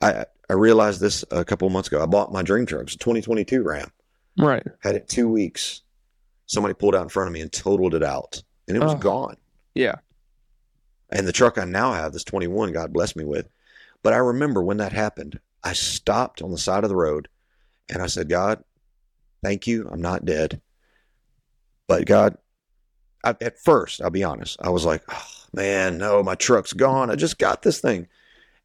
i 0.00 0.24
i 0.50 0.52
realized 0.54 1.00
this 1.00 1.24
a 1.30 1.44
couple 1.44 1.66
of 1.66 1.72
months 1.72 1.88
ago 1.88 2.02
i 2.02 2.06
bought 2.06 2.32
my 2.32 2.42
dream 2.42 2.66
truck 2.66 2.82
it's 2.82 2.94
a 2.94 2.98
2022 2.98 3.62
ram 3.62 3.90
Right. 4.36 4.64
had 4.80 4.94
it 4.96 5.08
two 5.08 5.28
weeks 5.28 5.82
somebody 6.46 6.74
pulled 6.74 6.94
out 6.94 7.02
in 7.02 7.08
front 7.08 7.28
of 7.28 7.32
me 7.32 7.40
and 7.40 7.52
totaled 7.52 7.94
it 7.94 8.02
out 8.02 8.42
and 8.66 8.76
it 8.76 8.80
was 8.80 8.94
Oh. 8.94 8.98
gone 8.98 9.36
Yeah. 9.74 9.96
and 11.10 11.26
the 11.26 11.32
truck 11.32 11.58
I 11.58 11.64
now 11.64 11.92
have, 11.92 12.12
this 12.12 12.24
21, 12.24 12.72
God 12.72 12.92
bless 12.92 13.16
me 13.16 13.24
with. 13.24 13.48
But 14.02 14.12
I 14.12 14.18
remember 14.18 14.62
when 14.62 14.76
that 14.76 14.92
happened, 14.92 15.40
I 15.64 15.72
stopped 15.72 16.42
on 16.42 16.50
the 16.50 16.58
side 16.58 16.84
of 16.84 16.90
the 16.90 16.96
road 16.96 17.28
and 17.88 18.02
I 18.02 18.06
said, 18.08 18.28
God, 18.28 18.62
thank 19.42 19.66
you. 19.66 19.88
I'm 19.90 20.02
not 20.02 20.24
dead. 20.26 20.60
But 21.86 22.04
God, 22.06 22.36
I, 23.24 23.34
at 23.40 23.58
first, 23.58 24.00
I'll 24.00 24.10
be 24.10 24.24
honest, 24.24 24.58
I 24.60 24.70
was 24.70 24.84
like, 24.84 25.02
oh, 25.08 25.26
man, 25.52 25.98
no, 25.98 26.22
my 26.22 26.34
truck's 26.34 26.72
gone. 26.72 27.10
I 27.10 27.16
just 27.16 27.38
got 27.38 27.62
this 27.62 27.80
thing. 27.80 28.08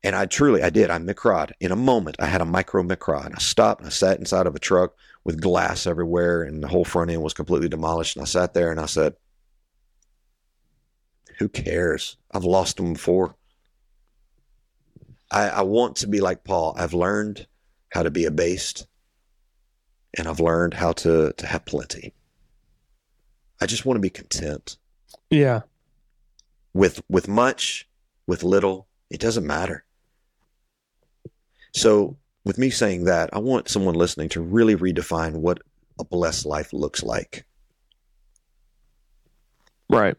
And 0.03 0.15
I 0.15 0.25
truly, 0.25 0.61
I 0.61 0.69
did. 0.69 0.89
I 0.89 0.97
mikrad. 0.99 1.51
In 1.61 1.71
a 1.71 1.77
moment, 1.77 2.17
I 2.19 2.25
had 2.25 2.41
a 2.41 2.45
mikra. 2.45 3.25
And 3.25 3.35
I 3.35 3.39
stopped 3.39 3.81
and 3.81 3.87
I 3.87 3.89
sat 3.89 4.19
inside 4.19 4.47
of 4.47 4.55
a 4.55 4.59
truck 4.59 4.93
with 5.23 5.41
glass 5.41 5.87
everywhere 5.87 6.43
and 6.43 6.61
the 6.61 6.67
whole 6.67 6.83
front 6.83 7.09
end 7.09 7.23
was 7.23 7.33
completely 7.33 7.69
demolished. 7.69 8.17
And 8.17 8.23
I 8.23 8.25
sat 8.25 8.53
there 8.53 8.69
and 8.69 8.79
I 8.79 8.85
said, 8.85 9.15
who 11.39 11.47
cares? 11.47 12.17
I've 12.31 12.43
lost 12.43 12.77
them 12.77 12.93
before. 12.93 13.35
I, 15.31 15.49
I 15.49 15.61
want 15.61 15.95
to 15.97 16.07
be 16.07 16.19
like 16.21 16.43
Paul. 16.43 16.75
I've 16.77 16.93
learned 16.93 17.47
how 17.89 18.03
to 18.03 18.11
be 18.11 18.25
abased 18.25 18.85
and 20.17 20.27
I've 20.27 20.39
learned 20.39 20.75
how 20.75 20.91
to, 20.93 21.33
to 21.33 21.45
have 21.47 21.65
plenty. 21.65 22.13
I 23.63 23.65
just 23.65 23.85
want 23.85 23.95
to 23.95 24.01
be 24.01 24.09
content 24.09 24.75
Yeah. 25.29 25.61
with 26.73 27.01
with 27.07 27.29
much, 27.29 27.87
with 28.27 28.43
little. 28.43 28.87
It 29.09 29.21
doesn't 29.21 29.47
matter. 29.47 29.85
So, 31.73 32.17
with 32.43 32.57
me 32.57 32.69
saying 32.69 33.05
that, 33.05 33.29
I 33.31 33.39
want 33.39 33.69
someone 33.69 33.95
listening 33.95 34.27
to 34.29 34.41
really 34.41 34.75
redefine 34.75 35.35
what 35.37 35.61
a 35.97 36.03
blessed 36.03 36.45
life 36.45 36.73
looks 36.73 37.03
like. 37.03 37.45
Right. 39.89 40.17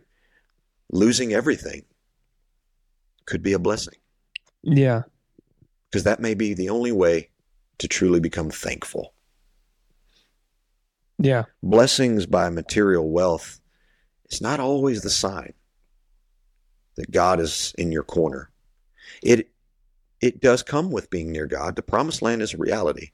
Losing 0.90 1.32
everything 1.34 1.84
could 3.26 3.42
be 3.42 3.52
a 3.52 3.58
blessing. 3.58 3.98
Yeah. 4.62 5.02
because 5.90 6.04
that 6.04 6.18
may 6.18 6.34
be 6.34 6.54
the 6.54 6.70
only 6.70 6.90
way 6.92 7.28
to 7.78 7.86
truly 7.86 8.18
become 8.18 8.50
thankful. 8.50 9.13
Yeah. 11.18 11.44
Blessings 11.62 12.26
by 12.26 12.50
material 12.50 13.08
wealth 13.08 13.60
is 14.30 14.40
not 14.40 14.60
always 14.60 15.02
the 15.02 15.10
sign 15.10 15.52
that 16.96 17.10
God 17.10 17.40
is 17.40 17.74
in 17.78 17.92
your 17.92 18.02
corner. 18.02 18.50
It 19.22 19.50
it 20.20 20.40
does 20.40 20.62
come 20.62 20.90
with 20.90 21.10
being 21.10 21.30
near 21.30 21.46
God. 21.46 21.76
The 21.76 21.82
promised 21.82 22.22
land 22.22 22.40
is 22.40 22.54
a 22.54 22.58
reality. 22.58 23.10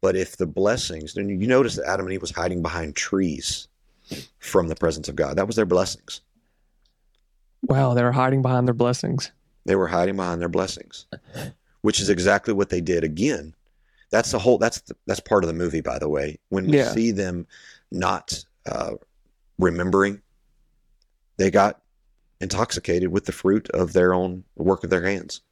But 0.00 0.16
if 0.16 0.36
the 0.36 0.46
blessings, 0.46 1.14
then 1.14 1.28
you 1.28 1.46
notice 1.46 1.76
that 1.76 1.88
Adam 1.88 2.06
and 2.06 2.14
Eve 2.14 2.22
was 2.22 2.30
hiding 2.30 2.62
behind 2.62 2.96
trees 2.96 3.68
from 4.38 4.68
the 4.68 4.76
presence 4.76 5.08
of 5.08 5.16
God. 5.16 5.36
That 5.36 5.46
was 5.46 5.56
their 5.56 5.66
blessings. 5.66 6.22
Wow, 7.62 7.94
they 7.94 8.02
were 8.02 8.12
hiding 8.12 8.42
behind 8.42 8.66
their 8.66 8.74
blessings. 8.74 9.32
They 9.66 9.76
were 9.76 9.88
hiding 9.88 10.16
behind 10.16 10.40
their 10.40 10.48
blessings, 10.48 11.06
which 11.82 12.00
is 12.00 12.08
exactly 12.08 12.54
what 12.54 12.70
they 12.70 12.80
did 12.80 13.04
again. 13.04 13.54
That's 14.10 14.32
the 14.32 14.38
whole. 14.38 14.58
That's 14.58 14.80
the, 14.82 14.96
that's 15.06 15.20
part 15.20 15.44
of 15.44 15.48
the 15.48 15.54
movie, 15.54 15.80
by 15.80 15.98
the 15.98 16.08
way. 16.08 16.38
When 16.48 16.66
we 16.66 16.78
Yeah. 16.78 16.92
see 16.92 17.10
them 17.12 17.46
not 17.90 18.44
uh, 18.66 18.94
remembering, 19.58 20.20
they 21.36 21.50
got 21.50 21.80
intoxicated 22.40 23.10
with 23.10 23.24
the 23.26 23.32
fruit 23.32 23.68
of 23.70 23.92
their 23.92 24.12
own 24.12 24.44
work 24.56 24.84
of 24.84 24.90
their 24.90 25.04
hands. 25.04 25.42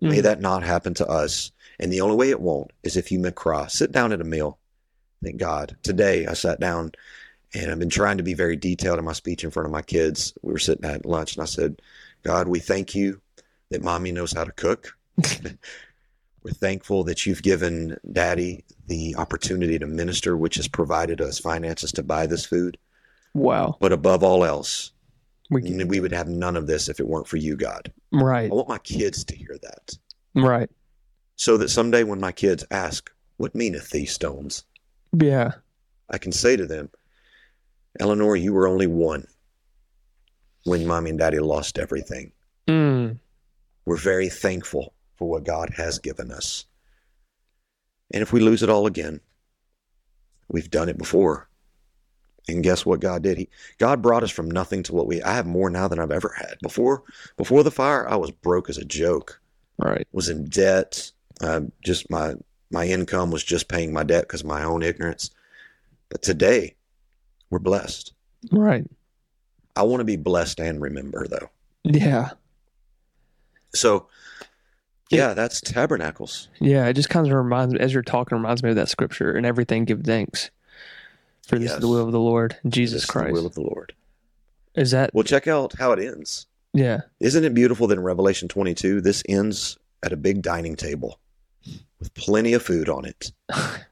May 0.00 0.18
Mhm. 0.18 0.22
that 0.22 0.40
not 0.40 0.62
happen 0.62 0.94
to 0.94 1.06
us. 1.06 1.52
And 1.78 1.92
the 1.92 2.00
only 2.00 2.16
way 2.16 2.30
it 2.30 2.40
won't 2.40 2.70
is 2.82 2.96
if 2.96 3.10
you 3.12 3.18
mikra, 3.18 3.70
sit 3.70 3.92
down 3.92 4.12
at 4.12 4.20
a 4.20 4.24
meal. 4.24 4.58
Thank 5.22 5.36
God. 5.36 5.76
Today 5.82 6.26
I 6.26 6.32
sat 6.32 6.60
down 6.60 6.92
and 7.52 7.70
I've 7.70 7.78
been 7.78 7.90
trying 7.90 8.16
to 8.16 8.22
be 8.22 8.32
very 8.34 8.56
detailed 8.56 8.98
in 8.98 9.04
my 9.04 9.12
speech 9.12 9.44
in 9.44 9.50
front 9.50 9.66
of 9.66 9.72
my 9.72 9.82
kids. 9.82 10.32
We 10.42 10.52
were 10.52 10.58
sitting 10.58 10.84
at 10.84 11.04
lunch 11.04 11.34
and 11.34 11.42
I 11.42 11.46
said, 11.46 11.82
God, 12.22 12.48
we 12.48 12.60
thank 12.60 12.94
you 12.94 13.20
that 13.70 13.82
mommy 13.82 14.12
knows 14.12 14.32
how 14.32 14.44
to 14.44 14.52
cook. 14.52 14.96
We're 16.42 16.52
thankful 16.52 17.04
that 17.04 17.26
you've 17.26 17.42
given 17.42 17.98
daddy 18.12 18.64
the 18.86 19.14
opportunity 19.16 19.78
to 19.78 19.86
minister, 19.86 20.36
which 20.36 20.56
has 20.56 20.68
provided 20.68 21.20
us 21.20 21.38
finances 21.38 21.92
to 21.92 22.02
buy 22.02 22.26
this 22.26 22.46
food. 22.46 22.78
Wow. 23.34 23.76
But 23.80 23.92
above 23.92 24.22
all 24.22 24.44
else, 24.44 24.92
We 25.50 25.62
can, 25.62 25.86
we 25.88 26.00
would 26.00 26.12
have 26.12 26.28
none 26.28 26.56
of 26.56 26.66
this 26.66 26.88
if 26.88 26.98
it 26.98 27.06
weren't 27.06 27.28
for 27.28 27.36
you, 27.36 27.56
God. 27.56 27.92
right. 28.12 28.50
I 28.50 28.54
want 28.54 28.68
my 28.68 28.78
kids 28.78 29.24
to 29.24 29.36
hear 29.36 29.56
that. 29.62 29.96
Right. 30.34 30.70
so 31.36 31.56
that 31.58 31.68
someday 31.70 32.04
when 32.04 32.20
my 32.20 32.32
kids 32.32 32.64
ask, 32.70 33.10
What 33.36 33.54
meaneth 33.54 33.90
these 33.90 34.12
stones? 34.12 34.64
Yeah. 35.12 35.52
I 36.08 36.18
can 36.18 36.32
say 36.32 36.56
to 36.56 36.66
them, 36.66 36.88
Eleanor, 37.98 38.36
you 38.36 38.52
were 38.52 38.66
only 38.68 38.86
one 38.86 39.26
when 40.64 40.86
mommy 40.86 41.10
and 41.10 41.18
daddy 41.18 41.38
lost 41.40 41.78
everything. 41.78 42.32
Mm. 42.68 43.18
We're 43.84 43.96
very 43.96 44.28
thankful 44.28 44.92
for 45.20 45.28
what 45.28 45.44
God 45.44 45.74
has 45.76 45.98
given 45.98 46.32
us. 46.32 46.64
And 48.10 48.22
if 48.22 48.32
we 48.32 48.40
lose 48.40 48.62
it 48.62 48.70
all 48.70 48.86
again, 48.86 49.20
we've 50.48 50.70
done 50.70 50.88
it 50.88 50.96
before. 50.96 51.46
And 52.48 52.64
guess 52.64 52.86
what 52.86 53.00
God 53.00 53.22
did? 53.22 53.36
He 53.36 53.48
God 53.76 54.00
brought 54.00 54.24
us 54.24 54.30
from 54.30 54.50
nothing 54.50 54.82
to 54.84 54.94
what 54.94 55.06
we 55.06 55.22
I 55.22 55.34
have 55.34 55.46
more 55.46 55.68
now 55.68 55.88
than 55.88 55.98
I've 55.98 56.10
ever 56.10 56.34
had. 56.36 56.56
Before 56.62 57.02
before 57.36 57.62
the 57.62 57.70
fire, 57.70 58.08
I 58.08 58.16
was 58.16 58.30
broke 58.30 58.70
as 58.70 58.78
a 58.78 58.84
joke. 58.84 59.38
Right. 59.76 60.08
was 60.12 60.30
in 60.30 60.46
debt. 60.46 61.12
Uh, 61.42 61.60
just 61.84 62.10
my 62.10 62.34
my 62.70 62.86
income 62.86 63.30
was 63.30 63.44
just 63.44 63.68
paying 63.68 63.92
my 63.92 64.02
debt 64.02 64.22
because 64.22 64.40
of 64.40 64.46
my 64.46 64.64
own 64.64 64.82
ignorance. 64.82 65.30
But 66.08 66.22
today, 66.22 66.74
we're 67.50 67.58
blessed. 67.58 68.14
Right. 68.50 68.86
I 69.76 69.82
want 69.82 70.00
to 70.00 70.04
be 70.04 70.16
blessed 70.16 70.60
and 70.60 70.80
remember 70.80 71.28
though. 71.28 71.50
Yeah. 71.84 72.30
So, 73.74 74.08
yeah, 75.10 75.34
that's 75.34 75.60
tabernacles. 75.60 76.48
Yeah. 76.60 76.86
It 76.86 76.94
just 76.94 77.10
kind 77.10 77.26
of 77.26 77.32
reminds 77.32 77.74
me, 77.74 77.80
as 77.80 77.92
you're 77.92 78.02
talking, 78.02 78.36
reminds 78.38 78.62
me 78.62 78.70
of 78.70 78.76
that 78.76 78.88
scripture 78.88 79.32
and 79.32 79.44
everything 79.44 79.84
give 79.84 80.02
thanks. 80.02 80.50
For 81.46 81.58
this 81.58 81.72
is 81.72 81.80
the 81.80 81.88
will 81.88 82.06
of 82.06 82.12
the 82.12 82.20
Lord, 82.20 82.56
Jesus 82.68 83.02
This 83.02 83.10
Christ. 83.10 83.32
will 83.32 83.46
of 83.46 83.54
the 83.54 83.62
Lord. 83.62 83.92
is 84.76 84.92
that, 84.92 85.10
Well, 85.12 85.24
check 85.24 85.48
out 85.48 85.74
how 85.78 85.90
it 85.92 85.98
ends. 85.98 86.46
yeah. 86.72 87.00
Isn't 87.18 87.44
it 87.44 87.54
beautiful 87.54 87.86
that 87.88 87.98
in 87.98 88.04
Revelation 88.04 88.46
22, 88.48 89.00
this 89.00 89.22
ends 89.28 89.76
at 90.02 90.12
a 90.12 90.16
big 90.16 90.42
dining 90.42 90.76
table 90.76 91.18
with 91.98 92.14
plenty 92.14 92.52
of 92.52 92.62
food 92.62 92.88
on 92.88 93.04
it? 93.04 93.32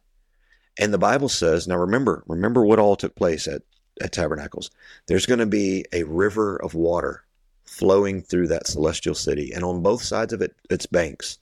And 0.81 0.95
the 0.95 0.99
Bible 0.99 1.29
says, 1.29 1.67
now 1.67 1.75
remember, 1.77 2.23
remember 2.29 2.65
what 2.65 2.79
all 2.79 2.95
took 2.95 3.17
place 3.17 3.49
at, 3.49 3.63
at 4.01 4.13
Tabernacles. 4.13 4.71
There's 5.09 5.27
going 5.27 5.41
to 5.41 5.47
be 5.47 5.85
a 5.93 6.05
river 6.05 6.57
of 6.57 6.73
water 6.75 7.25
flowing 7.69 8.23
through 8.23 8.49
that 8.49 8.67
celestial 8.67 9.15
city. 9.15 9.53
And 9.53 9.65
on 9.65 9.83
both 9.83 10.03
sides 10.03 10.33
of 10.33 10.41
it, 10.43 10.55
its 10.71 10.87
banks, 10.87 11.39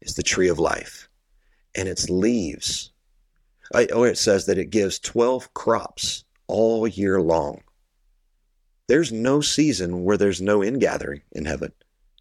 is 0.00 0.14
the 0.14 0.22
tree 0.22 0.48
of 0.48 0.58
life. 0.58 1.08
And 1.74 1.88
its 1.88 2.08
leaves, 2.08 2.92
oh, 3.74 4.04
it 4.04 4.16
says 4.18 4.46
that 4.46 4.58
it 4.58 4.70
gives 4.70 4.98
12 4.98 5.52
crops 5.54 6.24
all 6.46 6.86
year 6.86 7.20
long. 7.20 7.62
There's 8.88 9.12
no 9.12 9.40
season 9.40 10.04
where 10.04 10.16
there's 10.16 10.40
no 10.40 10.62
ingathering 10.62 11.22
in 11.32 11.44
heaven. 11.44 11.72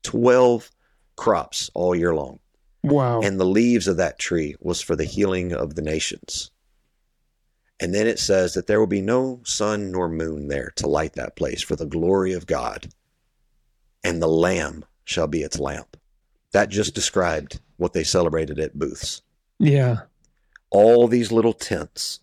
12 0.04 0.72
crops 1.16 1.70
all 1.74 1.96
year 1.96 2.14
long 2.14 2.40
Wow. 2.84 3.22
and 3.22 3.40
the 3.40 3.46
leaves 3.46 3.88
of 3.88 3.98
that 3.98 4.20
tree 4.20 4.56
was 4.60 4.82
for 4.82 4.96
the 4.96 5.06
healing 5.06 5.54
of 5.54 5.76
the 5.76 5.82
nations. 5.82 6.52
And 7.80 7.94
then 7.94 8.08
it 8.08 8.20
says 8.20 8.54
that 8.54 8.68
there 8.68 8.80
will 8.80 8.88
be 8.88 9.02
no 9.02 9.42
sun 9.44 9.92
nor 9.92 10.08
moon 10.10 10.48
there 10.48 10.72
to 10.78 10.88
light 10.88 11.14
that 11.14 11.36
place 11.36 11.62
for 11.62 11.76
the 11.76 11.86
glory 11.86 12.34
of 12.34 12.46
God, 12.48 12.88
and 14.06 14.22
the 14.22 14.28
Lamb 14.28 14.86
shall 15.04 15.28
be 15.28 15.42
its 15.42 15.60
lamp. 15.60 15.98
That 16.52 16.70
just 16.70 16.96
described 16.96 17.60
what 17.78 17.94
they 17.94 18.04
celebrated 18.04 18.60
at 18.60 18.78
booths. 18.80 19.22
yeah. 19.60 20.02
All 20.72 21.08
these 21.08 21.32
little 21.32 21.54
tents 21.54 22.20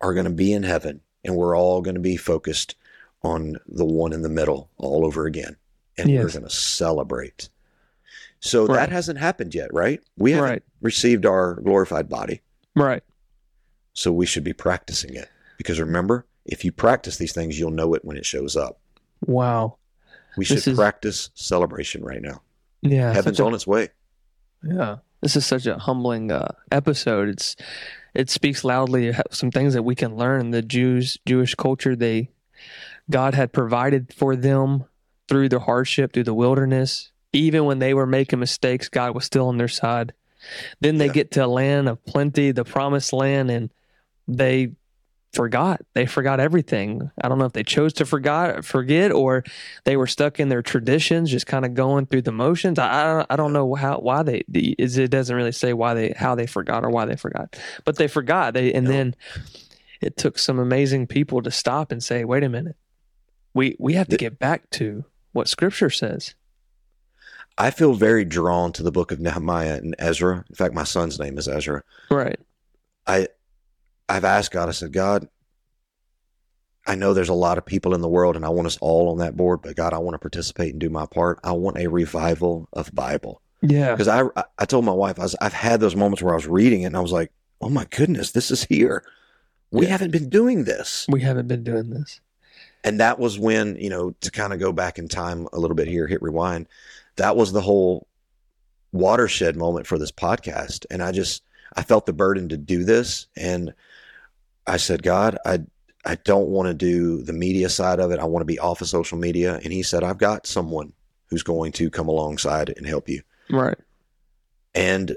are 0.00 0.14
going 0.14 0.24
to 0.24 0.32
be 0.32 0.52
in 0.52 0.64
heaven, 0.64 1.00
and 1.24 1.36
we're 1.36 1.56
all 1.56 1.80
going 1.80 1.94
to 1.94 2.00
be 2.00 2.16
focused 2.16 2.74
on 3.22 3.56
the 3.68 3.84
one 3.84 4.12
in 4.12 4.22
the 4.22 4.28
middle 4.28 4.68
all 4.78 5.04
over 5.06 5.26
again. 5.26 5.56
And 5.96 6.08
we're 6.10 6.28
going 6.30 6.42
to 6.42 6.50
celebrate. 6.50 7.48
So 8.40 8.66
Right. 8.66 8.76
that 8.76 8.88
hasn't 8.90 9.18
happened 9.18 9.54
yet, 9.54 9.72
right? 9.72 10.00
We 10.16 10.32
haven't 10.32 10.50
Right. 10.50 10.62
received 10.80 11.24
our 11.24 11.54
glorified 11.60 12.08
body, 12.08 12.42
Right. 12.74 13.02
so 13.92 14.12
we 14.12 14.26
should 14.26 14.44
be 14.44 14.52
practicing 14.52 15.14
it. 15.14 15.28
Because 15.56 15.78
remember, 15.80 16.26
if 16.44 16.64
you 16.64 16.72
practice 16.72 17.16
these 17.16 17.32
things, 17.32 17.58
you'll 17.60 17.70
know 17.70 17.94
it 17.94 18.04
when 18.04 18.16
it 18.16 18.26
shows 18.26 18.56
up. 18.56 18.80
Wow. 19.24 19.76
We 20.36 20.44
should 20.44 20.66
is- 20.66 20.76
practice 20.76 21.30
celebration 21.34 22.04
right 22.04 22.22
now. 22.22 22.42
Yeah. 22.82 23.12
Heaven's 23.12 23.40
a- 23.40 23.44
on 23.44 23.54
its 23.54 23.66
way. 23.66 23.88
Yeah, 24.62 24.96
this 25.20 25.36
is 25.36 25.46
such 25.46 25.66
a 25.66 25.78
humbling 25.78 26.32
uh, 26.32 26.48
episode. 26.72 27.28
It's 27.28 27.56
it 28.14 28.30
speaks 28.30 28.64
loudly 28.64 29.12
some 29.30 29.50
things 29.50 29.74
that 29.74 29.82
we 29.82 29.94
can 29.94 30.16
learn. 30.16 30.50
The 30.50 30.62
Jews, 30.62 31.18
Jewish 31.26 31.54
culture, 31.54 31.94
they 31.94 32.30
God 33.10 33.34
had 33.34 33.52
provided 33.52 34.12
for 34.14 34.34
them 34.34 34.84
through 35.28 35.48
the 35.50 35.60
hardship, 35.60 36.12
through 36.12 36.24
the 36.24 36.34
wilderness. 36.34 37.10
Even 37.32 37.64
when 37.66 37.78
they 37.78 37.92
were 37.94 38.06
making 38.06 38.38
mistakes, 38.40 38.88
God 38.88 39.14
was 39.14 39.24
still 39.24 39.48
on 39.48 39.58
their 39.58 39.68
side. 39.68 40.12
Then 40.80 40.96
they 40.98 41.06
Yeah. 41.06 41.12
get 41.12 41.30
to 41.32 41.44
a 41.44 41.46
land 41.46 41.88
of 41.88 42.04
plenty, 42.06 42.50
the 42.52 42.64
promised 42.64 43.12
land, 43.12 43.50
and 43.50 43.70
they 44.26 44.72
forgot. 45.36 45.80
They 45.94 46.06
forgot 46.06 46.40
everything. 46.40 47.10
I 47.22 47.28
don't 47.28 47.38
know 47.38 47.44
if 47.44 47.52
they 47.52 47.62
chose 47.62 47.92
to 47.94 48.04
forgot 48.06 48.64
forget 48.64 49.12
or 49.12 49.44
they 49.84 49.96
were 49.96 50.08
stuck 50.08 50.40
in 50.40 50.48
their 50.48 50.62
traditions, 50.62 51.30
just 51.30 51.46
kind 51.46 51.64
of 51.64 51.74
going 51.74 52.06
through 52.06 52.22
the 52.22 52.32
motions. 52.32 52.78
I 52.80 52.86
I 52.86 53.04
don't, 53.14 53.26
I 53.30 53.36
don't 53.36 53.52
know 53.52 53.74
how 53.74 53.98
why 53.98 54.22
they 54.24 54.42
is 54.52 54.98
it 54.98 55.10
doesn't 55.10 55.36
really 55.36 55.52
say 55.52 55.72
why 55.72 55.94
they 55.94 56.14
how 56.16 56.34
they 56.34 56.46
forgot 56.46 56.84
or 56.84 56.90
why 56.90 57.04
they 57.04 57.16
forgot, 57.16 57.54
but 57.84 57.96
they 57.96 58.08
forgot. 58.08 58.54
They 58.54 58.72
and 58.72 58.86
No. 58.86 58.90
then 58.92 59.14
it 60.00 60.16
took 60.16 60.38
some 60.38 60.58
amazing 60.58 61.06
people 61.06 61.40
to 61.42 61.50
stop 61.50 61.92
and 61.92 62.02
say, 62.02 62.24
wait 62.24 62.42
a 62.42 62.48
minute, 62.48 62.76
we 63.54 63.76
we 63.78 63.94
have 63.94 64.08
to 64.08 64.16
get 64.16 64.38
back 64.38 64.68
to 64.70 65.04
what 65.32 65.48
Scripture 65.48 65.90
says. 65.90 66.34
I 67.58 67.70
feel 67.70 67.94
very 67.94 68.24
drawn 68.24 68.72
to 68.72 68.82
the 68.82 68.92
book 68.92 69.12
of 69.12 69.20
Nehemiah 69.20 69.76
and 69.76 69.94
Ezra. 69.98 70.44
In 70.48 70.54
fact, 70.54 70.74
my 70.74 70.84
son's 70.84 71.18
name 71.18 71.38
is 71.38 71.48
Ezra. 71.48 71.82
Right. 72.10 72.38
I 73.06 73.28
I've 74.08 74.24
asked 74.24 74.52
God, 74.52 74.68
I 74.68 74.72
said, 74.72 74.92
God, 74.92 75.28
I 76.86 76.94
know 76.94 77.14
there's 77.14 77.28
a 77.28 77.34
lot 77.34 77.58
of 77.58 77.66
people 77.66 77.94
in 77.94 78.00
the 78.00 78.08
world 78.08 78.36
and 78.36 78.44
I 78.44 78.48
want 78.50 78.66
us 78.68 78.78
all 78.80 79.08
on 79.10 79.18
that 79.18 79.36
board, 79.36 79.60
but 79.62 79.74
God, 79.74 79.92
I 79.92 79.98
want 79.98 80.14
to 80.14 80.18
participate 80.20 80.72
and 80.72 80.80
do 80.80 80.88
my 80.88 81.06
part. 81.06 81.40
I 81.42 81.52
want 81.52 81.78
a 81.78 81.88
revival 81.88 82.68
of 82.72 82.94
Bible. 82.94 83.42
Yeah. 83.60 83.92
Because 83.92 84.06
I 84.08 84.22
I 84.58 84.64
told 84.66 84.84
my 84.84 84.92
wife, 84.92 85.18
I 85.18 85.22
was, 85.22 85.34
I've 85.40 85.52
had 85.52 85.80
those 85.80 85.96
moments 85.96 86.22
where 86.22 86.32
I 86.32 86.36
was 86.36 86.46
reading 86.46 86.82
it 86.82 86.86
and 86.86 86.96
I 86.96 87.00
was 87.00 87.10
like, 87.12 87.32
oh 87.60 87.70
my 87.70 87.86
goodness, 87.90 88.30
this 88.32 88.50
is 88.52 88.62
here. 88.64 89.02
We 89.72 89.86
Yeah. 89.86 89.92
haven't 89.92 90.12
been 90.12 90.28
doing 90.28 90.62
this. 90.64 91.06
We 91.08 91.22
haven't 91.22 91.48
been 91.48 91.64
doing 91.64 91.90
this. 91.90 92.20
And 92.84 93.00
that 93.00 93.18
was 93.18 93.36
when, 93.36 93.74
you 93.76 93.90
know, 93.90 94.12
to 94.20 94.30
kind 94.30 94.52
of 94.52 94.60
go 94.60 94.70
back 94.72 94.98
in 94.98 95.08
time 95.08 95.48
a 95.52 95.58
little 95.58 95.74
bit 95.74 95.88
here, 95.88 96.06
hit 96.06 96.22
rewind, 96.22 96.68
that 97.16 97.34
was 97.36 97.52
the 97.52 97.62
whole 97.62 98.06
watershed 98.92 99.56
moment 99.56 99.88
for 99.88 99.98
this 99.98 100.12
podcast. 100.12 100.86
And 100.88 101.02
I 101.02 101.10
just, 101.10 101.42
I 101.74 101.82
felt 101.82 102.06
the 102.06 102.12
burden 102.12 102.48
to 102.50 102.56
do 102.56 102.84
this. 102.84 103.26
And 103.36 103.74
I 104.66 104.76
said, 104.78 105.02
God, 105.02 105.38
I, 105.44 105.60
I 106.04 106.16
don't 106.16 106.48
want 106.48 106.68
to 106.68 106.74
do 106.74 107.22
the 107.22 107.32
media 107.32 107.68
side 107.68 108.00
of 108.00 108.10
it. 108.10 108.18
I 108.18 108.24
want 108.24 108.42
to 108.42 108.46
be 108.46 108.58
off 108.58 108.80
of 108.80 108.88
social 108.88 109.18
media. 109.18 109.60
And 109.62 109.72
he 109.72 109.82
said, 109.82 110.02
I've 110.04 110.18
got 110.18 110.46
someone 110.46 110.92
who's 111.26 111.42
going 111.42 111.72
to 111.72 111.90
come 111.90 112.08
alongside 112.08 112.72
and 112.76 112.86
help 112.86 113.08
you. 113.08 113.22
Right. 113.50 113.76
And 114.74 115.16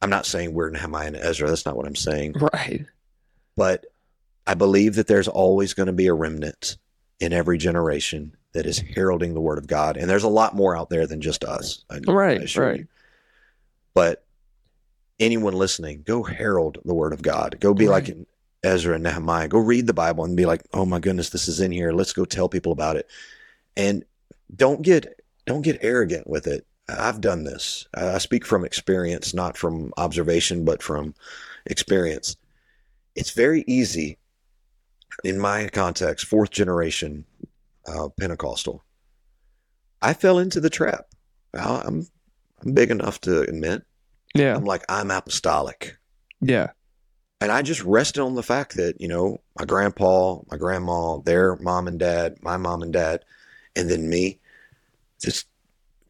I'm 0.00 0.10
not 0.10 0.26
saying 0.26 0.52
we're 0.52 0.70
Nehemiah 0.70 1.08
and 1.08 1.16
Ezra. 1.16 1.48
That's 1.48 1.66
not 1.66 1.76
what 1.76 1.86
I'm 1.86 1.96
saying. 1.96 2.34
Right. 2.34 2.86
But 3.56 3.86
I 4.46 4.54
believe 4.54 4.94
that 4.94 5.06
there's 5.06 5.28
always 5.28 5.74
going 5.74 5.88
to 5.88 5.92
be 5.92 6.06
a 6.06 6.14
remnant 6.14 6.78
in 7.20 7.32
every 7.32 7.58
generation 7.58 8.36
that 8.52 8.66
is 8.66 8.78
heralding 8.78 9.34
the 9.34 9.40
word 9.40 9.58
of 9.58 9.66
God. 9.66 9.96
And 9.96 10.08
there's 10.08 10.22
a 10.24 10.28
lot 10.28 10.54
more 10.54 10.76
out 10.76 10.88
there 10.88 11.06
than 11.06 11.20
just 11.20 11.44
us. 11.44 11.84
I, 11.90 11.98
Right, 12.06 12.56
I 12.56 12.60
right. 12.60 12.78
you. 12.80 12.86
But 13.94 14.24
anyone 15.20 15.54
listening, 15.54 16.02
go 16.02 16.22
herald 16.22 16.78
the 16.84 16.94
word 16.94 17.12
of 17.12 17.22
God. 17.22 17.58
Go 17.60 17.74
be 17.74 17.88
like 17.88 18.08
Right. 18.08 18.26
Ezra 18.62 18.94
and 18.94 19.04
Nehemiah. 19.04 19.48
Go 19.48 19.58
read 19.58 19.86
the 19.86 19.94
Bible 19.94 20.24
and 20.24 20.36
be 20.36 20.46
like, 20.46 20.62
oh 20.72 20.84
my 20.84 20.98
goodness, 20.98 21.30
this 21.30 21.48
is 21.48 21.60
in 21.60 21.72
here. 21.72 21.92
Let's 21.92 22.12
go 22.12 22.24
tell 22.24 22.48
people 22.48 22.72
about 22.72 22.96
it. 22.96 23.08
And 23.76 24.04
don't 24.54 24.82
get 24.82 25.20
don't 25.46 25.62
get 25.62 25.78
arrogant 25.82 26.28
with 26.28 26.46
it. 26.46 26.66
I've 26.88 27.20
done 27.20 27.44
this. 27.44 27.86
I 27.94 28.18
speak 28.18 28.46
from 28.46 28.64
experience, 28.64 29.34
not 29.34 29.56
from 29.56 29.92
observation, 29.96 30.64
but 30.64 30.82
from 30.82 31.14
experience. 31.66 32.36
It's 33.14 33.30
very 33.30 33.64
easy 33.66 34.18
in 35.24 35.38
my 35.38 35.68
context, 35.68 36.26
fourth 36.26 36.50
generation 36.50 37.24
uh, 37.86 38.08
Pentecostal. 38.18 38.82
I 40.00 40.14
fell 40.14 40.38
into 40.38 40.60
the 40.60 40.70
trap. 40.70 41.06
I'm 41.54 42.06
I'm 42.62 42.74
big 42.74 42.90
enough 42.90 43.20
to 43.22 43.42
admit. 43.42 43.84
Yeah. 44.34 44.54
I'm 44.54 44.64
like 44.64 44.84
I'm 44.88 45.10
apostolic, 45.10 45.96
Yeah. 46.40 46.68
And 47.40 47.52
I 47.52 47.62
just 47.62 47.82
rested 47.84 48.20
on 48.22 48.34
the 48.34 48.42
fact 48.42 48.76
that 48.76 49.00
you 49.00 49.08
know 49.08 49.40
my 49.58 49.64
grandpa, 49.64 50.38
my 50.50 50.56
grandma, 50.56 51.18
their 51.18 51.56
mom 51.56 51.88
and 51.88 51.98
dad, 51.98 52.38
my 52.42 52.56
mom 52.56 52.82
and 52.82 52.92
dad, 52.92 53.24
and 53.76 53.90
then 53.90 54.08
me. 54.08 54.38
Just 55.20 55.46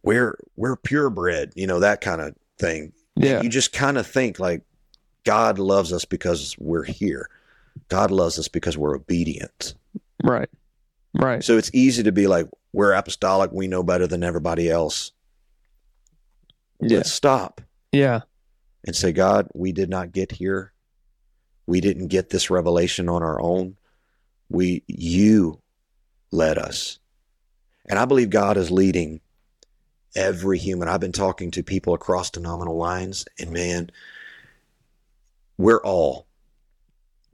we're 0.03 0.39
we're 0.57 0.77
purebred, 0.77 1.53
you 1.57 1.67
know 1.67 1.81
that 1.81 2.01
kind 2.01 2.21
of 2.21 2.35
thing. 2.59 2.93
Yeah. 3.17 3.43
You 3.43 3.49
just 3.49 3.73
kind 3.73 3.99
of 3.99 4.07
think 4.07 4.39
like 4.39 4.63
God 5.25 5.59
loves 5.59 5.93
us 5.93 6.05
because 6.05 6.55
we're 6.59 6.85
here. 6.85 7.29
God 7.89 8.11
loves 8.11 8.39
us 8.39 8.49
because 8.49 8.77
we're 8.79 8.95
obedient. 8.95 9.75
Right. 10.23 10.49
Right. 11.15 11.43
So 11.43 11.57
it's 11.59 11.71
easy 11.73 12.03
to 12.05 12.13
be 12.13 12.27
like, 12.27 12.47
we're 12.73 12.93
apostolic, 12.93 13.51
we 13.51 13.67
know 13.67 13.83
better 13.83 14.07
than 14.07 14.23
everybody 14.23 14.71
else. 14.71 15.11
Yeah. 16.81 16.99
Let's 16.99 17.13
stop 17.13 17.61
Yeah. 17.93 18.21
and 18.87 18.95
say, 18.95 19.13
God, 19.13 19.49
we 19.55 19.73
did 19.73 19.89
not 19.91 20.13
get 20.13 20.33
here. 20.33 20.73
We 21.69 21.83
didn't 21.83 22.09
get 22.09 22.31
this 22.31 22.49
revelation 22.49 23.09
on 23.11 23.23
our 23.23 23.41
own. 23.41 23.77
We 24.49 24.83
you 24.87 25.61
led 26.31 26.57
us. 26.57 26.99
And 27.87 27.99
I 27.99 28.07
believe 28.07 28.31
God 28.31 28.57
is 28.57 28.71
leading 28.71 29.21
every 30.17 30.59
human. 30.59 30.89
I've 30.89 31.01
been 31.01 31.13
talking 31.13 31.51
to 31.53 31.63
people 31.63 31.93
across 31.93 32.31
denominational 32.31 32.79
lines, 32.79 33.27
and 33.39 33.51
man, 33.51 33.91
we're 35.59 35.83
all 35.83 36.27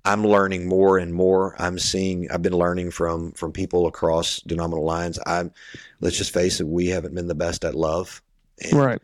I'm 0.04 0.26
learning 0.26 0.66
more 0.66 0.98
and 0.98 1.14
more. 1.14 1.54
I'm 1.58 1.78
seeing 1.78 2.30
I've 2.30 2.42
been 2.42 2.56
learning 2.56 2.90
from 2.90 3.32
from 3.32 3.52
people 3.52 3.86
across 3.86 4.40
denominational 4.40 4.84
lines. 4.84 5.18
I'm 5.26 5.52
let's 6.00 6.18
just 6.18 6.34
face 6.34 6.60
it, 6.60 6.66
we 6.66 6.88
haven't 6.88 7.14
been 7.14 7.28
the 7.28 7.34
best 7.34 7.64
at 7.64 7.74
love. 7.74 8.20
And 8.60 8.78
Right. 8.78 9.02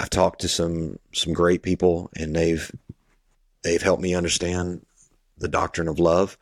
I've 0.00 0.10
talked 0.10 0.40
to 0.40 0.48
some 0.48 0.98
some 1.12 1.34
great 1.34 1.62
people 1.62 2.10
and 2.16 2.34
they've 2.34 2.72
they've 3.64 3.82
helped 3.82 4.02
me 4.02 4.14
understand 4.14 4.86
the 5.38 5.48
doctrine 5.48 5.88
of 5.88 5.98
love 5.98 6.38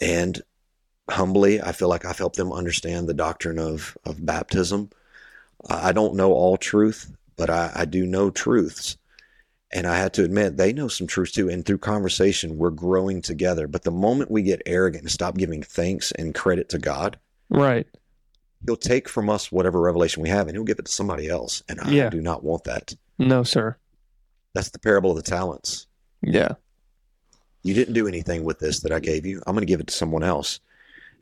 and 0.00 0.42
humbly 1.08 1.62
I 1.62 1.72
feel 1.72 1.88
like 1.88 2.04
I've 2.04 2.18
helped 2.18 2.36
them 2.36 2.52
understand 2.52 3.08
the 3.08 3.14
doctrine 3.14 3.58
of 3.58 3.96
of 4.04 4.24
baptism. 4.26 4.90
I 5.70 5.92
don't 5.92 6.16
know 6.16 6.32
all 6.32 6.56
truth, 6.58 7.10
but 7.36 7.48
I, 7.48 7.72
I 7.74 7.84
do 7.86 8.04
know 8.04 8.30
truths. 8.30 8.98
And 9.72 9.86
I 9.86 9.98
had 9.98 10.12
to 10.14 10.24
admit 10.24 10.56
they 10.56 10.72
know 10.72 10.86
some 10.88 11.06
truths 11.08 11.32
too. 11.32 11.48
And 11.48 11.64
through 11.64 11.78
conversation, 11.78 12.56
we're 12.56 12.70
growing 12.70 13.20
together. 13.20 13.66
But 13.66 13.82
the 13.82 13.90
moment 13.90 14.30
we 14.30 14.42
get 14.42 14.62
arrogant 14.64 15.02
and 15.02 15.10
stop 15.10 15.36
giving 15.36 15.62
thanks 15.62 16.12
and 16.12 16.34
credit 16.34 16.68
to 16.70 16.78
God, 16.78 17.18
Right. 17.48 17.86
He'll 18.64 18.76
take 18.76 19.08
from 19.08 19.28
us 19.30 19.52
whatever 19.52 19.80
revelation 19.80 20.22
we 20.22 20.28
have 20.28 20.46
and 20.48 20.56
He'll 20.56 20.64
give 20.64 20.78
it 20.78 20.86
to 20.86 20.92
somebody 20.92 21.28
else. 21.28 21.62
And 21.68 21.80
I 21.80 21.90
Yeah. 21.90 22.10
do 22.10 22.20
not 22.20 22.42
want 22.44 22.64
that. 22.64 22.94
No, 23.18 23.42
sir. 23.42 23.76
That's 24.54 24.70
the 24.70 24.78
parable 24.78 25.10
of 25.10 25.16
the 25.16 25.22
talents. 25.30 25.85
Yeah. 26.22 26.54
You 27.62 27.74
didn't 27.74 27.94
do 27.94 28.06
anything 28.06 28.44
with 28.44 28.58
this 28.58 28.80
that 28.80 28.92
I 28.92 29.00
gave 29.00 29.26
you. 29.26 29.42
I'm 29.46 29.54
going 29.54 29.66
to 29.66 29.70
give 29.70 29.80
it 29.80 29.88
to 29.88 29.94
someone 29.94 30.22
else. 30.22 30.60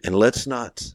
And 0.05 0.14
let's 0.14 0.47
not 0.47 0.95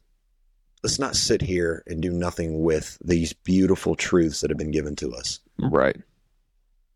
let's 0.83 0.99
not 0.99 1.15
sit 1.15 1.41
here 1.41 1.83
and 1.87 2.01
do 2.01 2.11
nothing 2.11 2.63
with 2.63 2.97
these 3.03 3.33
beautiful 3.33 3.95
truths 3.95 4.41
that 4.41 4.49
have 4.49 4.57
been 4.57 4.71
given 4.71 4.95
to 4.97 5.13
us. 5.13 5.39
Right. 5.57 5.97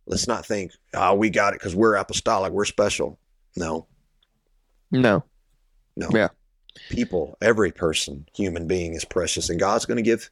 Let's 0.06 0.28
not 0.28 0.45
think, 0.45 0.74
"Oh, 0.93 1.16
we 1.16 1.30
got 1.30 1.54
it 1.54 1.60
cuz 1.60 1.76
we're 1.76 1.95
apostolic, 1.95 2.54
we're 2.54 2.66
special." 2.66 3.18
No. 3.56 3.88
No. 4.91 5.24
No. 5.95 6.10
Yeah. 6.14 6.30
People, 6.89 7.38
every 7.41 7.72
person, 7.72 8.28
human 8.36 8.68
being 8.68 8.93
is 8.93 9.06
precious 9.06 9.49
and 9.49 9.60
God's 9.60 9.86
going 9.86 9.97
to 9.97 10.04
give 10.04 10.30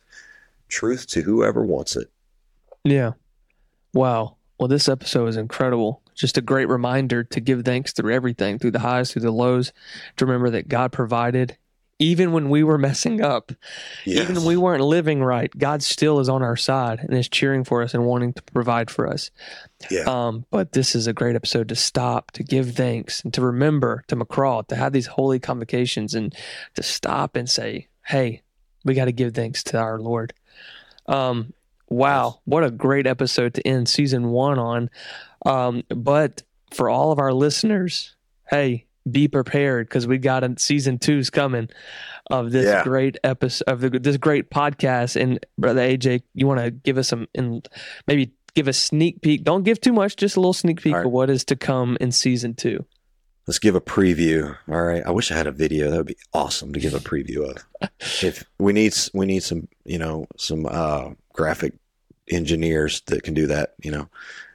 truth 0.67 1.07
to 1.07 1.21
whoever 1.21 1.65
wants 1.65 1.95
it. 1.95 2.11
Yeah. 2.83 3.13
Wow. 3.93 4.37
Well, 4.59 4.67
this 4.67 4.87
episode 4.87 5.27
is 5.27 5.37
incredible. 5.37 6.00
Just 6.15 6.37
a 6.37 6.41
great 6.41 6.69
reminder 6.69 7.23
to 7.23 7.39
give 7.39 7.63
thanks 7.63 7.93
through 7.93 8.13
everything, 8.13 8.59
through 8.59 8.71
the 8.71 8.79
highs, 8.79 9.11
through 9.11 9.23
the 9.23 9.31
lows, 9.31 9.71
to 10.17 10.25
remember 10.25 10.49
that 10.51 10.67
God 10.67 10.91
provided 10.91 11.57
even 12.01 12.31
when 12.31 12.49
we 12.49 12.63
were 12.63 12.77
messing 12.79 13.21
up, 13.21 13.51
even 14.05 14.35
when 14.35 14.45
we 14.45 14.57
weren't 14.57 14.83
living 14.83 15.23
right. 15.23 15.55
God 15.57 15.83
still 15.83 16.19
is 16.19 16.27
on 16.27 16.41
our 16.41 16.57
side 16.57 16.99
and 16.99 17.13
is 17.13 17.29
cheering 17.29 17.63
for 17.63 17.81
us 17.81 17.93
and 17.93 18.05
wanting 18.05 18.33
to 18.33 18.41
provide 18.41 18.89
for 18.89 19.07
us. 19.07 19.29
yeah. 19.89 20.01
Um, 20.01 20.45
but 20.49 20.73
this 20.73 20.95
is 20.95 21.07
a 21.07 21.13
great 21.13 21.35
episode 21.35 21.69
to 21.69 21.75
stop, 21.75 22.31
to 22.31 22.43
give 22.43 22.73
thanks, 22.73 23.23
and 23.23 23.33
to 23.35 23.41
remember 23.41 24.03
to 24.07 24.15
mikra 24.15 24.67
to 24.67 24.75
have 24.75 24.91
these 24.91 25.05
holy 25.05 25.39
convocations 25.39 26.15
and 26.15 26.35
to 26.75 26.83
stop 26.83 27.35
and 27.35 27.49
say, 27.49 27.87
"Hey, 28.05 28.41
we 28.83 28.95
got 28.95 29.05
to 29.05 29.11
give 29.11 29.33
thanks 29.33 29.63
to 29.65 29.77
our 29.77 29.99
Lord." 29.99 30.33
Um, 31.05 31.53
wow, 31.91 32.39
what 32.45 32.63
a 32.63 32.71
great 32.71 33.05
episode 33.05 33.53
to 33.55 33.67
end 33.67 33.87
season 33.89 34.29
one 34.29 34.57
on. 34.57 34.89
Um, 35.45 35.83
but 35.89 36.41
for 36.71 36.89
all 36.89 37.11
of 37.11 37.19
our 37.19 37.33
listeners, 37.33 38.15
hey, 38.49 38.85
be 39.09 39.27
prepared 39.27 39.87
because 39.89 40.07
we 40.07 40.17
got 40.17 40.43
a 40.43 40.53
season 40.57 40.99
two's 40.99 41.29
coming 41.29 41.69
of 42.29 42.51
this 42.51 42.65
Yeah. 42.65 42.83
great 42.83 43.17
episode 43.23 43.65
of 43.67 43.81
the, 43.81 43.89
this 43.89 44.17
great 44.17 44.49
podcast. 44.49 45.19
And 45.19 45.45
brother 45.57 45.81
AJ, 45.81 46.21
you 46.33 46.47
want 46.47 46.61
to 46.61 46.71
give 46.71 46.97
us 46.97 47.09
some 47.09 47.27
and 47.35 47.67
maybe 48.07 48.31
give 48.53 48.67
a 48.67 48.73
sneak 48.73 49.21
peek. 49.21 49.43
Don't 49.43 49.63
give 49.63 49.81
too 49.81 49.93
much, 49.93 50.15
just 50.15 50.37
a 50.37 50.39
little 50.39 50.53
sneak 50.53 50.81
peek 50.81 50.93
right. 50.93 51.05
of 51.05 51.11
what 51.11 51.29
is 51.29 51.43
to 51.45 51.55
come 51.55 51.97
in 51.99 52.11
season 52.11 52.53
two. 52.53 52.85
Let's 53.47 53.59
give 53.59 53.75
a 53.75 53.81
preview. 53.81 54.55
All 54.69 54.83
right. 54.83 55.03
I 55.05 55.09
wish 55.09 55.31
I 55.31 55.35
had 55.35 55.47
a 55.47 55.51
video. 55.51 55.89
That 55.89 55.97
would 55.97 56.05
be 56.05 56.17
awesome 56.31 56.71
to 56.73 56.79
give 56.79 56.93
a 56.93 56.99
preview 56.99 57.49
of. 57.49 57.89
if 58.23 58.45
we 58.59 58.71
need 58.71 58.95
we 59.13 59.25
need 59.25 59.41
some, 59.43 59.67
you 59.83 59.97
know, 59.97 60.27
some 60.37 60.67
uh 60.69 61.09
graphic 61.33 61.73
engineers 62.29 63.01
that 63.07 63.23
can 63.23 63.33
do 63.33 63.47
that, 63.47 63.73
you 63.83 63.91
know. 63.91 64.07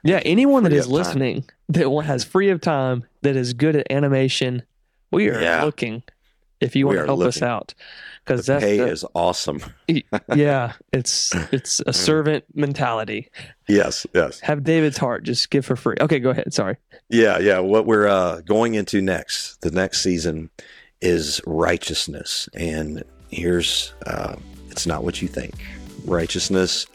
Yeah, 0.02 0.20
anyone 0.24 0.62
that 0.64 0.72
is 0.72 0.86
up 0.86 0.90
time. 0.90 0.92
listening 0.94 1.44
that 1.68 2.02
has 2.04 2.24
free 2.24 2.50
of 2.50 2.60
time 2.60 3.04
that 3.22 3.36
is 3.36 3.52
good 3.54 3.76
at 3.76 3.90
animation, 3.90 4.62
we 5.10 5.28
are 5.28 5.40
Yeah. 5.40 5.64
looking. 5.64 6.02
If 6.58 6.74
you 6.74 6.86
want 6.86 7.00
to 7.00 7.04
help 7.04 7.20
us 7.20 7.42
out, 7.42 7.74
because 8.24 8.46
The 8.46 8.54
that's 8.54 8.64
pay 8.64 8.78
the- 8.78 8.86
is 8.88 9.04
awesome. 9.14 9.60
yeah, 10.34 10.72
it's 10.90 11.34
it's 11.52 11.80
a 11.86 11.92
servant 12.08 12.44
mentality. 12.54 13.28
Yes, 13.68 14.06
yes. 14.14 14.40
Have 14.40 14.64
David's 14.64 14.96
heart, 14.96 15.24
just 15.24 15.50
give 15.50 15.66
for 15.66 15.76
free. 15.76 15.96
Okay, 16.00 16.18
go 16.18 16.30
ahead. 16.30 16.54
Sorry. 16.54 16.76
Yeah, 17.10 17.38
yeah. 17.40 17.58
What 17.58 17.84
we're 17.84 18.06
uh, 18.08 18.40
going 18.40 18.72
into 18.74 19.02
next, 19.02 19.60
the 19.60 19.70
next 19.70 20.00
season, 20.02 20.48
is 21.02 21.42
righteousness, 21.46 22.48
and 22.54 23.02
here's 23.30 23.92
uh, 24.06 24.36
it's 24.70 24.86
not 24.86 25.04
what 25.04 25.20
you 25.20 25.28
think. 25.28 25.52
Righteousness 26.06 26.86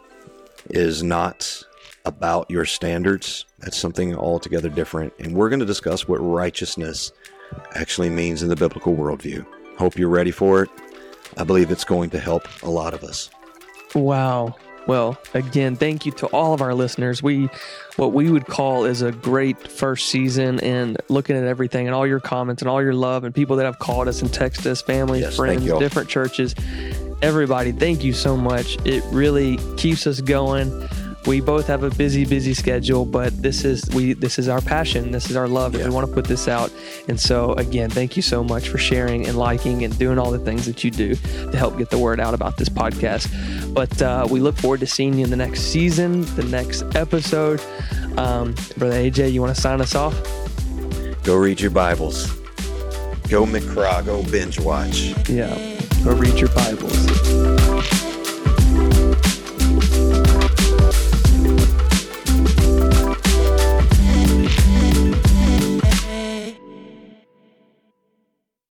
is 0.70 1.03
not 1.03 1.64
about 2.05 2.49
your 2.49 2.66
standards. 2.66 3.45
That's 3.59 3.78
something 3.78 4.16
altogether 4.16 4.70
different, 4.70 5.14
and 5.20 5.36
we're 5.36 5.49
going 5.49 5.59
to 5.59 5.66
discuss 5.66 6.07
what 6.07 6.18
righteousness 6.18 7.12
actually 7.76 8.09
means 8.09 8.41
in 8.41 8.49
the 8.49 8.55
biblical 8.55 8.95
worldview. 8.95 9.45
Hope 9.78 9.97
you're 9.97 10.09
ready 10.09 10.32
for 10.32 10.64
it. 10.64 10.70
I 11.38 11.43
believe 11.43 11.72
it's 11.72 11.84
going 11.84 12.09
to 12.12 12.20
help 12.20 12.47
a 12.64 12.70
lot 12.70 12.93
of 12.93 13.03
us. 13.03 13.30
Wow. 13.93 14.55
Well, 14.88 15.17
again, 15.34 15.75
thank 15.75 16.05
you 16.05 16.11
to 16.13 16.27
all 16.27 16.53
of 16.53 16.61
our 16.61 16.73
listeners. 16.73 17.21
We, 17.21 17.49
what 17.97 18.13
we 18.13 18.32
would 18.32 18.47
call 18.47 18.86
is 18.86 19.01
a 19.01 19.11
great 19.11 19.67
first 19.67 20.09
season, 20.09 20.59
and 20.61 20.97
looking 21.07 21.36
at 21.38 21.43
everything 21.43 21.86
and 21.88 21.95
all 21.95 22.07
your 22.07 22.19
comments 22.19 22.61
and 22.61 22.69
all 22.69 22.82
your 22.82 22.93
love 22.93 23.23
and 23.23 23.34
people 23.34 23.55
that 23.57 23.65
have 23.65 23.79
called 23.79 24.07
us 24.07 24.21
and 24.21 24.32
texted 24.32 24.65
us, 24.65 24.82
family, 24.82 25.19
Yes, 25.19 25.36
friends, 25.36 25.63
different 25.79 26.09
churches, 26.09 26.55
everybody. 27.21 27.71
Thank 27.71 28.03
you 28.03 28.11
so 28.13 28.36
much. 28.36 28.77
It 28.86 29.03
really 29.11 29.57
keeps 29.77 30.07
us 30.07 30.19
going. 30.19 30.71
We 31.28 31.39
both 31.39 31.67
have 31.67 31.84
a 31.84 31.91
busy, 31.91 32.26
busy 32.26 32.53
schedule, 32.55 33.05
but 33.05 33.39
this 33.41 33.63
is 33.63 33.88
we 33.93 34.13
this 34.13 34.39
is 34.39 34.47
our 34.49 34.59
passion. 34.59 35.11
This 35.11 35.30
is 35.30 35.36
our 35.36 35.47
love, 35.47 35.74
and 35.76 35.84
Yeah. 35.84 35.89
we 35.89 35.93
want 35.95 36.07
to 36.07 36.13
put 36.13 36.26
this 36.26 36.47
out. 36.47 36.72
And 37.07 37.19
so, 37.19 37.53
again, 37.53 37.89
thank 37.91 38.15
you 38.15 38.24
so 38.24 38.43
much 38.43 38.69
for 38.69 38.80
sharing 38.80 39.28
and 39.28 39.38
liking 39.38 39.84
and 39.84 39.97
doing 39.99 40.17
all 40.17 40.32
the 40.32 40.39
things 40.39 40.65
that 40.65 40.84
you 40.84 40.89
do 40.89 41.13
to 41.15 41.55
help 41.57 41.78
get 41.78 41.91
the 41.91 41.99
word 41.99 42.19
out 42.19 42.34
about 42.34 42.57
this 42.57 42.69
podcast. 42.69 43.28
But 43.74 44.01
uh, 44.01 44.28
we 44.32 44.39
look 44.39 44.57
forward 44.57 44.80
to 44.80 44.88
seeing 44.88 45.13
you 45.13 45.24
in 45.24 45.30
the 45.30 45.36
next 45.38 45.61
season, 45.61 46.24
the 46.36 46.43
next 46.43 46.84
episode. 46.95 47.61
Um, 48.17 48.55
Brother 48.78 48.95
AJ, 48.95 49.32
you 49.32 49.41
want 49.41 49.55
to 49.55 49.61
sign 49.61 49.80
us 49.80 49.93
off? 49.93 50.15
Go 51.24 51.36
read 51.36 51.61
your 51.61 51.72
Bibles. 51.72 52.32
Go 53.30 53.45
mikra. 53.45 54.03
Go 54.05 54.24
binge 54.24 54.59
watch. 54.59 55.13
Yeah. 55.30 55.53
Go 56.03 56.13
read 56.15 56.39
your 56.39 56.49
Bibles. 56.49 57.61